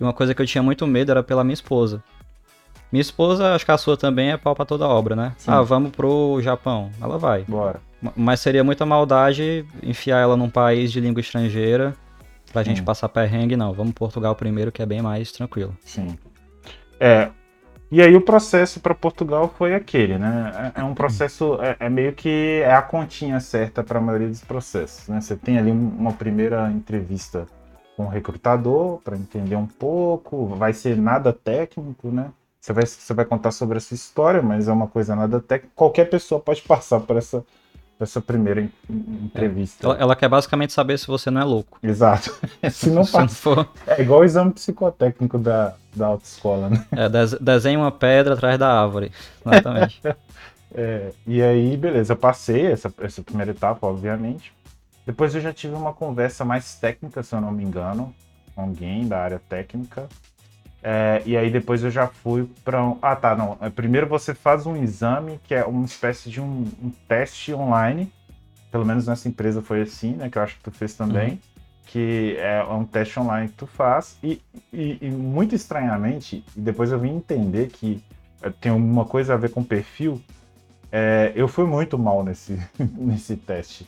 [0.00, 2.02] E uma coisa que eu tinha muito medo era pela minha esposa.
[2.90, 5.32] Minha esposa, acho que a sua também é pau pra toda obra, né?
[5.36, 5.50] Sim.
[5.50, 6.90] Ah, vamos pro Japão.
[7.00, 7.44] Ela vai.
[7.46, 7.80] Bora.
[8.16, 11.94] Mas seria muita maldade enfiar ela num país de língua estrangeira
[12.52, 13.72] pra gente passar perrengue, não.
[13.72, 15.76] Vamos Portugal primeiro, que é bem mais tranquilo.
[15.84, 16.18] Sim.
[16.98, 17.30] É.
[17.90, 20.72] E aí o processo para Portugal foi aquele, né?
[20.76, 24.28] É, é um processo, é, é, meio que é a continha certa para a maioria
[24.28, 25.20] dos processos, né?
[25.20, 27.46] Você tem ali uma primeira entrevista
[27.96, 32.30] com o recrutador para entender um pouco, vai ser nada técnico, né?
[32.60, 35.72] Você vai, você vai contar sobre a sua história, mas é uma coisa nada técnica.
[35.74, 37.44] Qualquer pessoa pode passar por essa,
[38.02, 39.86] essa primeira entrevista.
[39.86, 41.78] Ela, ela, quer basicamente saber se você não é louco.
[41.82, 42.34] Exato.
[42.70, 43.34] se não passa.
[43.34, 43.68] for...
[43.86, 46.86] É igual o exame psicotécnico da, da autoescola, né?
[46.92, 47.08] É,
[47.40, 49.12] desenha uma pedra atrás da árvore.
[49.44, 50.00] Exatamente.
[50.74, 54.52] é, e aí, beleza, eu passei essa, essa primeira etapa, obviamente.
[55.06, 58.14] Depois eu já tive uma conversa mais técnica, se eu não me engano,
[58.54, 60.08] com alguém da área técnica.
[60.82, 62.98] É, e aí depois eu já fui para um...
[63.02, 63.58] Ah, tá, não.
[63.60, 68.10] É, primeiro você faz um exame que é uma espécie de um, um, teste online.
[68.70, 70.30] Pelo menos nessa empresa foi assim, né?
[70.30, 71.32] Que eu acho que tu fez também.
[71.32, 71.38] Uhum.
[71.86, 74.16] Que é um teste online que tu faz.
[74.22, 74.40] E,
[74.72, 78.02] e, e, muito estranhamente, depois eu vim entender que
[78.40, 80.22] é, tem alguma coisa a ver com perfil.
[80.90, 83.86] É, eu fui muito mal nesse, nesse teste.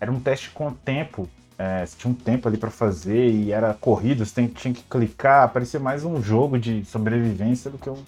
[0.00, 1.28] Era um teste com tempo
[1.60, 5.52] é, você tinha um tempo ali para fazer e era corrido, você tinha que clicar,
[5.52, 8.02] parecia mais um jogo de sobrevivência do que um,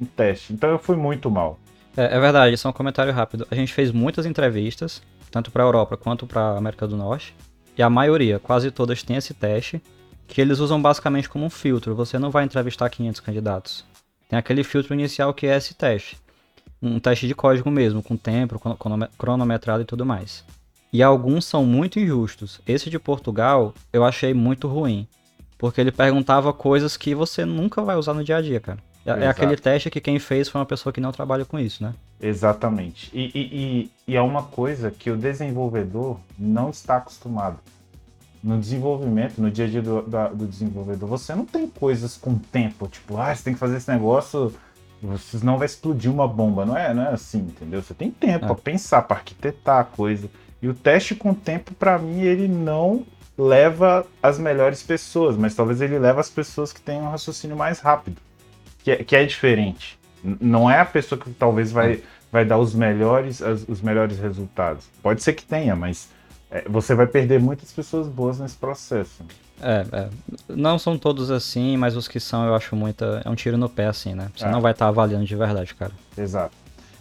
[0.00, 0.52] um teste.
[0.52, 1.58] Então eu fui muito mal.
[1.96, 3.44] É, é, verdade, só um comentário rápido.
[3.50, 7.34] A gente fez muitas entrevistas, tanto para a Europa quanto para a América do Norte,
[7.76, 9.82] e a maioria, quase todas, tem esse teste,
[10.28, 11.96] que eles usam basicamente como um filtro.
[11.96, 13.84] Você não vai entrevistar 500 candidatos.
[14.28, 16.16] Tem aquele filtro inicial que é esse teste.
[16.80, 18.60] Um teste de código mesmo, com tempo,
[19.18, 20.44] cronometrado e tudo mais.
[20.92, 22.60] E alguns são muito injustos.
[22.66, 25.08] Esse de Portugal eu achei muito ruim.
[25.56, 28.78] Porque ele perguntava coisas que você nunca vai usar no dia a dia, cara.
[29.06, 31.82] É, é aquele teste que quem fez foi uma pessoa que não trabalha com isso,
[31.82, 31.94] né?
[32.20, 33.10] Exatamente.
[33.12, 37.58] E, e, e, e, é uma coisa que o desenvolvedor não está acostumado.
[38.42, 42.36] No desenvolvimento, no dia a dia do, da, do desenvolvedor, você não tem coisas com
[42.36, 44.52] tempo, tipo, ah, você tem que fazer esse negócio,
[45.18, 46.64] senão vai explodir uma bomba.
[46.64, 47.82] Não é, não é assim, entendeu?
[47.82, 48.48] Você tem tempo é.
[48.48, 50.28] para pensar, para arquitetar a coisa.
[50.62, 53.04] E o teste com o tempo, para mim, ele não
[53.36, 57.80] leva as melhores pessoas, mas talvez ele leve as pessoas que têm um raciocínio mais
[57.80, 58.16] rápido,
[58.84, 59.98] que é, que é diferente.
[60.22, 62.00] Não é a pessoa que talvez vai,
[62.30, 64.86] vai dar os melhores, os melhores resultados.
[65.02, 66.08] Pode ser que tenha, mas
[66.48, 69.24] é, você vai perder muitas pessoas boas nesse processo.
[69.60, 70.08] É, é,
[70.48, 73.20] não são todos assim, mas os que são eu acho muita.
[73.24, 74.28] É um tiro no pé, assim, né?
[74.36, 74.50] Você é.
[74.50, 75.92] não vai estar tá avaliando de verdade, cara.
[76.16, 76.54] Exato.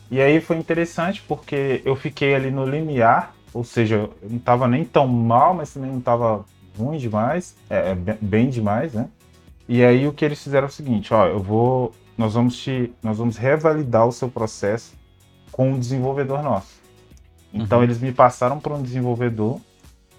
[0.10, 4.68] E aí foi interessante porque eu fiquei ali no limiar ou seja, eu não estava
[4.68, 6.46] nem tão mal, mas também não estava
[6.78, 9.10] ruim demais, é, é bem demais, né?
[9.68, 12.94] E aí o que eles fizeram é o seguinte, ó, eu vou, nós vamos te,
[13.02, 14.94] nós vamos revalidar o seu processo
[15.52, 16.82] com um desenvolvedor nosso.
[17.54, 17.84] Então uhum.
[17.84, 19.60] eles me passaram para um desenvolvedor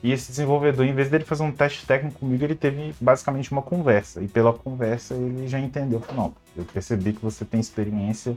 [0.02, 3.62] e esse desenvolvedor, em vez dele fazer um teste técnico comigo, ele teve basicamente uma
[3.62, 4.20] conversa.
[4.20, 8.36] E pela conversa ele já entendeu, falou, não, eu percebi que você tem experiência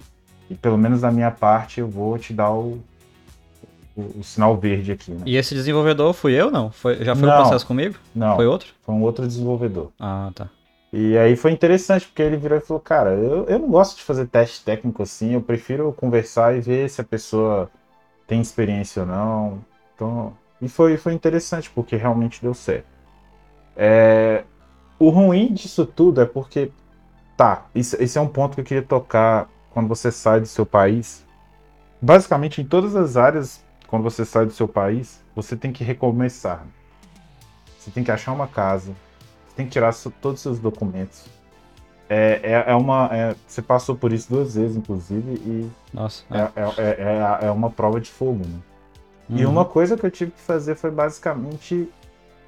[0.49, 2.79] e pelo menos da minha parte eu vou te dar o,
[3.95, 5.11] o, o sinal verde aqui.
[5.11, 5.21] Né?
[5.25, 6.71] E esse desenvolvedor fui eu, não?
[6.71, 7.95] Foi, já foi o um processo comigo?
[8.13, 8.35] Não.
[8.35, 8.73] Foi outro?
[8.81, 9.91] Foi um outro desenvolvedor.
[9.99, 10.49] Ah, tá.
[10.97, 14.03] E aí foi interessante, porque ele virou e falou, cara, eu, eu não gosto de
[14.03, 17.69] fazer teste técnico assim, eu prefiro conversar e ver se a pessoa
[18.25, 19.59] tem experiência ou não.
[19.93, 22.87] Então, e foi, foi interessante, porque realmente deu certo.
[23.75, 24.45] É,
[24.97, 26.71] o ruim disso tudo é porque,
[27.35, 30.65] tá, isso, esse é um ponto que eu queria tocar quando você sai do seu
[30.65, 31.25] país.
[32.01, 36.65] Basicamente, em todas as áreas, quando você sai do seu país, você tem que recomeçar.
[37.77, 38.93] Você tem que achar uma casa,
[39.47, 41.25] você tem que tirar todos os seus documentos.
[42.09, 43.09] É, é, é uma.
[43.11, 45.69] É, você passou por isso duas vezes, inclusive, e.
[45.93, 46.23] Nossa.
[46.31, 48.59] É, é, é, é, é uma prova de fogo, né?
[49.29, 49.37] Uhum.
[49.37, 51.89] E uma coisa que eu tive que fazer foi basicamente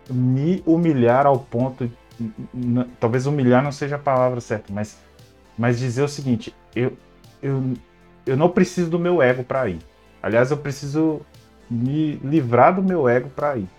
[0.10, 1.90] me humilhar ao ponto.
[3.00, 4.98] Talvez humilhar não seja a palavra certa, mas,
[5.58, 6.94] mas dizer o seguinte: eu,
[7.42, 7.74] eu,
[8.26, 9.80] eu não preciso do meu ego para ir.
[10.28, 11.22] Aliás, eu preciso
[11.70, 13.70] me livrar do meu ego para ir.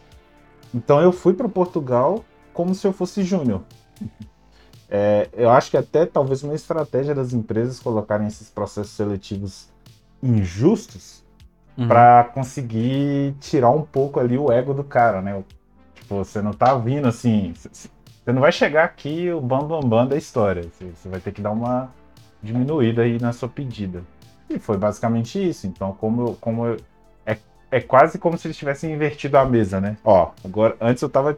[0.75, 2.25] Então eu fui para Portugal
[2.55, 3.63] como se eu fosse júnior.
[4.91, 9.69] É, eu acho que até talvez uma estratégia das empresas colocarem esses processos seletivos
[10.23, 11.23] injustos
[11.77, 11.87] uhum.
[11.87, 15.45] para conseguir tirar um pouco ali o ego do cara, né?
[15.95, 17.53] Tipo, você não tá vindo assim.
[17.55, 20.63] Você não vai chegar aqui o bam bam bam da história.
[20.81, 21.93] Você vai ter que dar uma
[22.43, 24.03] diminuída aí na sua pedida.
[24.49, 25.67] E foi basicamente isso.
[25.67, 26.77] Então, como eu, como eu,
[27.27, 27.37] é,
[27.71, 29.97] é quase como se eles tivessem invertido a mesa, né?
[30.05, 31.37] Ó, agora antes eu tava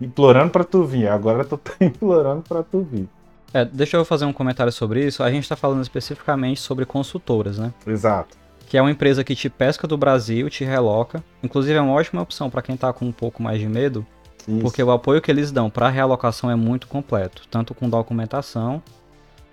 [0.00, 3.08] implorando para tu vir, agora eu tô implorando para tu vir.
[3.54, 5.22] É, deixa eu fazer um comentário sobre isso.
[5.22, 7.72] A gente está falando especificamente sobre consultoras, né?
[7.86, 11.22] Exato que é uma empresa que te pesca do Brasil, te reloca.
[11.42, 14.04] Inclusive é uma ótima opção para quem está com um pouco mais de medo,
[14.46, 14.58] Isso.
[14.60, 18.82] porque o apoio que eles dão para realocação é muito completo, tanto com documentação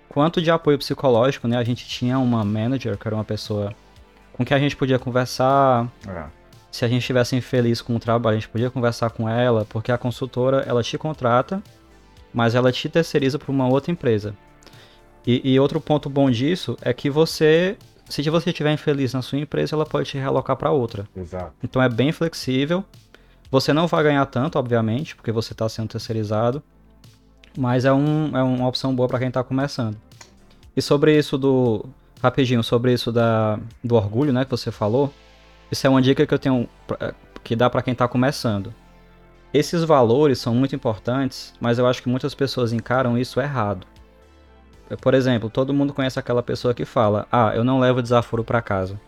[0.08, 1.56] quanto de apoio psicológico, né?
[1.56, 3.74] A gente tinha uma manager, que era uma pessoa
[4.32, 5.88] com quem a gente podia conversar.
[6.06, 6.24] É.
[6.70, 9.92] Se a gente estivesse infeliz com o trabalho, a gente podia conversar com ela, porque
[9.92, 11.62] a consultora, ela te contrata,
[12.32, 14.34] mas ela te terceiriza para uma outra empresa.
[15.26, 17.78] E, e, outro ponto bom disso é que você
[18.08, 21.08] se você estiver infeliz na sua empresa, ela pode te realocar para outra.
[21.16, 21.52] Exato.
[21.62, 22.84] Então é bem flexível.
[23.50, 26.62] Você não vai ganhar tanto, obviamente, porque você está sendo terceirizado,
[27.56, 29.96] mas é, um, é uma opção boa para quem está começando.
[30.76, 31.84] E sobre isso do.
[32.22, 35.12] Rapidinho, sobre isso da, do orgulho, né, que você falou,
[35.70, 36.66] isso é uma dica que eu tenho
[37.44, 38.74] que dá para quem está começando.
[39.52, 43.86] Esses valores são muito importantes, mas eu acho que muitas pessoas encaram isso errado.
[45.00, 48.60] Por exemplo, todo mundo conhece aquela pessoa que fala: Ah, eu não levo desaforo para
[48.60, 48.98] casa.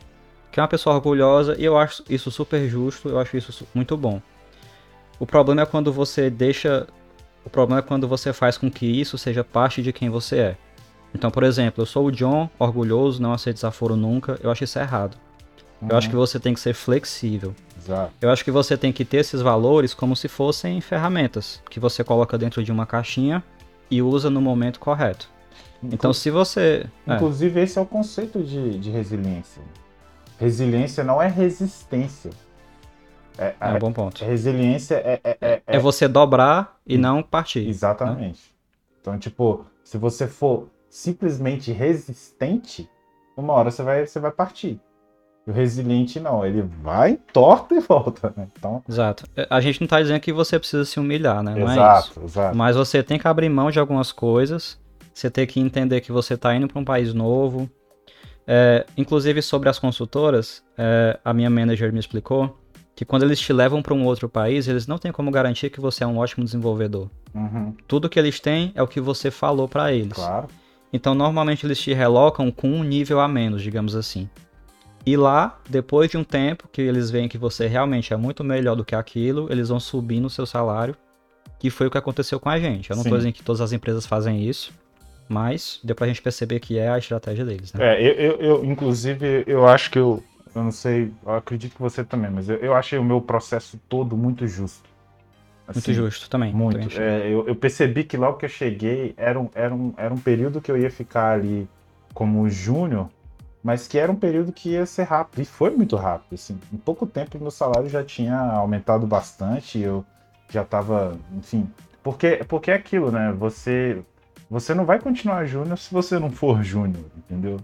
[0.53, 3.97] Que é uma pessoa orgulhosa e eu acho isso super justo, eu acho isso muito
[3.97, 4.23] bom.
[5.19, 6.87] O problema é quando você deixa.
[7.47, 10.57] O problema é quando você faz com que isso seja parte de quem você é.
[11.15, 14.79] Então, por exemplo, eu sou o John, orgulhoso, não aceito desaforo nunca, eu acho isso
[14.81, 15.17] errado.
[15.81, 15.89] Uhum.
[15.91, 17.55] Eu acho que você tem que ser flexível.
[17.79, 18.13] Exato.
[18.21, 22.03] Eu acho que você tem que ter esses valores como se fossem ferramentas que você
[22.03, 23.43] coloca dentro de uma caixinha
[23.89, 25.29] e usa no momento correto.
[25.83, 26.87] Então, se você.
[27.07, 27.15] É.
[27.15, 27.63] Inclusive, é.
[27.63, 29.63] esse é o conceito de, de resiliência.
[30.39, 32.33] Resiliência não é resistência.
[33.39, 34.24] É, é um bom ponto.
[34.24, 35.20] Resiliência é.
[35.22, 37.64] É, é, é você dobrar e não partir.
[37.64, 37.70] Né?
[37.70, 38.41] Exatamente.
[38.41, 38.57] Né?
[39.01, 42.89] Então, tipo, se você for simplesmente resistente,
[43.37, 44.80] uma hora você vai, você vai partir.
[45.47, 48.49] O resiliente não, ele vai, torta e volta, né?
[48.59, 48.82] Então...
[48.89, 49.24] Exato.
[49.49, 51.55] A gente não tá dizendo que você precisa se humilhar, né?
[51.55, 52.24] Não exato, é.
[52.24, 52.57] Exato.
[52.57, 54.76] Mas você tem que abrir mão de algumas coisas
[55.16, 57.70] você tem que entender que você está indo para um país novo.
[58.47, 62.57] É, inclusive sobre as consultoras, é, a minha manager me explicou
[62.97, 65.79] que quando eles te levam para um outro país, eles não têm como garantir que
[65.79, 67.11] você é um ótimo desenvolvedor.
[67.35, 67.75] Uhum.
[67.87, 70.15] Tudo que eles têm é o que você falou para eles.
[70.15, 70.49] Claro.
[70.91, 74.31] Então normalmente eles te relocam com um nível a menos, digamos assim.
[75.05, 78.75] E lá, depois de um tempo que eles veem que você realmente é muito melhor
[78.75, 80.97] do que aquilo, eles vão subindo o seu salário,
[81.59, 82.91] que foi o que aconteceu com a gente.
[82.91, 84.73] Eu não estou dizendo que todas as empresas fazem isso,
[85.29, 87.95] mas deu pra gente perceber que é a estratégia deles, né?
[87.95, 90.25] É, eu, eu, eu inclusive, eu acho que eu,
[90.57, 93.79] eu não sei, eu acredito que você também, mas eu, eu achei o meu processo
[93.89, 94.89] todo muito justo.
[95.69, 96.53] Assim, muito justo também.
[96.53, 97.01] Muito.
[97.01, 100.19] É, eu, eu, percebi que logo que eu cheguei, era um, era, um, era um
[100.19, 101.69] período que eu ia ficar ali
[102.15, 103.11] como júnior,
[103.63, 105.43] mas que era um período que ia ser rápido.
[105.43, 106.35] E foi muito rápido.
[106.35, 106.59] Assim.
[106.73, 109.79] Em pouco tempo, meu salário já tinha aumentado bastante.
[109.79, 110.05] Eu
[110.49, 111.69] já estava, enfim.
[112.03, 113.33] Porque, porque é aquilo, né?
[113.37, 114.01] Você,
[114.49, 117.59] você não vai continuar júnior se você não for júnior, entendeu?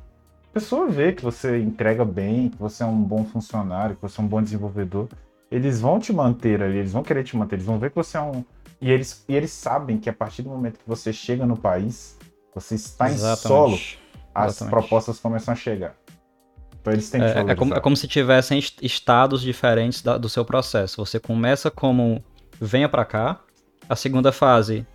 [0.52, 4.20] A pessoa vê que você entrega bem, que você é um bom funcionário, que você
[4.20, 5.08] é um bom desenvolvedor.
[5.50, 8.18] Eles vão te manter ali, eles vão querer te manter, eles vão ver que você
[8.18, 8.44] é um.
[8.78, 12.18] E eles, e eles sabem que a partir do momento que você chega no país,
[12.54, 13.38] você está Exatamente.
[13.38, 13.78] em solo,
[14.34, 14.70] as Exatamente.
[14.70, 15.96] propostas começam a chegar.
[16.78, 20.28] Então eles têm que é, é, como, é como se tivessem estados diferentes da, do
[20.28, 21.02] seu processo.
[21.02, 22.22] Você começa como
[22.60, 23.40] venha para cá.
[23.88, 24.86] A segunda fase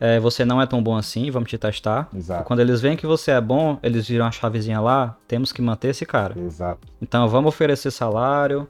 [0.00, 2.08] é, você não é tão bom assim, vamos te testar.
[2.14, 2.44] Exato.
[2.44, 5.88] Quando eles veem que você é bom, eles viram a chavezinha lá, temos que manter
[5.88, 6.38] esse cara.
[6.38, 6.86] Exato.
[7.00, 8.68] Então vamos oferecer salário,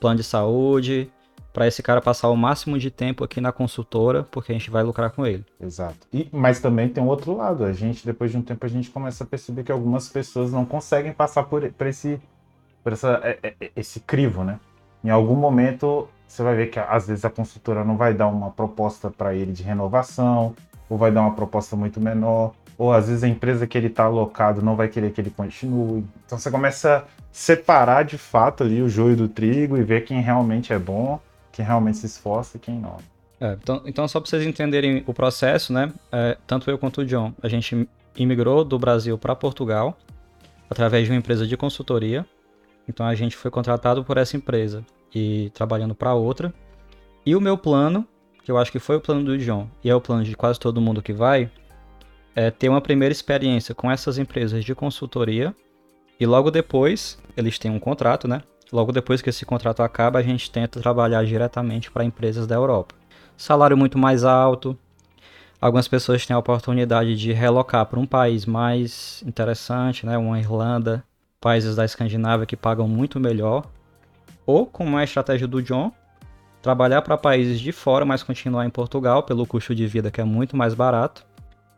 [0.00, 1.10] plano de saúde,
[1.52, 4.82] para esse cara passar o máximo de tempo aqui na consultora, porque a gente vai
[4.82, 5.44] lucrar com ele.
[5.60, 6.06] Exato.
[6.12, 7.64] E, mas também tem um outro lado.
[7.64, 10.64] A gente, depois de um tempo, a gente começa a perceber que algumas pessoas não
[10.64, 12.20] conseguem passar por, por esse,
[12.82, 14.58] por essa, é, é, esse crivo, né?
[15.04, 18.50] Em algum momento, você vai ver que às vezes a consultora não vai dar uma
[18.50, 20.54] proposta para ele de renovação,
[20.88, 24.04] ou vai dar uma proposta muito menor, ou às vezes a empresa que ele está
[24.04, 26.04] alocado não vai querer que ele continue.
[26.24, 30.20] Então você começa a separar de fato ali o joio do trigo e ver quem
[30.22, 31.20] realmente é bom
[31.52, 32.96] quem realmente se esforça e quem não.
[33.38, 35.92] É, então, então, só para vocês entenderem o processo, né?
[36.10, 39.94] É, tanto eu quanto o John, a gente imigrou do Brasil para Portugal
[40.70, 42.24] através de uma empresa de consultoria.
[42.88, 44.82] Então a gente foi contratado por essa empresa
[45.14, 46.52] e trabalhando para outra.
[47.24, 48.06] E o meu plano,
[48.44, 50.58] que eu acho que foi o plano do John e é o plano de quase
[50.58, 51.50] todo mundo que vai,
[52.34, 55.54] é ter uma primeira experiência com essas empresas de consultoria
[56.18, 58.42] e logo depois eles têm um contrato, né?
[58.72, 62.94] Logo depois que esse contrato acaba, a gente tenta trabalhar diretamente para empresas da Europa.
[63.36, 64.76] Salário muito mais alto.
[65.60, 70.16] Algumas pessoas têm a oportunidade de relocar para um país mais interessante, né?
[70.16, 71.04] Uma Irlanda,
[71.40, 73.66] países da Escandinávia que pagam muito melhor.
[74.46, 75.92] Ou, como é a estratégia do John,
[76.60, 80.24] trabalhar para países de fora, mas continuar em Portugal pelo custo de vida que é
[80.24, 81.24] muito mais barato.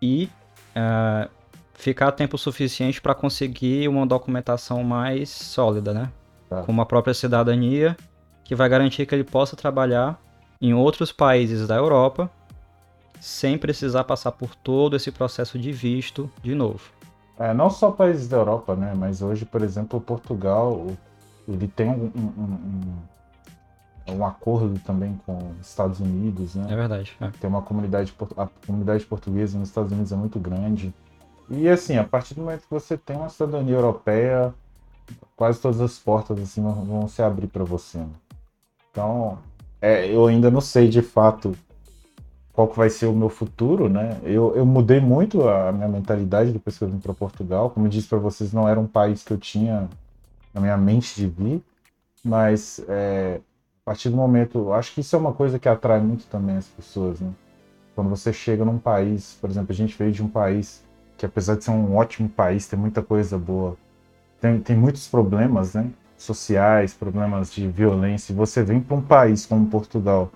[0.00, 0.28] E
[0.76, 1.28] uh,
[1.74, 6.10] ficar tempo suficiente para conseguir uma documentação mais sólida, né?
[6.48, 6.62] tá.
[6.62, 7.96] com uma própria cidadania,
[8.44, 10.20] que vai garantir que ele possa trabalhar
[10.60, 12.30] em outros países da Europa
[13.20, 16.80] sem precisar passar por todo esse processo de visto de novo.
[17.38, 18.92] É, não só países da Europa, né?
[18.94, 20.86] Mas hoje, por exemplo, Portugal,
[21.46, 23.02] ele tem um, um,
[24.08, 26.66] um, um acordo também com os Estados Unidos, né?
[26.70, 27.16] É verdade.
[27.20, 27.28] É.
[27.40, 30.94] Tem uma comunidade, a comunidade portuguesa nos Estados Unidos é muito grande.
[31.50, 34.54] E assim, a partir do momento que você tem uma cidadania europeia,
[35.36, 37.98] quase todas as portas assim vão se abrir para você.
[37.98, 38.08] Né?
[38.90, 39.38] Então,
[39.80, 41.54] é, eu ainda não sei de fato
[42.52, 44.16] qual que vai ser o meu futuro, né?
[44.22, 47.68] Eu, eu mudei muito a minha mentalidade depois que eu vim para Portugal.
[47.68, 49.88] Como eu disse para vocês, não era um país que eu tinha
[50.54, 51.62] na minha mente de vir,
[52.24, 53.40] mas é,
[53.84, 56.66] a partir do momento, acho que isso é uma coisa que atrai muito também as
[56.68, 57.30] pessoas, né?
[57.94, 60.82] Quando você chega num país, por exemplo, a gente veio de um país
[61.16, 63.76] que apesar de ser um ótimo país, tem muita coisa boa,
[64.40, 65.90] tem, tem muitos problemas, né?
[66.16, 68.32] Sociais, problemas de violência.
[68.32, 70.30] E você vem para um país como Portugal,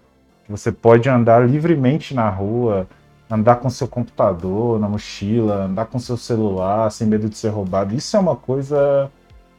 [0.45, 2.87] que você pode andar livremente na rua,
[3.31, 7.95] andar com seu computador na mochila, andar com seu celular sem medo de ser roubado.
[7.95, 9.11] Isso é uma coisa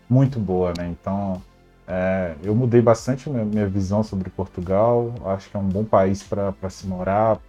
[0.09, 0.87] muito boa, né?
[0.89, 1.41] Então,
[1.87, 5.13] é, eu mudei bastante minha, visão sobre Portugal.
[5.25, 7.39] Acho que é um bom país para se morar.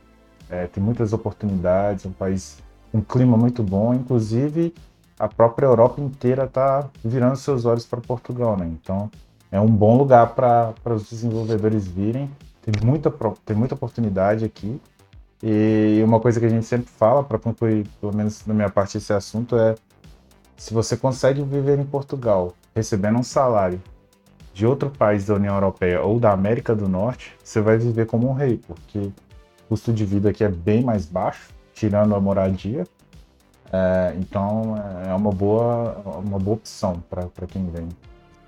[0.48, 2.58] É, tem muitas oportunidades, um país
[2.92, 3.94] um clima muito bom.
[3.94, 4.74] Inclusive,
[5.18, 8.66] a própria Europa inteira está virando seus olhos para Portugal, né?
[8.66, 9.10] Então
[9.52, 12.30] é um bom lugar para os desenvolvedores virem.
[12.62, 13.12] Tem muita,
[13.44, 14.80] tem muita oportunidade aqui.
[15.42, 18.98] E uma coisa que a gente sempre fala, para concluir, pelo menos na minha parte,
[18.98, 19.74] esse assunto é:
[20.60, 23.82] se você consegue viver em Portugal recebendo um salário
[24.52, 28.28] de outro país da União Europeia ou da América do Norte, você vai viver como
[28.28, 29.12] um rei, porque o
[29.70, 32.84] custo de vida aqui é bem mais baixo, tirando a moradia,
[33.72, 34.74] é, então
[35.08, 37.88] é uma boa, uma boa opção para quem vem.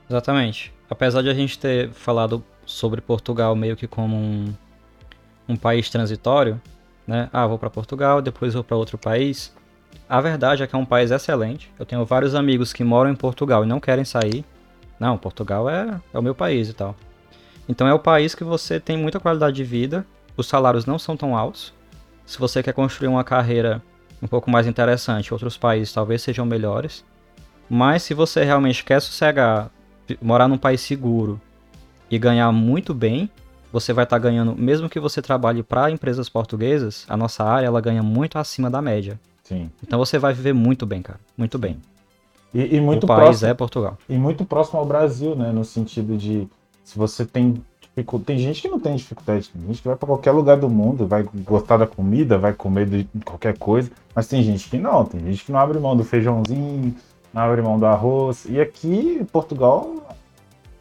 [0.06, 0.70] Exatamente.
[0.90, 4.52] Apesar de a gente ter falado sobre Portugal meio que como um,
[5.48, 6.60] um país transitório,
[7.06, 7.30] né?
[7.32, 9.50] Ah, vou para Portugal, depois vou para outro país.
[10.09, 11.70] A verdade é que é um país excelente.
[11.78, 14.45] Eu tenho vários amigos que moram em Portugal e não querem sair.
[14.99, 16.95] Não, Portugal é, é o meu país e tal.
[17.68, 21.16] Então é o país que você tem muita qualidade de vida, os salários não são
[21.16, 21.72] tão altos.
[22.26, 23.82] Se você quer construir uma carreira
[24.22, 25.34] um pouco mais interessante.
[25.34, 27.05] Outros países talvez sejam melhores.
[27.68, 29.70] Mas se você realmente quer sossegar,
[30.20, 31.40] morar num país seguro
[32.09, 33.28] e ganhar muito bem,
[33.72, 37.66] você vai estar tá ganhando, mesmo que você trabalhe para empresas portuguesas, a nossa área
[37.66, 39.18] ela ganha muito acima da média.
[39.53, 39.70] Sim.
[39.82, 41.78] Então você vai viver muito bem, cara, muito bem.
[42.55, 43.98] E, e muito o país próximo, é Portugal.
[44.09, 45.53] E muito próximo ao Brasil, né?
[45.53, 46.48] No sentido de
[46.84, 48.26] se você tem dificuldade.
[48.26, 51.07] Tem gente que não tem dificuldade, tem gente que vai para qualquer lugar do mundo,
[51.07, 55.20] vai gostar da comida, vai comer de qualquer coisa, mas tem gente que não, tem
[55.20, 56.94] gente que não abre mão do feijãozinho,
[57.32, 58.46] não abre mão do arroz.
[58.48, 59.94] E aqui, em Portugal,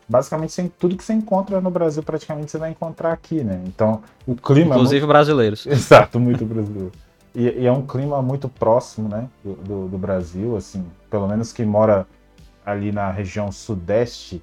[0.07, 3.61] basicamente tudo que você encontra no Brasil praticamente você vai encontrar aqui, né?
[3.65, 4.76] Então, o clima.
[4.76, 5.07] Inclusive é muito...
[5.07, 5.65] brasileiros.
[5.67, 6.91] Exato, muito brasileiro.
[7.34, 11.53] E, e, é um clima muito próximo, né, do, do, do, Brasil, assim, pelo menos
[11.53, 12.05] quem mora
[12.65, 14.41] ali na região sudeste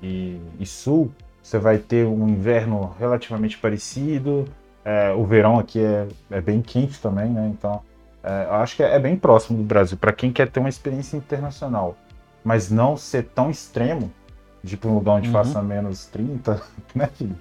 [0.00, 1.10] e, e sul,
[1.42, 4.44] você vai ter um inverno relativamente parecido,
[4.84, 7.82] é, o verão aqui é, é, bem quente também, né, então
[8.22, 10.68] é, eu acho que é, é bem próximo do Brasil, para quem quer ter uma
[10.68, 11.96] experiência internacional,
[12.44, 14.10] mas não ser tão extremo,
[14.62, 15.32] de ir para um lugar onde uhum.
[15.32, 16.62] faça menos 30,
[16.94, 17.36] né, filho?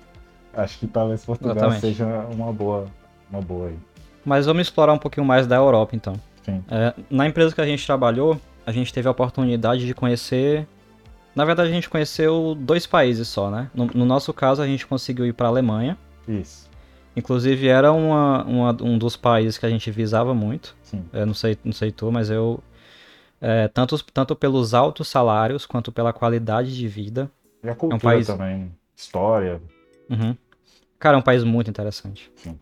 [0.54, 2.86] Acho que talvez Portugal seja uma boa,
[3.30, 3.80] uma boa aí.
[4.26, 6.14] Mas vamos explorar um pouquinho mais da Europa, então.
[6.44, 6.64] Sim.
[6.70, 10.68] É, na empresa que a gente trabalhou, a gente teve a oportunidade de conhecer.
[11.36, 13.70] Na verdade, a gente conheceu dois países só, né?
[13.74, 15.98] No, no nosso caso, a gente conseguiu ir para a Alemanha.
[16.28, 16.70] Isso.
[17.16, 20.76] Inclusive, era uma, uma, um dos países que a gente visava muito.
[20.84, 21.04] Sim.
[21.12, 22.62] Eu não sei, não sei tu, mas eu
[23.42, 27.32] é, tanto, tanto pelos altos salários quanto pela qualidade de vida.
[27.64, 28.28] E a cultura é um país...
[28.28, 29.62] também, história.
[30.10, 30.36] Uhum.
[30.98, 32.32] Cara, é um país muito interessante.
[32.36, 32.60] Sim.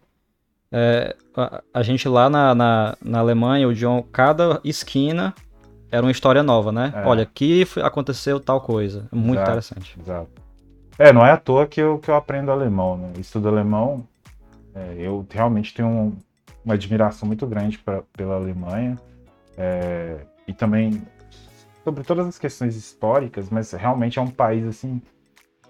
[0.72, 5.34] É, a, a, gente lá na, na, na, Alemanha, o John, cada esquina
[5.90, 6.92] era uma história nova, né?
[6.96, 7.06] É.
[7.06, 9.08] Olha, aqui aconteceu tal coisa.
[9.12, 10.00] É muito exato, interessante.
[10.00, 10.30] Exato.
[11.00, 13.14] É, não é à toa que eu, que eu aprendo alemão, né?
[13.18, 14.06] Estudo alemão.
[14.76, 16.18] É, eu realmente tenho um,
[16.66, 18.98] uma admiração muito grande pra, pela Alemanha.
[19.58, 21.02] É, e também
[21.84, 25.02] sobre todas as questões históricas, mas realmente é um país assim.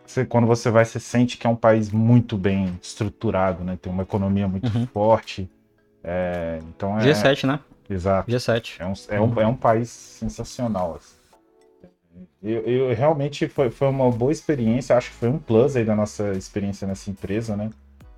[0.08, 3.78] Você, quando você vai, você sente que é um país muito bem estruturado, né?
[3.80, 4.88] Tem uma economia muito uhum.
[4.88, 5.49] forte.
[6.01, 7.60] É, então é, G7, né?
[7.89, 8.32] Exato.
[8.32, 8.78] G7.
[8.80, 10.95] É um, é um, é um país sensacional.
[10.95, 11.18] Assim.
[12.41, 15.95] Eu, eu, realmente foi, foi uma boa experiência, acho que foi um plus aí da
[15.95, 17.70] nossa experiência nessa empresa, né?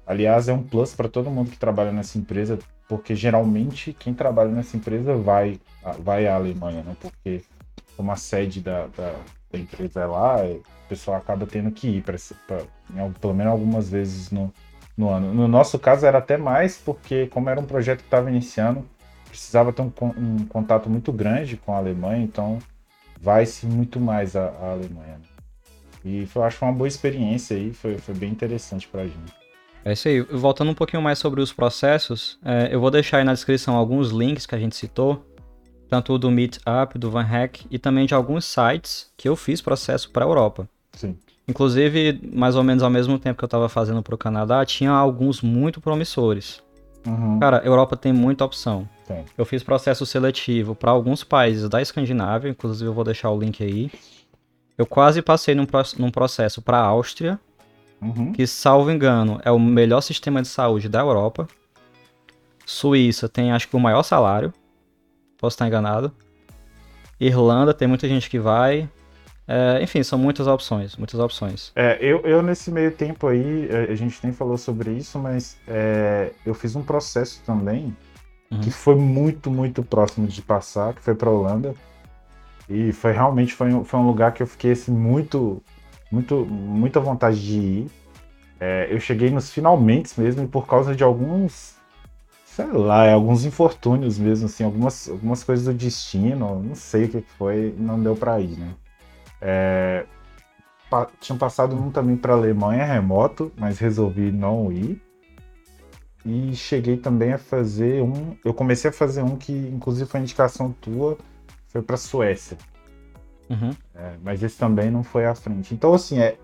[0.05, 4.49] Aliás, é um plus para todo mundo que trabalha nessa empresa porque geralmente quem trabalha
[4.49, 5.59] nessa empresa vai,
[5.99, 6.95] vai à Alemanha, né?
[6.99, 7.41] Porque
[7.97, 9.13] como a sede da, da,
[9.51, 12.17] da empresa é lá, o pessoal acaba tendo que ir, para
[13.19, 14.53] pelo menos algumas vezes no,
[14.97, 15.33] no ano.
[15.33, 18.85] No nosso caso era até mais, porque como era um projeto que estava iniciando,
[19.27, 22.59] precisava ter um, um, contato muito grande com a Alemanha, então
[23.19, 25.17] vai-se muito mais à, à Alemanha.
[25.17, 25.29] Né?
[26.03, 29.05] E foi, acho que foi uma boa experiência aí, foi, foi bem interessante para a
[29.05, 29.39] gente.
[29.83, 30.21] É isso aí.
[30.21, 34.09] Voltando um pouquinho mais sobre os processos, é, eu vou deixar aí na descrição alguns
[34.09, 35.25] links que a gente citou,
[35.89, 40.11] tanto do Meetup, do Van Hack e também de alguns sites que eu fiz processo
[40.11, 40.69] para a Europa.
[40.93, 41.17] Sim.
[41.47, 44.91] Inclusive, mais ou menos ao mesmo tempo que eu estava fazendo para o Canadá, tinha
[44.91, 46.61] alguns muito promissores.
[47.07, 47.39] Uhum.
[47.39, 48.87] Cara, Europa tem muita opção.
[49.07, 49.25] Sim.
[49.35, 53.63] Eu fiz processo seletivo para alguns países da Escandinávia, inclusive eu vou deixar o link
[53.63, 53.91] aí.
[54.77, 55.65] Eu quase passei num,
[55.97, 57.39] num processo para a Áustria,
[57.99, 58.31] uhum.
[58.31, 61.47] que, salvo engano, é o melhor sistema de saúde da Europa.
[62.63, 64.53] Suíça tem, acho que, o maior salário.
[65.39, 66.11] Posso estar enganado.
[67.19, 68.89] Irlanda tem muita gente que vai.
[69.47, 71.71] É, enfim, são muitas opções, muitas opções.
[71.75, 75.57] É, eu, eu nesse meio tempo aí, é, a gente nem falou sobre isso, mas
[75.67, 77.95] é, eu fiz um processo também
[78.51, 78.59] uhum.
[78.59, 81.73] que foi muito, muito próximo de passar, que foi para Holanda.
[82.69, 85.63] E foi realmente foi, foi um lugar que eu fiquei assim, muito
[86.11, 87.91] muito, muita vontade de ir.
[88.59, 91.75] É, eu cheguei nos finalmente mesmo e por causa de alguns,
[92.55, 97.21] sei lá, alguns infortúnios mesmo, assim, algumas, algumas coisas do destino, não sei o que
[97.21, 98.73] foi, não deu para ir, né?
[99.41, 100.05] É,
[100.89, 105.01] pa, tinha passado um também para Alemanha remoto, mas resolvi não ir.
[106.25, 108.35] E cheguei também a fazer um.
[108.43, 111.17] Eu comecei a fazer um que, inclusive, foi indicação tua,
[111.69, 112.57] foi para Suécia.
[113.49, 113.71] Uhum.
[113.95, 115.73] É, mas esse também não foi à frente.
[115.73, 116.37] Então, assim, é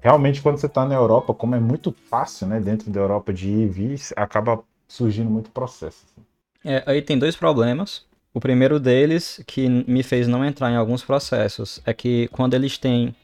[0.00, 3.48] realmente quando você está na Europa, como é muito fácil, né, dentro da Europa de
[3.48, 6.04] ir e vir, acaba surgindo muito processo.
[6.04, 6.26] Assim.
[6.64, 8.06] É, aí tem dois problemas.
[8.32, 12.78] O primeiro deles, que me fez não entrar em alguns processos, é que quando eles
[12.78, 13.14] têm.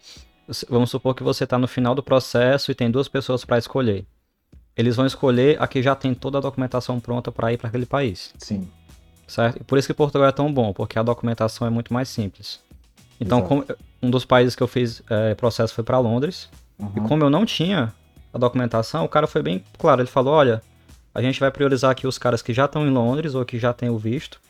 [0.69, 4.05] Vamos supor que você está no final do processo e tem duas pessoas para escolher.
[4.77, 7.87] Eles vão escolher a que já tem toda a documentação pronta para ir para aquele
[7.87, 8.35] país.
[8.39, 8.69] Sim.
[9.27, 9.65] Certo?
[9.65, 12.61] Por isso que Portugal é tão bom, porque a documentação é muito mais simples.
[13.19, 13.65] Então, como,
[14.03, 16.51] um dos países que eu fiz é, processo foi para Londres.
[16.79, 16.93] Uhum.
[16.97, 17.95] E como eu não tinha
[18.33, 20.03] a documentação, o cara foi bem claro.
[20.03, 20.63] Ele falou: olha,
[21.15, 23.73] a gente vai priorizar aqui os caras que já estão em Londres ou que já
[23.73, 24.41] têm o visto,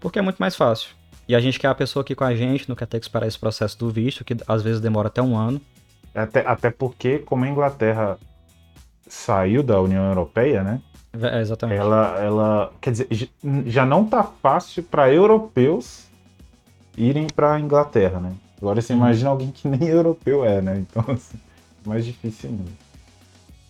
[0.00, 0.90] porque é muito mais fácil.
[1.28, 3.26] E a gente quer a pessoa aqui com a gente, não quer ter que esperar
[3.26, 5.60] esse processo do visto, que às vezes demora até um ano.
[6.14, 8.18] Até, até porque, como a Inglaterra
[9.06, 10.80] saiu da União Europeia, né?
[11.20, 11.78] É, exatamente.
[11.78, 13.08] Ela, ela, quer dizer,
[13.66, 16.06] já não tá fácil para europeus
[16.96, 18.32] irem para Inglaterra, né?
[18.60, 20.78] Agora você imagina alguém que nem europeu é, né?
[20.78, 21.38] Então, assim,
[21.84, 22.70] mais difícil ainda.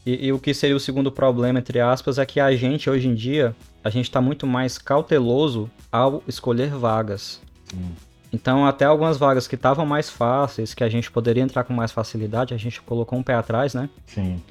[0.05, 3.09] E, e, o que seria o segundo problema, entre aspas, é que a gente, hoje
[3.09, 7.41] em dia, a gente está muito mais cauteloso ao escolher vagas.
[7.65, 7.93] Sim.
[8.33, 11.93] Então, até algumas vagas que estavam mais fáceis, que a gente poderia entrar com mais
[11.93, 13.89] facilidade, a gente colocou um pé atrás, né?
[14.07, 14.43] Sim.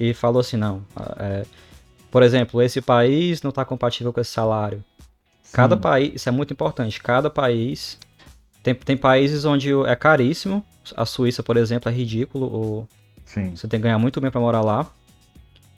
[0.00, 0.82] E falou assim, não,
[1.18, 1.44] é,
[2.10, 4.82] por exemplo, esse país não está compatível com esse salário.
[5.42, 5.52] Sim.
[5.52, 7.98] Cada país, isso é muito importante, cada país
[8.64, 10.64] tem, tem países onde é caríssimo.
[10.96, 12.50] A Suíça, por exemplo, é ridículo.
[12.50, 12.88] Ou
[13.34, 13.56] Sim.
[13.56, 14.86] Você tem que ganhar muito bem para morar lá.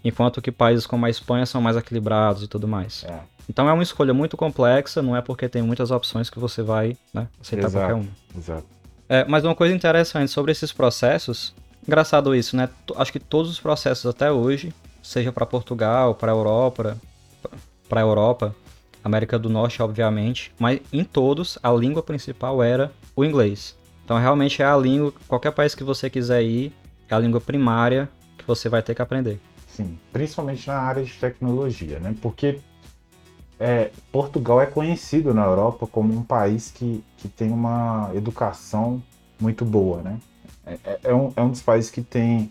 [0.04, 3.04] Enquanto que países como a Espanha são mais equilibrados e tudo mais.
[3.04, 3.18] É.
[3.48, 6.96] Então é uma escolha muito complexa, não é porque tem muitas opções que você vai
[7.12, 8.10] né, aceitar exato, qualquer uma.
[8.36, 8.66] Exato.
[9.08, 11.54] É, mas uma coisa interessante sobre esses processos,
[11.86, 12.68] engraçado isso, né?
[12.96, 16.96] Acho que todos os processos até hoje, seja para Portugal, para Europa,
[17.88, 18.54] para Europa,
[19.02, 23.76] América do Norte, obviamente, mas em todos a língua principal era o inglês.
[24.04, 26.72] Então realmente é a língua, qualquer país que você quiser ir,
[27.08, 29.40] é a língua primária que você vai ter que aprender.
[29.68, 32.14] Sim, principalmente na área de tecnologia, né?
[32.22, 32.60] Porque
[33.58, 39.02] é, Portugal é conhecido na Europa como um país que, que tem uma educação
[39.40, 40.18] muito boa, né?
[40.66, 42.50] É, é, é um, é um dos países que tem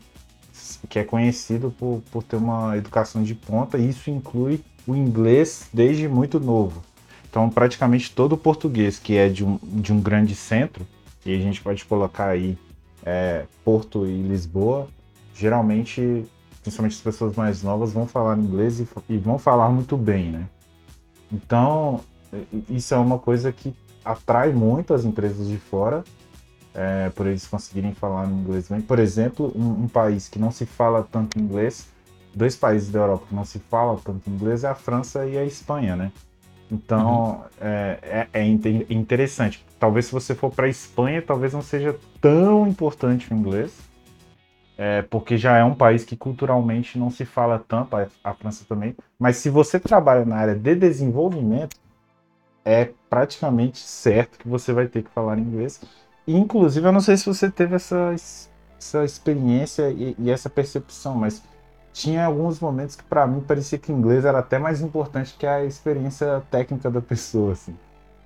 [0.89, 5.68] que é conhecido por, por ter uma educação de ponta, e isso inclui o inglês
[5.74, 6.82] desde muito novo.
[7.30, 10.88] Então, praticamente todo o português que é de um, de um grande centro,
[11.26, 12.58] e a gente pode colocar aí
[13.06, 14.88] é, Porto e Lisboa,
[15.34, 16.26] geralmente,
[16.62, 20.49] principalmente as pessoas mais novas, vão falar inglês e, e vão falar muito bem, né?
[21.32, 22.01] Então,
[22.70, 26.03] isso é uma coisa que atrai muito as empresas de fora,
[26.74, 28.82] é, por eles conseguirem falar inglês bem.
[28.82, 31.88] Por exemplo, um, um país que não se fala tanto inglês
[32.36, 35.45] dois países da Europa que não se fala tanto inglês é a França e a
[35.45, 36.12] Espanha, né?
[36.72, 37.43] Então uhum.
[37.61, 38.47] é, é, é,
[38.89, 39.66] interessante.
[39.80, 43.78] Talvez se você for para a Espanha, talvez não seja tão importante o inglês,
[44.78, 48.66] é, porque já é um país que culturalmente não se fala tanto, a, a França
[48.68, 48.95] também.
[49.18, 51.78] Mas se você trabalha na área de desenvolvimento,
[52.63, 55.82] é praticamente certo que você vai ter que falar inglês.
[56.26, 58.13] E, inclusive, eu não sei se você teve essa,
[58.78, 61.43] essa experiência e, e essa percepção, mas
[61.96, 65.48] tinha alguns momentos que para mim parecia que o inglês era até mais importante que
[65.48, 67.74] a experiência técnica da pessoa, assim.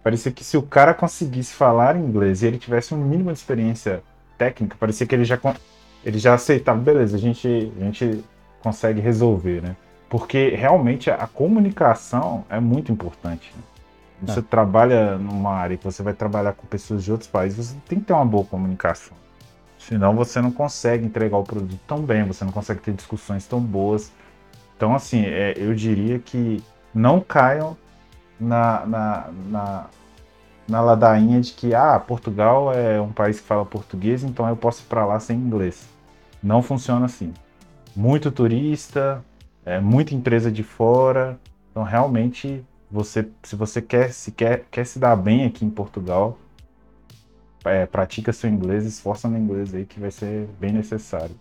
[0.03, 4.01] Parecia que se o cara conseguisse falar inglês e ele tivesse um mínimo de experiência
[4.39, 5.37] técnica, parecia que ele já
[6.03, 8.25] ele já aceitava, beleza, a gente a gente
[8.59, 9.75] consegue resolver, né?
[10.09, 13.53] Porque realmente a comunicação é muito importante.
[13.55, 13.63] Né?
[14.23, 14.41] Você é.
[14.41, 18.05] trabalha numa área que você vai trabalhar com pessoas de outros países, você tem que
[18.05, 19.15] ter uma boa comunicação.
[19.89, 23.59] Senão você não consegue entregar o produto tão bem, você não consegue ter discussões tão
[23.59, 24.11] boas.
[24.77, 26.63] Então, assim, é, eu diria que
[26.93, 27.75] não caiam
[28.39, 29.85] na, na, na,
[30.67, 34.83] na ladainha de que, ah, Portugal é um país que fala português, então eu posso
[34.83, 35.89] ir para lá sem inglês.
[36.41, 37.33] Não funciona assim.
[37.95, 39.25] Muito turista,
[39.65, 41.39] é, muita empresa de fora.
[41.71, 46.37] Então, realmente, você, se você quer se, quer, quer se dar bem aqui em Portugal,
[47.65, 51.35] é, pratica seu inglês, esforça no inglês aí que vai ser bem necessário.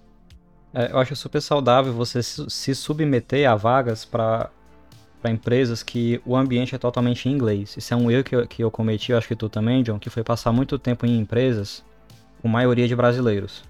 [0.75, 4.51] É, eu acho super saudável você se submeter a vagas para
[5.27, 7.77] empresas que o ambiente é totalmente em inglês.
[7.77, 9.99] Isso é um erro que eu, que eu cometi, eu acho que tu também, John,
[9.99, 11.85] que foi passar muito tempo em empresas
[12.43, 13.65] com maioria de brasileiros.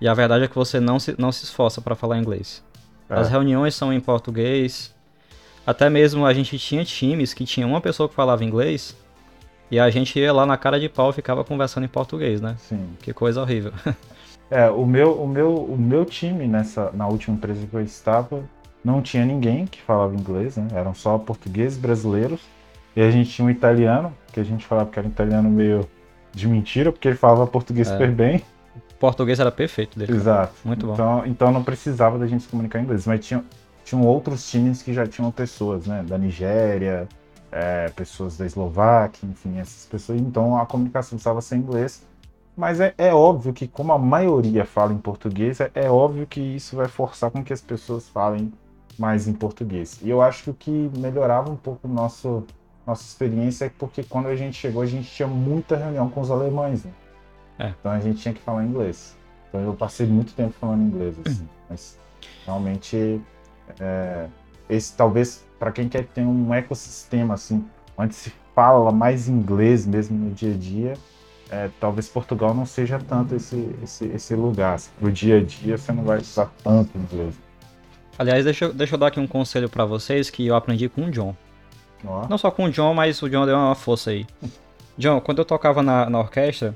[0.00, 2.62] E a verdade é que você não se, não se esforça para falar inglês.
[3.08, 3.14] É.
[3.14, 4.94] As reuniões são em português.
[5.66, 8.96] Até mesmo a gente tinha times que tinha uma pessoa que falava inglês
[9.70, 12.56] e a gente ia lá na cara de pau e ficava conversando em português, né?
[12.58, 12.88] Sim.
[13.00, 13.72] Que coisa horrível.
[14.50, 18.42] É, o meu, o meu, o meu time nessa, na última empresa que eu estava,
[18.84, 20.66] não tinha ninguém que falava inglês, né?
[20.74, 22.40] Eram só portugueses brasileiros.
[22.96, 25.88] E a gente tinha um italiano, que a gente falava que era um italiano meio
[26.32, 27.92] de mentira, porque ele falava português é.
[27.92, 28.42] super bem.
[28.74, 30.12] O português era perfeito dele.
[30.12, 30.54] Exato.
[30.64, 30.94] Muito bom.
[30.94, 33.06] Então, então não precisava da gente se comunicar em inglês.
[33.06, 33.44] Mas tinha,
[33.84, 36.04] tinham outros times que já tinham pessoas, né?
[36.06, 37.06] Da Nigéria,
[37.52, 40.20] é, pessoas da Eslováquia, enfim, essas pessoas.
[40.20, 42.06] Então a comunicação estava sem inglês.
[42.56, 46.40] Mas é, é, óbvio que, como a maioria fala em português, é, é, óbvio que
[46.40, 48.52] isso vai forçar com que as pessoas falem
[48.98, 49.98] mais em português.
[50.02, 52.44] E eu acho que o que melhorava um pouco nosso,
[52.86, 56.30] nossa experiência é porque quando a gente chegou, a gente tinha muita reunião com os
[56.30, 56.84] alemães.
[56.84, 56.92] Né?
[57.58, 57.74] É.
[57.80, 59.16] Então a gente tinha que falar inglês.
[59.48, 61.48] Então eu passei muito tempo falando inglês, assim.
[61.68, 61.98] Mas
[62.44, 63.22] realmente,
[63.78, 64.28] é,
[64.68, 67.62] esse talvez para quem quer ter um ecossistema assim,
[67.96, 70.94] onde se fala mais inglês mesmo no dia a dia,
[71.50, 74.76] é, talvez Portugal não seja tanto esse, esse, esse lugar.
[74.76, 77.34] Assim, pro dia a dia você não vai usar tanto inglês.
[78.18, 81.10] Aliás, deixa, deixa eu dar aqui um conselho para vocês que eu aprendi com o
[81.10, 81.36] John.
[82.02, 82.26] Oh.
[82.26, 84.26] Não só com o John, mas o John deu uma força aí.
[84.96, 86.74] John, quando eu tocava na, na orquestra,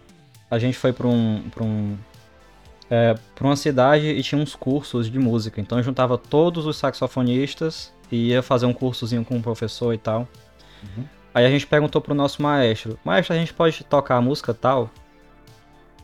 [0.51, 1.43] a gente foi pra um.
[1.55, 1.97] Pra um
[2.90, 5.59] é, pra uma cidade e tinha uns cursos de música.
[5.59, 9.93] Então eu juntava todos os saxofonistas e ia fazer um cursozinho com o um professor
[9.93, 10.28] e tal.
[10.82, 11.05] Uhum.
[11.35, 14.90] Aí a gente perguntou pro nosso maestro: Maestro, a gente pode tocar a música tal?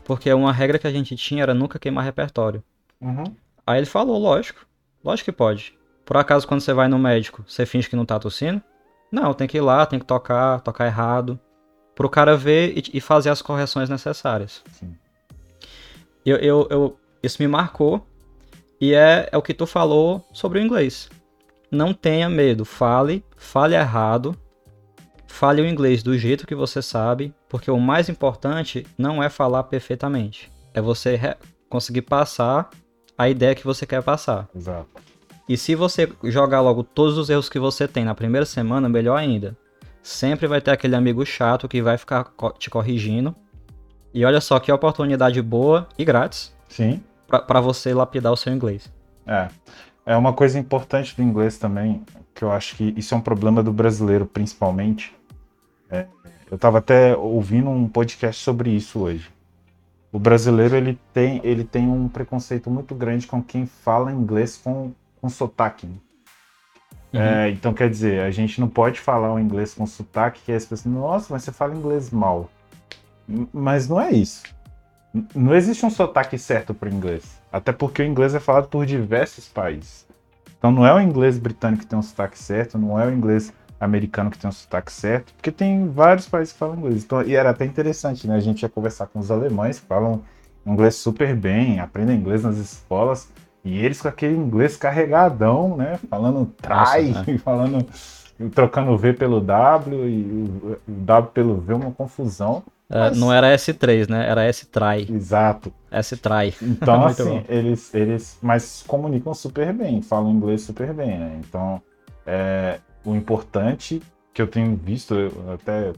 [0.03, 2.63] Porque uma regra que a gente tinha era nunca queimar repertório.
[2.99, 3.23] Uhum.
[3.65, 4.65] Aí ele falou: Lógico,
[5.03, 5.77] lógico que pode.
[6.05, 8.61] Por acaso, quando você vai no médico, você finge que não tá tossindo?
[9.11, 11.39] Não, tem que ir lá, tem que tocar, tocar errado.
[11.95, 14.63] Pro cara ver e, e fazer as correções necessárias.
[14.71, 14.95] Sim.
[16.25, 18.05] Eu, eu, eu, isso me marcou.
[18.79, 21.09] E é, é o que tu falou sobre o inglês.
[21.71, 24.35] Não tenha medo, fale, fale errado,
[25.25, 29.63] fale o inglês do jeito que você sabe, porque o mais importante não é falar
[29.63, 31.37] perfeitamente, é você
[31.69, 32.69] conseguir passar
[33.17, 34.49] a ideia que você quer passar.
[34.53, 34.89] Exato.
[35.47, 39.17] E se você jogar logo todos os erros que você tem na primeira semana, melhor
[39.17, 39.57] ainda.
[40.03, 43.35] Sempre vai ter aquele amigo chato que vai ficar te corrigindo.
[44.13, 46.53] E olha só que oportunidade boa e grátis.
[46.67, 47.03] Sim.
[47.27, 48.91] para você lapidar o seu inglês.
[49.25, 49.49] É.
[50.05, 52.03] É uma coisa importante do inglês também,
[52.33, 55.15] que eu acho que isso é um problema do brasileiro, principalmente.
[55.89, 56.07] É,
[56.49, 59.29] eu estava até ouvindo um podcast sobre isso hoje.
[60.11, 64.91] O brasileiro ele tem, ele tem um preconceito muito grande com quem fala inglês com
[65.21, 65.85] com sotaque.
[65.85, 65.93] Né?
[67.13, 67.21] Uhum.
[67.21, 70.65] É, então, quer dizer, a gente não pode falar o inglês com sotaque, que as
[70.65, 72.49] pessoas, nossa, mas você fala inglês mal.
[73.53, 74.43] Mas não é isso.
[75.35, 77.39] Não existe um sotaque certo para o inglês.
[77.51, 80.07] Até porque o inglês é falado por diversos países.
[80.57, 83.51] Então não é o inglês britânico que tem um sotaque certo, não é o inglês
[83.79, 87.03] americano que tem um sotaque certo, porque tem vários países que falam inglês.
[87.03, 88.35] Então, e era até interessante, né?
[88.35, 90.21] A gente ia conversar com os alemães que falam
[90.65, 93.29] inglês super bem, aprendem inglês nas escolas,
[93.65, 95.99] e eles com aquele inglês carregadão, né?
[96.09, 97.37] Falando try, Nossa, né?
[97.43, 97.85] falando.
[98.53, 102.63] trocando o V pelo W e o W pelo V, uma confusão.
[102.91, 103.17] É, mas...
[103.17, 104.29] Não era S3, né?
[104.29, 105.07] Era S-try.
[105.09, 105.73] Exato.
[105.89, 106.53] S-try.
[106.61, 108.37] Então, assim, eles, eles.
[108.41, 111.39] Mas comunicam super bem, falam inglês super bem, né?
[111.39, 111.81] Então,
[112.25, 114.01] é, o importante
[114.33, 115.93] que eu tenho visto, eu até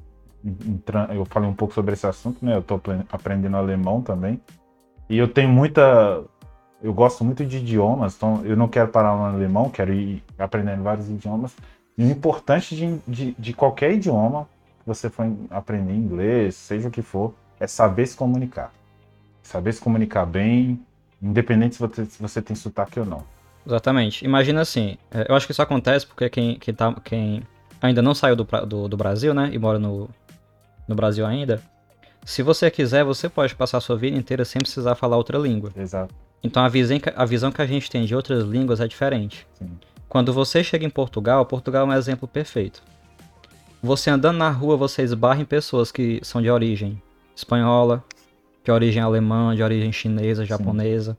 [1.16, 2.56] eu falei um pouco sobre esse assunto, né?
[2.56, 2.80] Eu tô
[3.12, 4.40] aprendendo alemão também.
[5.10, 6.24] E eu tenho muita
[6.82, 10.84] eu gosto muito de idiomas, então eu não quero parar no alemão, quero ir aprendendo
[10.84, 11.56] vários idiomas.
[11.98, 14.50] E o importante de, de, de qualquer idioma
[14.84, 18.74] que você for aprender inglês, seja o que for, é saber se comunicar.
[19.42, 20.80] Saber se comunicar bem,
[21.22, 23.24] independente se você, se você tem sotaque ou não.
[23.66, 24.26] Exatamente.
[24.26, 27.44] Imagina assim, é, eu acho que isso acontece porque quem, quem, tá, quem
[27.82, 30.10] ainda não saiu do, do, do Brasil, né, e mora no,
[30.88, 31.62] no Brasil ainda,
[32.26, 35.72] se você quiser, você pode passar a sua vida inteira sem precisar falar outra língua.
[35.76, 36.14] Exato.
[36.42, 39.48] Então a visão, a visão que a gente tem de outras línguas é diferente.
[39.54, 39.72] Sim.
[40.10, 42.84] Quando você chega em Portugal, Portugal é um exemplo perfeito.
[43.84, 47.02] Você andando na rua, você esbarra em pessoas que são de origem
[47.36, 48.02] espanhola,
[48.64, 51.12] de origem alemã, de origem chinesa, japonesa.
[51.12, 51.18] Sim.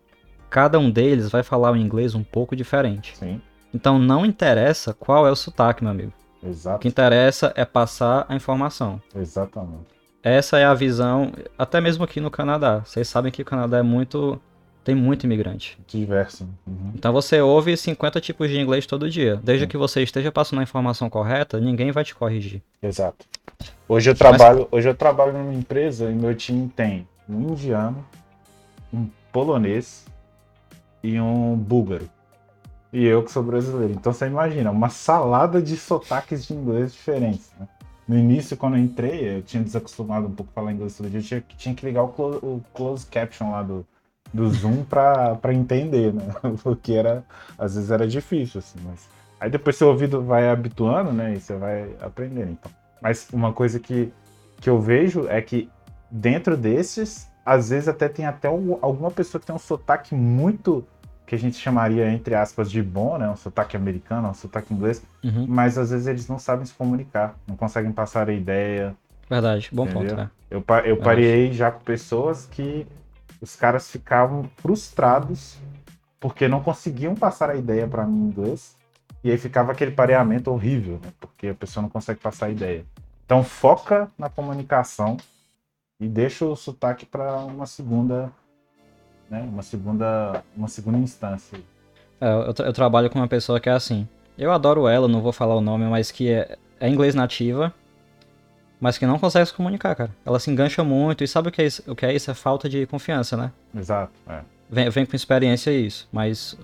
[0.48, 3.14] Cada um deles vai falar o inglês um pouco diferente.
[3.18, 3.38] Sim.
[3.74, 6.12] Então não interessa qual é o sotaque, meu amigo.
[6.42, 6.76] Exato.
[6.76, 8.98] O que interessa é passar a informação.
[9.14, 9.92] Exatamente.
[10.22, 12.78] Essa é a visão, até mesmo aqui no Canadá.
[12.78, 14.40] Vocês sabem que o Canadá é muito
[14.84, 15.78] tem muito imigrante.
[15.86, 16.46] Diverso.
[16.66, 16.92] Uhum.
[16.94, 19.40] Então você ouve 50 tipos de inglês todo dia.
[19.42, 19.70] Desde uhum.
[19.70, 22.62] que você esteja passando a informação correta, ninguém vai te corrigir.
[22.82, 23.26] Exato.
[23.88, 24.68] Hoje eu trabalho, Mas...
[24.70, 28.04] hoje eu trabalho numa empresa e meu time tem um indiano,
[28.92, 30.04] um polonês
[31.02, 32.08] e um búlgaro.
[32.92, 33.94] E eu que sou brasileiro.
[33.94, 37.50] Então você imagina, uma salada de sotaques de inglês diferentes.
[37.58, 37.66] Né?
[38.06, 41.20] No início, quando eu entrei, eu tinha desacostumado um pouco a falar inglês todo dia,
[41.20, 43.84] eu tinha, tinha que ligar o, close, o close caption lá do,
[44.34, 46.24] do Zoom para entender, né?
[46.62, 47.22] Porque era,
[47.56, 49.08] às vezes era difícil, assim, mas
[49.38, 51.34] aí depois seu ouvido vai habituando, né?
[51.34, 52.70] E você vai aprendendo, então.
[53.00, 54.12] Mas uma coisa que,
[54.60, 55.70] que eu vejo é que
[56.10, 60.84] dentro desses, às vezes até tem até um, alguma pessoa que tem um sotaque muito
[61.26, 63.30] que a gente chamaria, entre aspas, de bom, né?
[63.30, 65.46] Um sotaque americano, um sotaque inglês, uhum.
[65.48, 68.96] mas às vezes eles não sabem se comunicar, não conseguem passar a ideia.
[69.30, 70.02] Verdade, bom entendeu?
[70.02, 70.30] ponto, né?
[70.50, 72.86] Eu, eu parei já com pessoas que
[73.44, 75.58] os caras ficavam frustrados
[76.18, 78.74] porque não conseguiam passar a ideia para mim em inglês.
[79.22, 81.12] E aí ficava aquele pareamento horrível, né?
[81.20, 82.84] Porque a pessoa não consegue passar a ideia.
[83.26, 85.18] Então foca na comunicação
[86.00, 88.32] e deixa o sotaque para uma segunda,
[89.28, 89.42] né?
[89.42, 91.58] Uma segunda, uma segunda instância.
[92.20, 94.08] É, eu, eu, trabalho com uma pessoa que é assim.
[94.38, 97.72] Eu adoro ela, não vou falar o nome, mas que é, é inglês nativa
[98.84, 100.10] mas que não consegue se comunicar, cara.
[100.26, 101.82] Ela se engancha muito e sabe o que é isso?
[101.90, 102.30] O que é isso?
[102.30, 103.50] É falta de confiança, né?
[103.74, 104.40] Exato, é.
[104.68, 106.54] Vem, vem com experiência isso, mas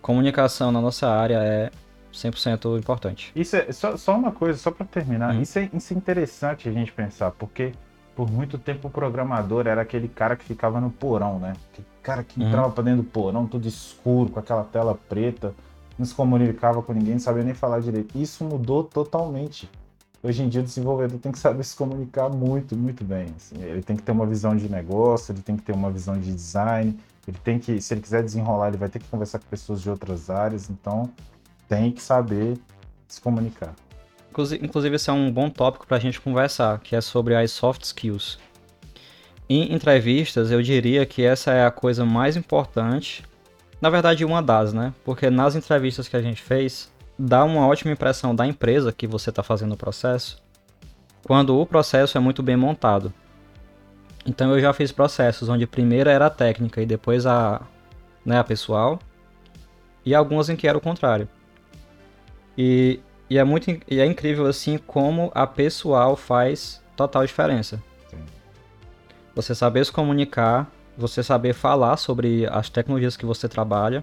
[0.00, 1.70] comunicação na nossa área é
[2.10, 3.30] 100% importante.
[3.36, 5.34] Isso é só, só uma coisa, só para terminar.
[5.34, 5.42] Uhum.
[5.42, 7.72] Isso, é, isso é interessante a gente pensar, porque
[8.16, 11.52] por muito tempo o programador era aquele cara que ficava no porão, né?
[11.70, 12.48] Aquele cara que Uhum.
[12.48, 15.52] entrava pra dentro do porão, tudo escuro, com aquela tela preta,
[15.98, 18.16] não se comunicava com ninguém, não sabia nem falar direito.
[18.16, 19.68] Isso mudou totalmente.
[20.22, 23.26] Hoje em dia o desenvolvedor tem que saber se comunicar muito, muito bem.
[23.36, 23.56] assim.
[23.62, 26.32] Ele tem que ter uma visão de negócio, ele tem que ter uma visão de
[26.32, 29.80] design, ele tem que, se ele quiser desenrolar, ele vai ter que conversar com pessoas
[29.80, 31.08] de outras áreas, então
[31.68, 32.58] tem que saber
[33.06, 33.74] se comunicar.
[34.30, 37.52] Inclusi- Inclusive, esse é um bom tópico para a gente conversar, que é sobre as
[37.52, 38.38] soft skills.
[39.48, 43.24] Em entrevistas, eu diria que essa é a coisa mais importante,
[43.80, 44.92] na verdade, uma das, né?
[45.04, 49.30] Porque nas entrevistas que a gente fez, dá uma ótima impressão da empresa que você
[49.30, 50.42] está fazendo o processo,
[51.24, 53.12] quando o processo é muito bem montado.
[54.26, 57.62] Então, eu já fiz processos onde primeiro era a técnica e depois a,
[58.24, 58.98] né, a pessoal,
[60.04, 61.28] e algumas em que era o contrário.
[62.56, 63.00] E
[63.30, 67.82] e é muito e é incrível assim como a pessoal faz total diferença.
[68.08, 68.18] Sim.
[69.34, 74.02] Você saber se comunicar, você saber falar sobre as tecnologias que você trabalha.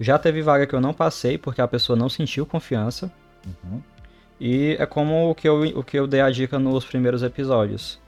[0.00, 3.12] Já teve vaga que eu não passei porque a pessoa não sentiu confiança.
[3.46, 3.80] Uhum.
[4.40, 8.00] E é como o que eu, o que eu dei a dica nos primeiros episódios.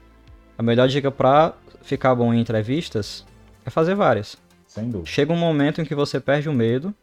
[0.57, 3.25] A melhor dica para ficar bom em entrevistas
[3.65, 4.37] é fazer várias.
[4.67, 5.09] Sem dúvida.
[5.09, 6.93] Chega um momento em que você perde o medo,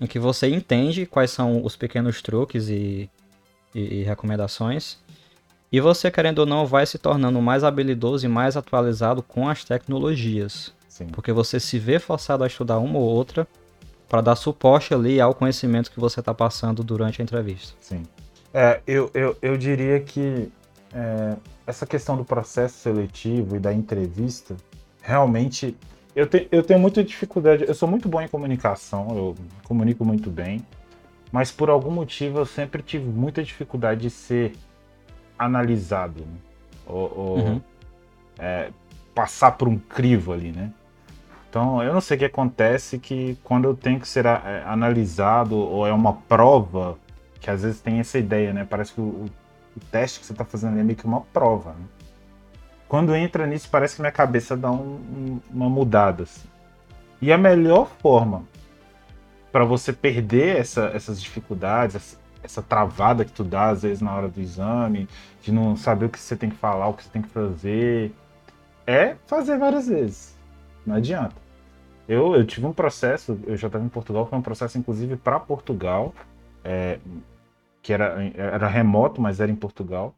[0.00, 3.10] em que você entende quais são os pequenos truques e,
[3.74, 4.98] e- e recomendações,
[5.72, 9.64] e você, querendo ou não, vai se tornando mais habilidoso e mais atualizado com as
[9.64, 11.06] tecnologias, Sim.
[11.06, 13.48] porque você se vê forçado a estudar uma ou outra
[14.12, 17.74] para dar suporte ali ao conhecimento que você está passando durante a entrevista.
[17.80, 18.02] Sim.
[18.52, 20.52] É, eu, eu, eu diria que
[20.92, 21.34] é,
[21.66, 24.54] essa questão do processo seletivo e da entrevista,
[25.00, 25.74] realmente,
[26.14, 27.64] eu, te, eu tenho muita dificuldade.
[27.66, 29.34] Eu sou muito bom em comunicação, eu
[29.64, 30.60] comunico muito bem,
[31.32, 34.52] mas por algum motivo eu sempre tive muita dificuldade de ser
[35.38, 36.36] analisado, né?
[36.86, 37.60] ou, ou, Uhum.
[38.38, 38.68] é,
[39.14, 40.70] passar por um crivo ali, né?
[41.52, 45.54] Então, eu não sei o que acontece que quando eu tenho que ser é, analisado
[45.54, 46.96] ou é uma prova,
[47.42, 48.64] que às vezes tem essa ideia, né?
[48.68, 51.84] Parece que o, o teste que você está fazendo é meio que uma prova, né?
[52.88, 56.48] Quando entra nisso, parece que minha cabeça dá um- uma mudada, assim.
[57.20, 58.44] E a melhor forma
[59.52, 64.14] para você perder essa- essas dificuldades, essa, essa travada que tu dá às vezes na
[64.16, 65.06] hora do exame,
[65.42, 68.10] de não saber o que você tem que falar, o que você tem que fazer,
[68.86, 70.34] é fazer várias vezes.
[70.86, 71.41] Não adianta.
[72.08, 75.38] Eu, eu tive um processo, eu já estava em Portugal, foi um processo inclusive para
[75.38, 76.14] Portugal,
[76.64, 76.98] é,
[77.80, 80.14] que era, era remoto, mas era em Portugal,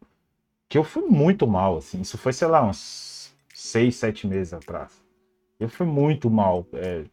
[0.69, 2.01] que eu fui muito mal, assim.
[2.01, 5.03] Isso foi, sei lá, uns seis, sete meses atrás.
[5.59, 7.05] Eu fui muito mal, é,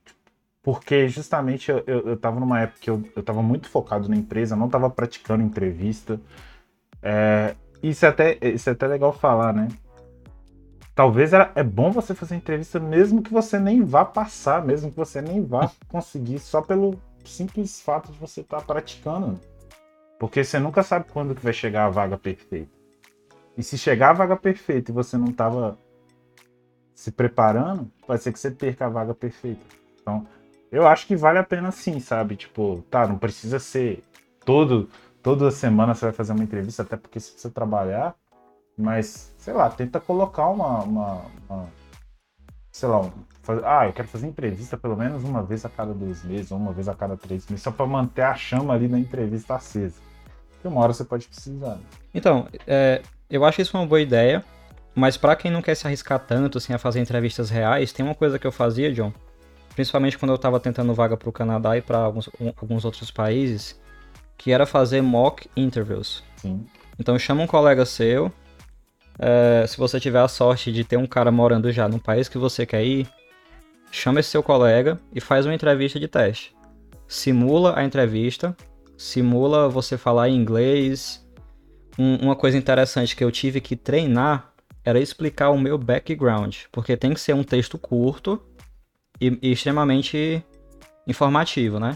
[0.64, 4.56] porque justamente eu, eu, eu numa época que eu, eu tava muito focado na empresa,
[4.56, 6.20] não tava praticando entrevista.
[7.02, 9.68] É, isso, é até, isso é até legal falar, né?
[11.02, 14.96] Talvez era, é bom você fazer entrevista mesmo que você nem vá passar, mesmo que
[14.96, 16.94] você nem vá conseguir, só pelo
[17.26, 19.40] simples fato de você estar praticando.
[20.20, 22.70] Porque você nunca sabe quando que vai chegar a vaga perfeita.
[23.58, 25.76] E se chegar a vaga perfeita e você não estava
[26.94, 29.66] se preparando, pode ser que você perca a vaga perfeita.
[30.00, 30.28] Então,
[30.72, 32.36] eu acho que vale a pena sim, sabe?
[32.36, 34.04] Tipo, tá, não precisa ser
[34.46, 34.88] todo,
[35.24, 38.16] toda semana você vai fazer uma entrevista, até porque se você trabalhar,
[38.82, 40.80] mas, sei lá, tenta colocar uma.
[40.84, 41.68] uma, uma
[42.72, 43.12] sei lá, um,
[43.44, 46.58] faz- ah, eu quero fazer entrevista pelo menos uma vez a cada dois meses, ou
[46.58, 50.00] uma vez a cada três meses, só para manter a chama ali na entrevista acesa.
[50.52, 51.76] Porque uma hora você pode precisar.
[51.76, 51.82] né?
[52.14, 54.44] Então, é, eu acho isso uma boa ideia,
[54.96, 58.16] mas pra quem não quer se arriscar tanto assim, a fazer entrevistas reais, tem uma
[58.16, 59.12] coisa que eu fazia, John,
[59.76, 63.80] principalmente quando eu tava tentando vaga pro Canadá e para alguns, um- alguns outros países,
[64.38, 66.24] que era fazer mock interviews.
[66.38, 66.66] Sim.
[67.00, 68.32] Então chama um colega seu,
[69.22, 72.40] é, se você tiver a sorte de ter um cara morando já no país que
[72.40, 73.08] você quer ir,
[73.92, 76.56] chama esse seu colega e faz uma entrevista de teste.
[77.08, 78.58] Simula a entrevista,
[78.98, 81.24] simula você falar em inglês.
[82.00, 84.52] Um- uma coisa interessante que eu tive que treinar
[84.84, 88.42] era explicar o meu background, porque tem que ser um texto curto
[89.20, 90.44] e, e extremamente
[91.08, 91.96] informativo, né?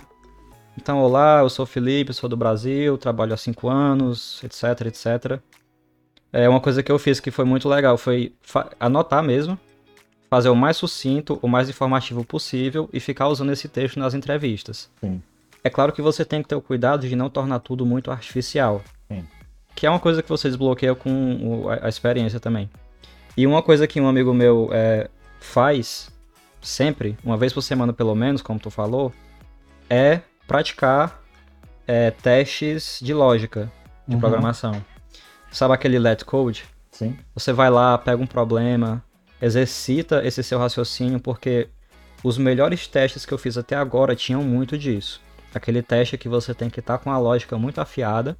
[0.77, 5.41] Então, olá, eu sou Felipe, sou do Brasil, trabalho há 5 anos, etc, etc.
[6.33, 8.33] É uma coisa que eu fiz que foi muito legal, foi
[8.79, 9.57] anotar mesmo,
[10.29, 14.89] fazer o mais sucinto, o mais informativo possível e ficar usando esse texto nas entrevistas.
[14.99, 15.21] Sim.
[15.63, 18.83] É claro que você tem que ter o cuidado de não tornar tudo muito artificial.
[19.09, 19.25] Sim.
[19.73, 22.69] Que é uma coisa que você desbloqueia com a experiência também.
[23.37, 26.11] E uma coisa que um amigo meu é, faz
[26.61, 29.13] sempre, uma vez por semana pelo menos, como tu falou,
[29.89, 31.21] é praticar
[31.87, 33.71] é, testes de lógica
[34.07, 34.19] de Uhum.
[34.21, 34.83] programação.
[35.55, 36.65] Sabe aquele let code?
[36.91, 37.17] Sim.
[37.33, 39.01] Você vai lá, pega um problema,
[39.41, 41.69] exercita esse seu raciocínio, porque
[42.21, 45.21] os melhores testes que eu fiz até agora tinham muito disso.
[45.53, 48.37] Aquele teste que você tem que estar com a lógica muito afiada.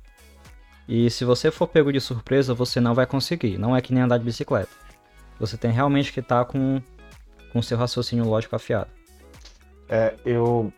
[0.90, 3.58] E se você for pego de surpresa, você não vai conseguir.
[3.58, 4.76] Não é que nem andar de bicicleta.
[5.40, 6.82] Você tem realmente que estar com
[7.54, 8.90] com o seu raciocínio lógico afiado.
[9.88, 10.70] É, eu.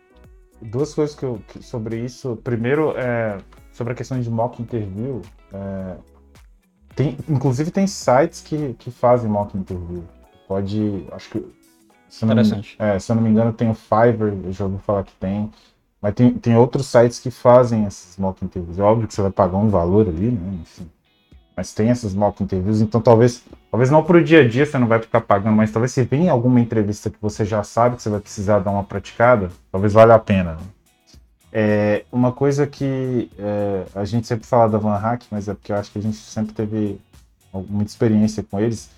[0.62, 2.36] Duas coisas que eu, sobre isso.
[2.44, 3.38] Primeiro, é,
[3.72, 5.20] sobre a questão de mock interview.
[5.52, 6.17] é,
[6.98, 10.02] tem, inclusive, tem sites que, que fazem mock interview.
[10.48, 11.06] Pode.
[11.12, 11.54] Acho que.
[12.08, 12.74] Se eu, não Interessante.
[12.76, 15.48] é, se eu não me engano, tem o Fiverr, eu já ouvi falar que tem.
[16.02, 18.80] Mas tem, tem outros sites que fazem esses mock interviews.
[18.80, 20.58] É óbvio que você vai pagar um valor ali, né?
[20.60, 20.90] Enfim.
[21.56, 24.86] Mas tem essas mock interviews, então talvez, talvez não pro dia a dia você não
[24.88, 28.10] vai ficar pagando, mas talvez se vem alguma entrevista que você já sabe que você
[28.10, 30.54] vai precisar dar uma praticada, talvez valha a pena.
[30.54, 30.60] né?
[31.52, 35.72] É, uma coisa que é, a gente sempre fala da Van Hack, mas é porque
[35.72, 37.00] eu acho que a gente sempre teve
[37.52, 38.90] muita experiência com eles.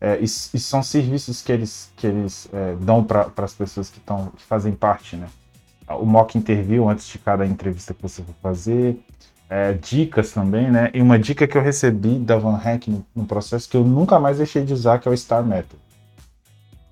[0.00, 0.26] É, e, e
[0.60, 4.72] são serviços que eles, que eles é, dão para as pessoas que, tão, que fazem
[4.72, 5.28] parte, né?
[5.88, 9.00] O mock interview antes de cada entrevista que você for fazer,
[9.50, 10.90] é, dicas também, né?
[10.94, 14.20] E uma dica que eu recebi da Van Hack no, no processo que eu nunca
[14.20, 15.87] mais deixei de usar, que é o Star Method.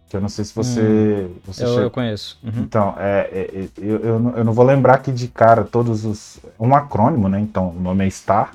[0.08, 1.28] Que eu não sei se você.
[1.44, 2.38] você Eu, chega- eu conheço.
[2.44, 2.52] Uhum.
[2.62, 6.04] Então, é, é, é, eu, eu, não- eu não vou lembrar aqui de cara todos
[6.04, 6.38] os.
[6.60, 7.40] Um acrônimo, né?
[7.40, 8.54] Então, o nome é STAR.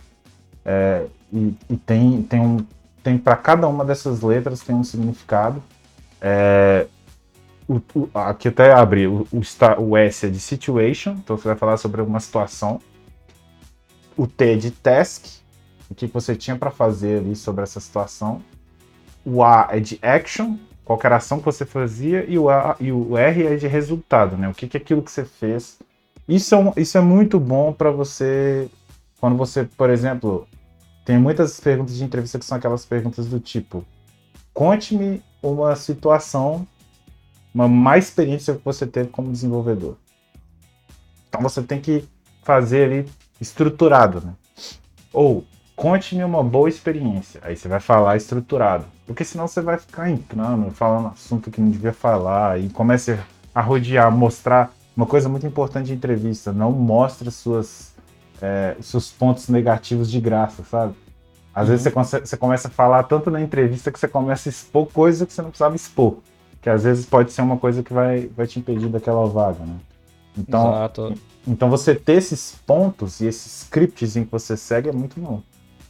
[0.63, 2.65] é, e e tem, tem um.
[3.03, 5.61] Tem para cada uma dessas letras tem um significado.
[6.21, 6.85] É,
[7.67, 9.07] o, o- aqui até abri.
[9.07, 12.79] O, o, star, o S é de situation, então você vai falar sobre uma situação.
[14.15, 15.25] O T é de task,
[15.89, 18.41] o que você tinha para fazer ali sobre essa situação.
[19.25, 23.17] O A é de action, qualquer ação que você fazia, e o, A, e o
[23.17, 24.49] R é de resultado, né?
[24.49, 25.79] O que, que é aquilo que você fez.
[26.27, 28.69] Isso é, um- isso é muito bom para você,
[29.19, 30.47] quando você, por exemplo,
[31.05, 33.85] tem muitas perguntas de entrevista que são aquelas perguntas do tipo:
[34.53, 36.67] conte-me uma situação,
[37.53, 39.95] uma má experiência que você teve como desenvolvedor.
[41.27, 42.03] Então você tem que
[42.43, 43.05] fazer ali
[43.39, 44.33] estruturado, né?
[45.13, 45.43] Ou
[45.75, 47.41] conte-me uma boa experiência.
[47.43, 48.85] Aí você vai falar estruturado.
[49.11, 53.19] Porque senão você vai ficar entrando, falando assunto que não devia falar e começa
[53.53, 56.53] a rodear, mostrar uma coisa muito importante de entrevista.
[56.53, 57.93] Não mostra suas,
[58.41, 60.93] é, seus pontos negativos de graça, sabe?
[61.53, 64.87] Às vezes você, você começa a falar tanto na entrevista que você começa a expor
[64.87, 66.19] coisa que você não precisava expor.
[66.61, 69.75] Que às vezes pode ser uma coisa que vai, vai te impedir daquela vaga, né?
[70.37, 71.13] Então, Exato.
[71.45, 75.41] então você ter esses pontos e esses scripts em que você segue é muito bom.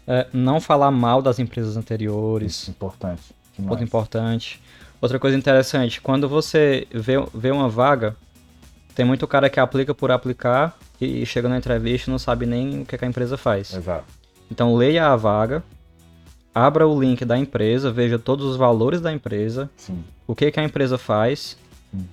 [0.08, 2.54] É, não falar mal das empresas anteriores.
[2.54, 3.22] Isso é importante.
[3.56, 3.82] Ponto demais.
[3.82, 4.62] importante.
[5.02, 8.16] Outra coisa interessante, quando você vê, vê uma vaga,
[8.94, 12.82] tem muito cara que aplica por aplicar e chega na entrevista e não sabe nem
[12.82, 13.74] o que, que a empresa faz.
[13.74, 14.06] Exato.
[14.50, 15.64] Então leia a vaga,
[16.54, 20.04] abra o link da empresa, veja todos os valores da empresa, Sim.
[20.28, 21.58] o que, que a empresa faz.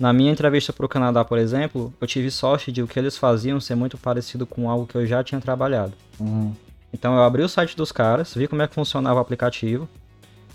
[0.01, 3.17] Na minha entrevista para o Canadá, por exemplo, eu tive sorte de o que eles
[3.17, 5.93] faziam ser muito parecido com algo que eu já tinha trabalhado.
[6.19, 6.53] Uhum.
[6.93, 9.89] Então eu abri o site dos caras, vi como é que funcionava o aplicativo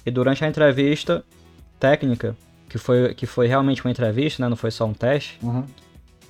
[0.05, 1.23] e durante a entrevista
[1.79, 2.35] técnica,
[2.69, 5.63] que foi, que foi realmente uma entrevista, né, não foi só um teste, Uhum.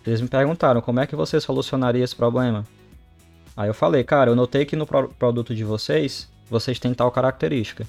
[0.05, 2.65] eles me perguntaram como é que você solucionaria esse problema.
[3.55, 7.09] Aí eu falei, cara, eu notei que no pro- produto de vocês, vocês têm tal
[7.11, 7.85] característica.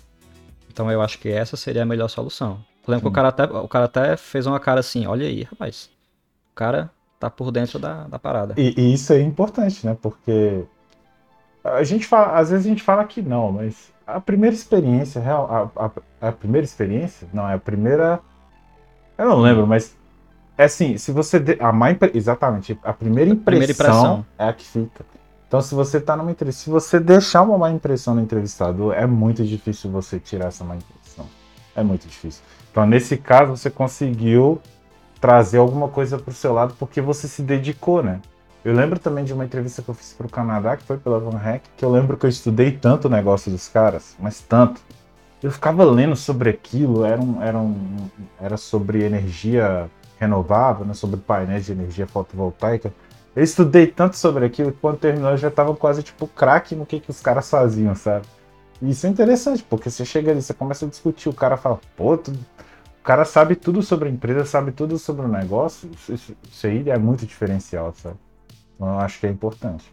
[0.71, 2.63] Então eu acho que essa seria a melhor solução.
[2.87, 5.43] Eu lembro que o cara, até, o cara até fez uma cara assim, olha aí,
[5.43, 5.89] rapaz.
[6.53, 8.55] O cara tá por dentro da, da parada.
[8.59, 9.97] E, e isso é importante, né?
[10.01, 10.65] Porque
[11.65, 15.73] a gente fala, às vezes a gente fala que não, mas a primeira experiência real,
[15.75, 18.21] a, a, a primeira experiência, não, é a primeira.
[19.17, 19.97] Eu não lembro, mas
[20.59, 21.41] é assim, se você.
[21.41, 24.27] de- a má exatamente, a primeira impressão, primeira impressão.
[24.39, 25.05] é a que fica.
[25.49, 29.07] Então, se você tá numa entrevista, se você deixar uma má impressão no entrevistador, é
[29.07, 31.27] muito difícil você tirar essa má impressão.
[31.77, 32.43] É muito difícil.
[32.71, 34.61] Então, nesse caso, você conseguiu
[35.21, 38.21] trazer alguma coisa pro seu lado porque você se dedicou, né?
[38.65, 41.37] Eu lembro também de uma entrevista que eu fiz pro Canadá, que foi pela Van
[41.37, 44.81] Hack, que eu lembro que eu estudei tanto o negócio dos caras, mas tanto.
[45.43, 48.11] Eu ficava lendo sobre aquilo, era, um, era, um,
[48.41, 52.95] era sobre energia renovável, né, sobre painéis de energia fotovoltaica.
[53.37, 56.87] Eu estudei tanto sobre aquilo que quando terminou eu já tava quase tipo craque no
[56.87, 58.27] que, que os caras faziam, sabe?
[58.83, 61.81] E isso é interessante, porque você chega ali, você começa a discutir, o cara fala,
[61.97, 66.13] pô, tu- o cara sabe tudo sobre a empresa, sabe tudo sobre o negócio, isso,
[66.13, 68.17] isso- aí é muito diferencial, sabe?
[68.75, 69.85] Então eu acho que é importante.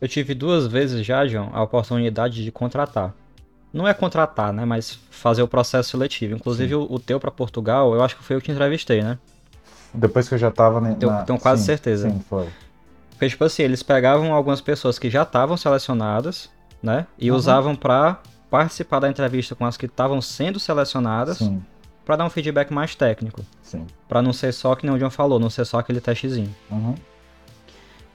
[0.00, 3.12] Eu tive duas vezes já, John, a oportunidade de contratar.
[3.72, 4.64] Não é contratar, né?
[4.64, 6.34] Mas fazer o processo seletivo.
[6.36, 9.18] Inclusive o, o teu pra Portugal, eu acho que foi eu que te entrevistei, né?
[9.92, 10.94] Depois que eu já tava na.
[10.94, 12.08] Tenho- tenho quase sim, certeza.
[12.08, 12.48] Sim, foi.
[13.10, 16.48] Porque, tipo assim, eles pegavam algumas pessoas que já estavam selecionadas,
[16.82, 17.06] né?
[17.18, 17.36] E Uhum.
[17.36, 21.40] usavam pra participar da entrevista com as que estavam sendo selecionadas,
[22.04, 23.42] pra dar um feedback mais técnico.
[23.62, 23.84] sim.
[24.08, 26.54] Pra não ser só que nem o John falou, não ser só aquele testezinho.
[26.70, 26.94] Uhum.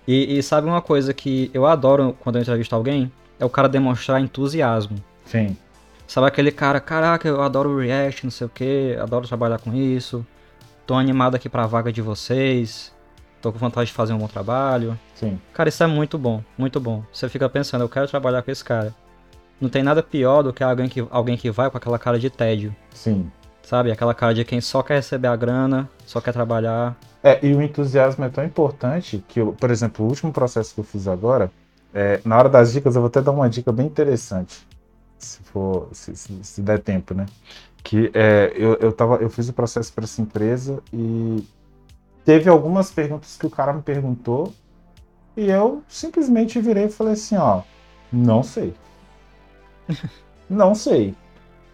[0.08, 3.12] E, e sabe uma coisa que eu adoro quando eu entrevisto alguém?
[3.40, 4.98] É o cara demonstrar entusiasmo.
[5.26, 5.56] Sim.
[6.08, 10.26] Sabe aquele cara, caraca, eu adoro React, não sei o que, adoro trabalhar com isso,
[10.86, 12.94] tô animado aqui pra vaga de vocês,
[13.42, 15.00] tô com vontade de fazer um bom trabalho.
[15.16, 15.40] Sim.
[15.54, 17.04] Cara, isso é muito bom, muito bom.
[17.12, 18.94] Você fica pensando, eu quero trabalhar com esse cara.
[19.60, 22.30] Não tem nada pior do que alguém que, alguém que vai com aquela cara de
[22.30, 23.32] tédio, Sim.
[23.64, 23.91] Sabe?
[23.91, 26.95] Aquela cara de quem só quer receber a grana, só quer trabalhar.
[27.23, 30.80] É, e o entusiasmo é tão importante que, eu, por exemplo, o último processo que
[30.81, 31.49] eu fiz agora,
[31.94, 34.68] é, na hora das dicas, eu vou até dar uma dica bem interessante,
[35.18, 37.26] se for, se, se- se der tempo, né?
[37.84, 41.45] Que é, eu, eu, tava, eu fiz o processo para essa empresa e
[42.26, 44.53] teve algumas perguntas que o cara me perguntou
[45.35, 47.61] e eu simplesmente virei e falei assim, ó,
[48.11, 48.73] não sei.
[50.49, 51.15] não sei.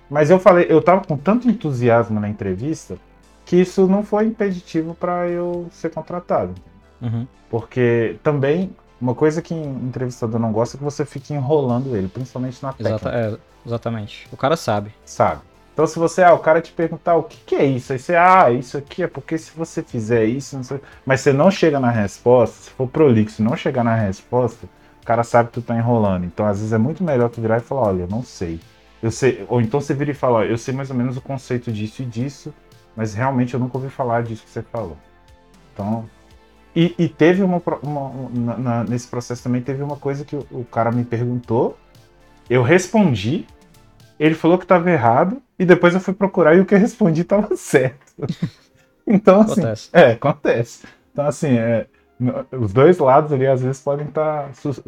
[0.10, 2.98] Mas eu falei, eu tava com tanto entusiasmo na entrevista
[3.46, 6.54] que isso não foi impeditivo para eu ser contratado.
[7.02, 7.28] Uhum.
[7.50, 12.08] Porque também, uma coisa que o entrevistador não gosta é que você fique enrolando ele,
[12.08, 14.28] principalmente na técnica, Exata, é, exatamente.
[14.32, 14.94] O cara sabe.
[15.06, 15.42] sabe?
[15.74, 18.14] Então se você, ah, o cara te perguntar o que, que é isso, aí você,
[18.14, 21.80] ah, isso aqui é porque se você fizer isso, não sei, mas você não chega
[21.80, 24.68] na resposta, se for prolixo e não chegar na resposta,
[25.02, 26.26] o cara sabe que tu tá enrolando.
[26.26, 28.60] Então às vezes é muito melhor tu virar e falar, olha, eu não sei.
[29.02, 31.22] Eu sei, ou então você vira e fala, ó, eu sei mais ou menos o
[31.22, 32.54] conceito disso e disso,
[32.96, 34.98] mas realmente eu nunca ouvi falar disso que você falou.
[35.74, 36.10] Então,
[36.76, 40.46] e, e teve uma, uma- um- na- nesse processo também teve uma coisa que o,
[40.52, 41.78] o cara me perguntou,
[42.50, 43.48] eu respondi,
[44.20, 47.22] ele falou que estava errado e depois eu fui procurar e o que eu respondi
[47.22, 48.14] estava certo.
[49.08, 49.90] Então assim, Acontece.
[49.94, 50.86] é acontece.
[51.12, 51.88] Então assim, é,
[52.52, 54.84] os dois lados ali às vezes podem estar su-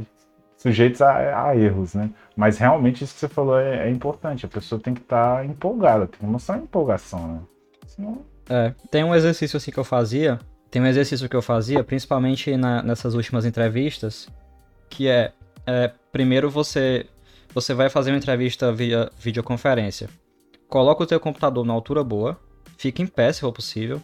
[0.61, 2.09] sujeitos a, a erros, né?
[2.35, 4.45] Mas realmente isso que você falou é, é importante.
[4.45, 7.39] A pessoa tem que estar empolgada, tem que mostrar empolgação, né?
[7.88, 10.38] Senão, É, tem um exercício assim que eu fazia,
[10.69, 14.27] tem um exercício que eu fazia, principalmente na- nessas últimas entrevistas,
[14.89, 15.31] que é,
[15.65, 17.05] é, primeiro você
[17.53, 20.07] você vai fazer uma entrevista via videoconferência.
[20.69, 22.39] Coloca o teu computador na altura boa,
[22.77, 24.01] fica em pé se for possível,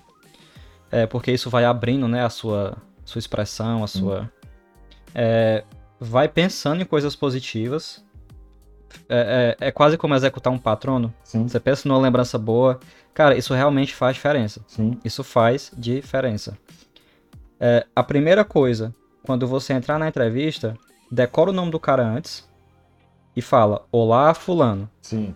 [0.91, 2.75] é, porque isso vai abrindo né, a sua,
[3.05, 4.29] sua expressão, a sua...
[5.15, 5.63] é,
[5.99, 8.03] vai pensando em coisas positivas,
[9.09, 12.79] é, é- é quase como executar um patrono, sim, você pensa numa lembrança boa,
[13.13, 14.61] cara, isso realmente faz diferença.
[14.67, 16.57] sim, Isso faz diferença.
[17.59, 18.93] É, a primeira coisa,
[19.23, 20.77] quando você entrar na entrevista,
[21.11, 22.47] decora o nome do cara antes
[23.35, 24.89] e fala: Olá, Fulano.
[25.01, 25.35] sim.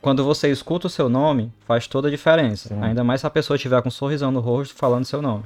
[0.00, 2.70] Quando você escuta o seu nome, faz toda a diferença.
[2.70, 2.82] Sim.
[2.82, 5.44] Ainda mais se a pessoa tiver com um sorrisão no rosto falando seu nome.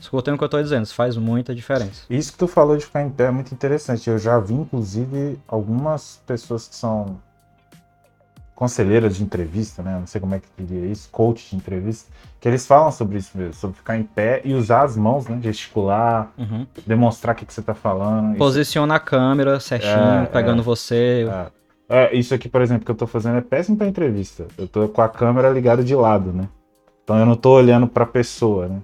[0.00, 2.02] Escutem o que eu tô dizendo, isso faz muita diferença.
[2.08, 4.08] Isso que tu falou de ficar em pé é muito interessante.
[4.08, 7.16] Eu já vi, inclusive, algumas pessoas que são
[8.54, 9.96] conselheiras de entrevista, né?
[10.00, 12.10] Não sei como é que diria isso, coach de entrevista,
[12.40, 15.38] que eles falam sobre isso mesmo, sobre ficar em pé e usar as mãos, né?
[15.40, 16.66] Gesticular, Uhum.
[16.86, 18.30] demonstrar o que, que você tá falando.
[18.30, 20.64] Isso- Posiciona a câmera certinho, É, pegando é.
[20.64, 21.28] você.
[21.30, 21.58] É.
[21.90, 24.46] É, isso aqui, por exemplo, que eu tô fazendo é péssimo pra entrevista.
[24.58, 26.48] Eu tô com a câmera ligada de lado, né?
[27.04, 28.80] Então eu não tô olhando pra pessoa, né?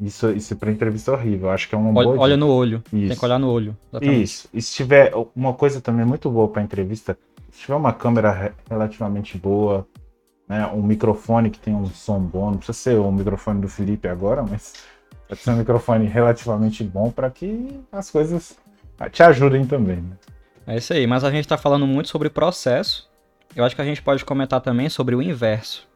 [0.00, 1.50] Isso, isso pra entrevista é horrível.
[1.50, 2.46] Acho que é uma Olha, boa olha dica.
[2.46, 2.82] no olho.
[2.90, 3.18] Tem Isso.
[3.18, 3.76] que olhar no olho.
[3.92, 4.22] Exatamente.
[4.22, 4.48] Isso.
[4.52, 7.18] E se tiver uma coisa também muito boa para entrevista,
[7.50, 9.86] se tiver uma câmera re- relativamente boa,
[10.48, 14.08] né, um microfone que tem um som bom, não precisa ser o microfone do Felipe
[14.08, 14.72] agora, mas
[15.28, 18.56] pode ser um microfone relativamente bom para que as coisas
[19.12, 19.96] te ajudem também.
[19.96, 20.16] Né?
[20.66, 23.08] É isso aí, mas a gente tá falando muito sobre processo.
[23.54, 25.86] Eu acho que a gente pode comentar também sobre o inverso.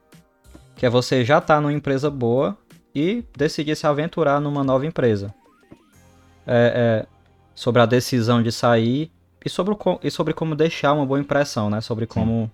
[0.77, 2.57] Que é você já tá numa empresa boa
[2.95, 5.35] e decidir se aventurar numa nova empresa.
[6.47, 7.07] É, é,
[7.55, 9.11] sobre a decisão de sair
[9.45, 11.81] e sobre, o e sobre como deixar uma boa impressão, né?
[11.81, 12.51] Sobre como.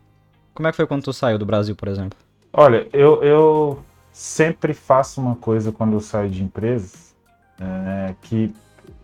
[0.55, 2.19] Como é que foi quando tu saiu do Brasil, por exemplo?
[2.53, 7.15] Olha, eu, eu sempre faço uma coisa quando eu saio de empresas
[7.61, 8.53] é, que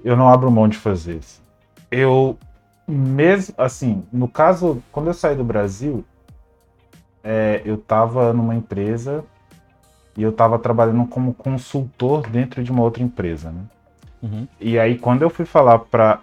[0.04, 1.18] eu não abro mão de fazer.
[1.18, 1.40] assim.
[1.90, 2.36] Eu
[2.86, 6.04] mesmo assim, no caso, quando eu saí do Brasil,
[7.22, 9.24] é, eu estava numa empresa
[10.16, 13.62] e eu estava trabalhando como consultor dentro de uma outra empresa, né?
[14.22, 14.48] Uhum.
[14.58, 16.20] E aí, quando eu fui falar para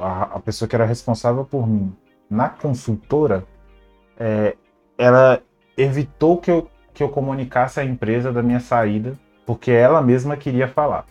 [0.00, 1.92] a, a pessoa que era responsável por mim
[2.30, 3.44] na consultora,
[4.18, 4.56] é,
[4.96, 5.42] ela
[5.76, 10.68] evitou que eu, que eu comunicasse à empresa da minha saída, porque ela mesma queria
[10.68, 11.04] falar.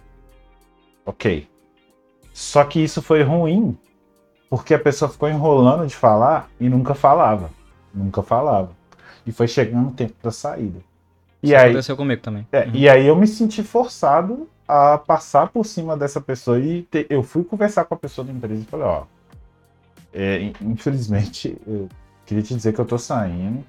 [1.05, 1.47] Ok.
[2.33, 3.77] Só que isso foi ruim,
[4.49, 7.49] porque a pessoa ficou enrolando de falar e nunca falava.
[7.93, 8.71] Nunca falava.
[9.25, 10.79] E foi chegando o tempo da saída.
[11.41, 12.47] E Isso aí, aconteceu comigo também.
[12.51, 12.71] É, uhum.
[12.73, 17.23] E aí eu me senti forçado a passar por cima dessa pessoa e te, eu
[17.23, 19.03] fui conversar com a pessoa da empresa e falei, ó,
[20.13, 21.89] é, infelizmente, eu
[22.25, 23.63] queria te dizer que eu tô saindo.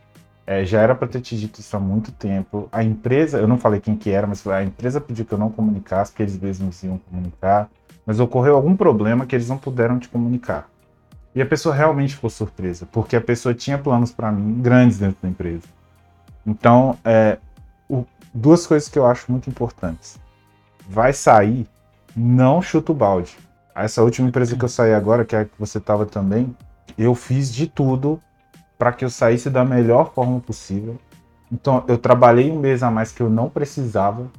[0.44, 2.68] É, já era para ter te dito isso há muito tempo.
[2.72, 5.50] A empresa, eu não falei quem que era, mas a empresa pediu que eu não
[5.50, 7.70] comunicasse, que eles mesmos iam comunicar.
[8.04, 10.68] Mas ocorreu algum problema que eles não puderam te comunicar.
[11.34, 15.16] E a pessoa realmente ficou surpresa, porque a pessoa tinha planos para mim grandes dentro
[15.22, 15.66] da empresa.
[16.44, 17.38] Então, é,
[18.32, 20.18] duas coisas que eu acho muito importantes.
[20.88, 21.66] Vai sair,
[22.14, 23.36] não chuta o balde.
[23.74, 26.54] Essa última empresa que eu saí agora, que é a que você estava também,
[26.98, 28.20] eu fiz de tudo
[28.78, 30.98] para que eu saísse da melhor forma possível.
[31.50, 34.30] Então, eu trabalhei um mês a mais que eu não precisava.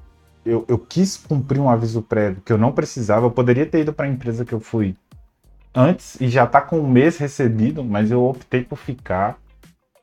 [0.46, 3.26] Eu, eu quis cumprir um aviso prévio que eu não precisava.
[3.26, 4.96] Eu poderia ter ido para a empresa que eu fui
[5.74, 9.38] antes e já tá com um mês recebido, mas eu optei por ficar.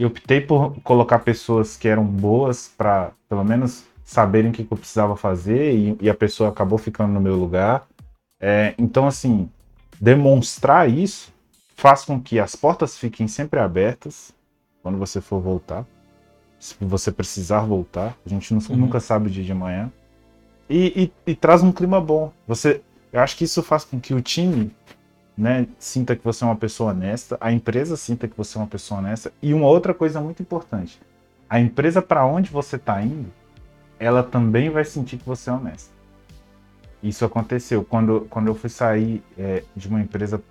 [0.01, 4.77] Eu optei por colocar pessoas que eram boas para, pelo menos, saberem o que eu
[4.79, 7.87] precisava fazer e, e, a pessoa acabou ficando no meu lugar.
[8.41, 9.51] É, então, assim,
[10.01, 11.31] demonstrar isso
[11.77, 14.33] faz com que as portas fiquem sempre abertas
[14.83, 15.85] quando você for voltar.
[16.59, 18.77] Se você precisar voltar, a gente não, uhum.
[18.77, 19.93] nunca sabe o dia de amanhã.
[20.69, 22.33] E, e, e, traz um clima bom.
[22.49, 22.81] Você,
[23.13, 24.75] eu acho que isso faz com que o time
[25.41, 28.67] né, sinta que você é uma pessoa honesta, a empresa sinta que você é uma
[28.67, 29.33] pessoa honesta.
[29.41, 31.01] E uma outra coisa muito importante:
[31.49, 33.33] a empresa para onde você está indo,
[33.99, 35.91] ela também vai sentir que você é honesto.
[37.03, 40.43] Isso aconteceu quando, quando eu fui sair é, de uma empresa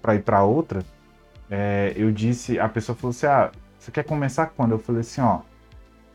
[0.00, 0.84] para ir para outra,
[1.50, 4.72] é, eu disse, a pessoa falou assim: ah, você quer começar quando?
[4.72, 5.40] Eu falei assim: ó,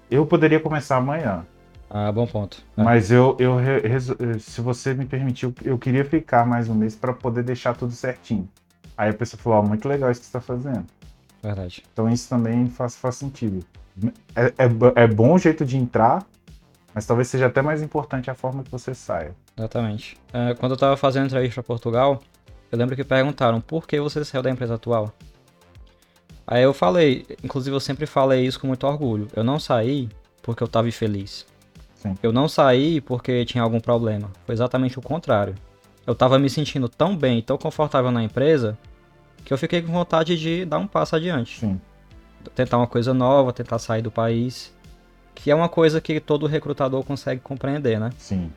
[0.09, 1.45] eu poderia começar amanhã.
[1.93, 2.63] Ah, bom ponto.
[2.77, 2.83] É.
[2.83, 3.59] Mas eu, eu,
[4.39, 8.47] se você me permitiu, eu queria ficar mais um mês para poder deixar tudo certinho.
[8.97, 10.85] Aí a pessoa falou: ó, muito legal isso que você está fazendo.
[11.43, 11.83] Verdade.
[11.91, 13.65] Então isso também faz, faz sentido.
[14.33, 16.25] É, é, é bom o jeito de entrar,
[16.95, 19.35] mas talvez seja até mais importante a forma que você saia.
[19.57, 20.17] Exatamente.
[20.31, 22.21] É, quando eu estava fazendo entrevista para Portugal,
[22.71, 25.11] eu lembro que perguntaram por que você saiu da empresa atual.
[26.47, 29.27] Aí eu falei, inclusive eu sempre falei isso com muito orgulho.
[29.35, 30.07] Eu não saí
[30.41, 31.45] porque eu estava infeliz.
[32.01, 32.15] Sim.
[32.23, 34.31] Eu não saí porque tinha algum problema.
[34.45, 35.53] Foi exatamente o contrário.
[36.05, 38.75] Eu estava me sentindo tão bem, tão confortável na empresa,
[39.45, 41.59] que eu fiquei com vontade de dar um passo adiante.
[41.59, 41.79] Sim.
[42.55, 44.73] Tentar uma coisa nova, tentar sair do país.
[45.35, 48.09] Que é uma coisa que todo recrutador consegue compreender, né?
[48.17, 48.51] Sim.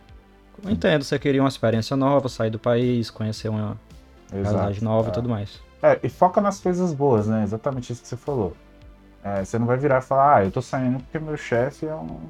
[0.64, 3.78] Eu entendo, você queria uma experiência nova, sair do país, conhecer uma,
[4.32, 5.10] realidade nova é.
[5.10, 5.60] e tudo mais.
[5.82, 7.42] É, e foca nas coisas boas, né?
[7.42, 8.56] Exatamente isso que você falou.
[9.22, 11.94] É, você não vai virar e falar, ah, eu tô saindo porque meu chefe é
[11.94, 12.20] um,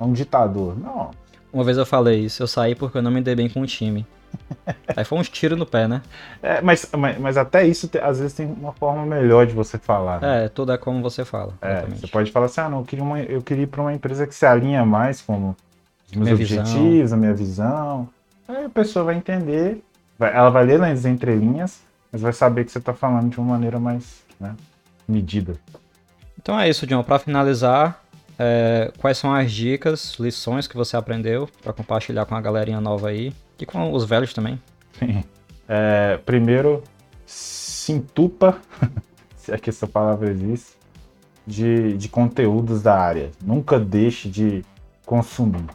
[0.00, 0.76] é um ditador.
[0.78, 1.10] Não.
[1.52, 3.66] Uma vez eu falei isso, eu saí porque eu não me dei bem com o
[3.66, 4.06] time.
[4.96, 6.00] Aí foi uns tiros no pé, né?
[6.42, 10.20] É, mas, mas, mas, até isso, às vezes, tem uma forma melhor de você falar.
[10.20, 10.44] Né?
[10.44, 11.52] É, tudo é como você fala.
[11.60, 13.92] É, você pode falar assim, ah, não, eu queria, uma, eu queria ir pra uma
[13.92, 15.54] empresa que se alinha mais com
[16.08, 17.18] os meus minha objetivos, visão.
[17.18, 18.08] a minha visão.
[18.46, 19.82] Aí a pessoa vai entender
[20.28, 21.80] ela vai ler nas entrelinhas,
[22.12, 24.54] mas vai saber que você está falando de uma maneira mais né,
[25.08, 25.54] medida.
[26.38, 27.02] Então é isso, John.
[27.02, 28.02] Para finalizar,
[28.42, 33.10] é, quais são as dicas, lições que você aprendeu para compartilhar com a galerinha nova
[33.10, 34.58] aí e com os velhos também?
[34.98, 35.22] Sim.
[35.68, 36.82] É, primeiro,
[37.26, 38.58] se entupa,
[39.36, 40.78] se é que essa palavra existe,
[41.46, 43.30] de, de conteúdos da área.
[43.44, 44.64] Nunca deixe de
[45.04, 45.66] consumir.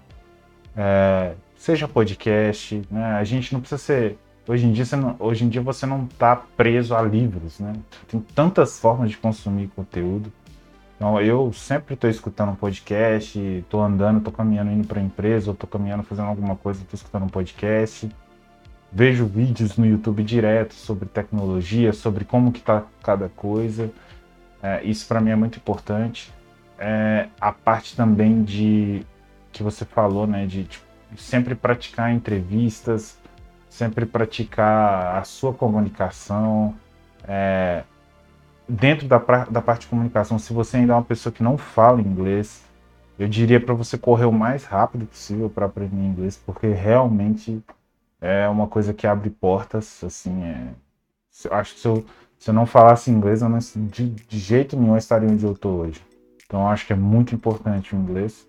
[0.76, 3.14] É, seja podcast, né?
[3.14, 4.18] A gente não precisa ser
[4.48, 7.74] Hoje em dia você não, hoje em dia você não está preso a livros, né?
[8.08, 10.32] Tem tantas formas de consumir conteúdo.
[10.96, 15.52] Então eu sempre estou escutando um podcast, estou andando, estou caminhando indo para a empresa,
[15.52, 18.10] estou caminhando fazendo alguma coisa, estou escutando um podcast.
[18.92, 23.92] Vejo vídeos no YouTube direto sobre tecnologia, sobre como que está cada coisa.
[24.64, 26.34] É, isso para mim é muito importante.
[26.80, 29.06] É, a parte também de
[29.52, 30.86] que você falou, né, de tipo,
[31.18, 33.18] sempre praticar entrevistas,
[33.70, 36.74] sempre praticar a sua comunicação.
[37.28, 37.84] É,
[38.68, 42.02] dentro da, da parte de comunicação, se você ainda é uma pessoa que não fala
[42.02, 42.64] inglês,
[43.18, 47.64] eu diria para você correr o mais rápido possível para aprender inglês, porque realmente
[48.20, 50.04] é uma coisa que abre portas.
[50.04, 50.68] Assim, é,
[51.46, 52.06] eu acho que se eu,
[52.38, 55.80] se eu não falasse inglês, eu não, de, de jeito nenhum estaria onde eu estou
[55.80, 56.02] hoje.
[56.46, 58.48] Então, eu acho que é muito importante o inglês.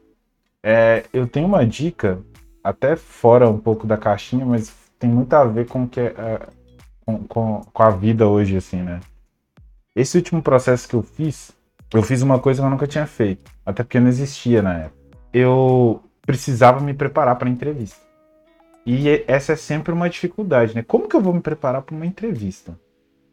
[0.62, 2.20] É, eu tenho uma dica,
[2.62, 6.40] até fora um pouco da caixinha, mas tem muito a ver com, que, é,
[7.04, 9.00] com, com, com a vida hoje, assim, né?
[9.96, 11.52] Esse último processo que eu fiz,
[11.94, 15.16] eu fiz uma coisa que eu nunca tinha feito, até porque não existia na época.
[15.32, 18.04] Eu precisava me preparar para a entrevista.
[18.84, 20.84] E essa é sempre uma dificuldade, né?
[20.86, 22.78] Como que eu vou me preparar para uma entrevista?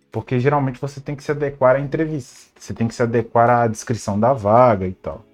[0.09, 3.67] Porque geralmente você tem que se adequar à entrevista, você tem que se adequar à
[3.67, 5.25] descrição da vaga e tal.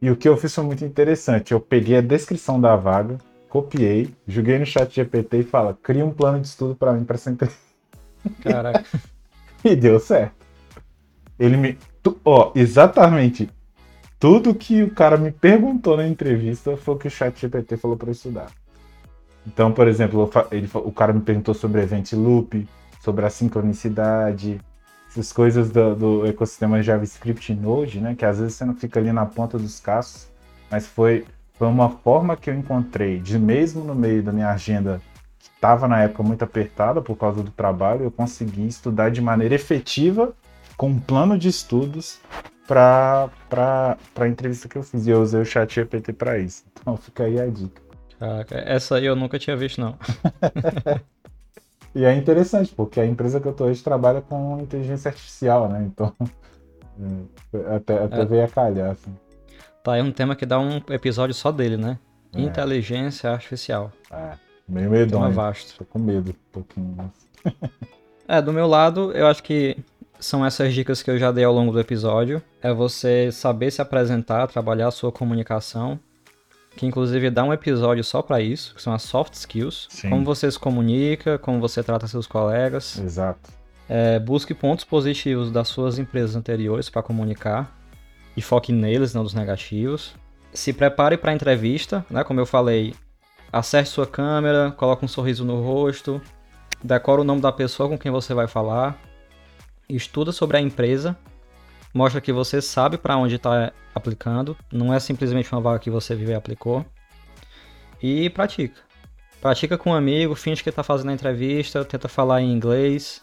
[0.00, 1.52] E o que eu fiz foi muito interessante.
[1.52, 3.18] Eu peguei a descrição da vaga,
[3.48, 7.16] copiei, joguei no chat GPT e fala, cria um plano de estudo para mim para
[7.16, 7.60] essa entrevista.
[8.40, 8.84] Caraca.
[9.64, 10.43] e deu certo.
[11.38, 11.78] Ele me.
[12.24, 13.50] Ó, exatamente
[14.24, 17.94] tudo que o cara me perguntou na entrevista foi o que o chat GPT falou
[17.94, 18.46] para estudar.
[19.46, 22.66] Então, por exemplo, ele, o cara me perguntou sobre event loop,
[23.02, 24.58] sobre a sincronicidade,
[25.10, 28.14] essas coisas do, do ecossistema JavaScript Node, né?
[28.14, 30.28] Que às vezes você não fica ali na ponta dos cascos,
[30.70, 31.26] mas foi,
[31.58, 35.02] foi uma forma que eu encontrei de mesmo no meio da minha agenda
[35.38, 39.54] que estava na época muito apertada por causa do trabalho, eu consegui estudar de maneira
[39.54, 40.32] efetiva
[40.76, 42.20] com um plano de estudos
[42.66, 43.30] para
[44.16, 45.06] a entrevista que eu fiz.
[45.06, 46.64] E eu usei o chat GPT para isso.
[46.72, 47.82] Então fica aí a dica.
[48.18, 49.98] Caraca, essa aí eu nunca tinha visto, não.
[51.94, 55.84] e é interessante, porque a empresa que eu tô hoje trabalha com inteligência artificial, né?
[55.84, 56.14] Então,
[57.52, 58.24] é, até, até é.
[58.24, 59.14] veio a calhar, assim.
[59.82, 61.98] Tá aí um tema que dá um episódio só dele, né?
[62.34, 62.40] É.
[62.40, 63.92] Inteligência artificial.
[64.10, 64.32] É,
[64.66, 65.30] meio medonho.
[65.30, 65.76] vasto.
[65.78, 67.12] Tô com medo um pouquinho.
[68.26, 69.76] é, do meu lado, eu acho que
[70.18, 72.42] são essas dicas que eu já dei ao longo do episódio.
[72.62, 75.98] É você saber se apresentar, trabalhar a sua comunicação,
[76.76, 79.86] que inclusive dá um episódio só para isso, que são as soft skills.
[79.90, 80.10] Sim.
[80.10, 82.98] Como você se comunica, como você trata seus colegas.
[82.98, 83.52] Exato.
[83.88, 87.76] É, busque pontos positivos das suas empresas anteriores para comunicar
[88.36, 90.14] e foque neles, não dos negativos.
[90.52, 92.24] Se prepare para a entrevista, né?
[92.24, 92.94] Como eu falei,
[93.52, 96.20] acerte sua câmera, coloque um sorriso no rosto,
[96.82, 98.98] decore o nome da pessoa com quem você vai falar
[99.88, 101.16] estuda sobre a empresa,
[101.92, 106.14] mostra que você sabe para onde está aplicando, não é simplesmente uma vaga que você
[106.14, 106.84] vive e aplicou,
[108.02, 108.80] e pratica.
[109.40, 113.22] Pratica com um amigo, finge que está fazendo a entrevista, tenta falar em inglês,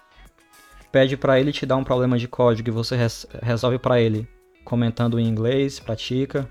[0.91, 4.27] pede para ele te dar um problema de código e você res resolve para ele
[4.63, 6.47] comentando em inglês, pratica.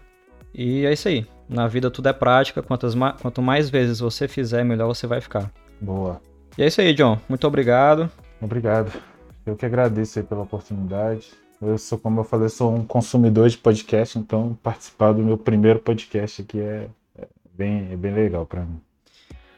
[0.53, 1.27] E é isso aí.
[1.49, 5.21] Na vida tudo é prática, quantas ma quanto mais vezes você fizer, melhor você vai
[5.21, 5.51] ficar.
[5.81, 6.21] Boa.
[6.59, 7.19] E é isso aí, John.
[7.29, 8.11] Muito obrigado.
[8.41, 8.93] Obrigado.
[9.45, 11.31] Eu que agradeço pela oportunidade.
[11.61, 15.79] Eu sou, como eu falei, sou um consumidor de podcast, então participar do meu primeiro
[15.79, 16.89] podcast aqui é,
[17.19, 18.81] é bem, é bem legal para mim.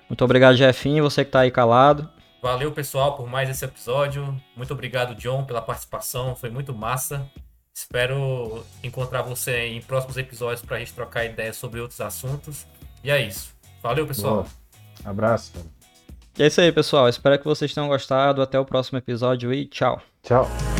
[0.09, 2.09] Muito obrigado, Jefinho, você que está aí calado.
[2.43, 4.37] Valeu, pessoal, por mais esse episódio.
[4.57, 6.35] Muito obrigado, John, pela participação.
[6.35, 7.31] Foi muito massa.
[7.73, 12.67] Espero encontrar você em próximos episódios para a gente trocar ideias sobre outros assuntos.
[13.03, 13.55] E é isso.
[13.81, 14.43] Valeu, pessoal.
[14.43, 14.47] Boa.
[15.05, 15.53] Abraço.
[16.39, 17.09] É isso aí, pessoal.
[17.09, 18.43] Espero que vocês tenham gostado.
[18.43, 20.01] Até o próximo episódio e tchau.
[20.23, 20.72] Tchau.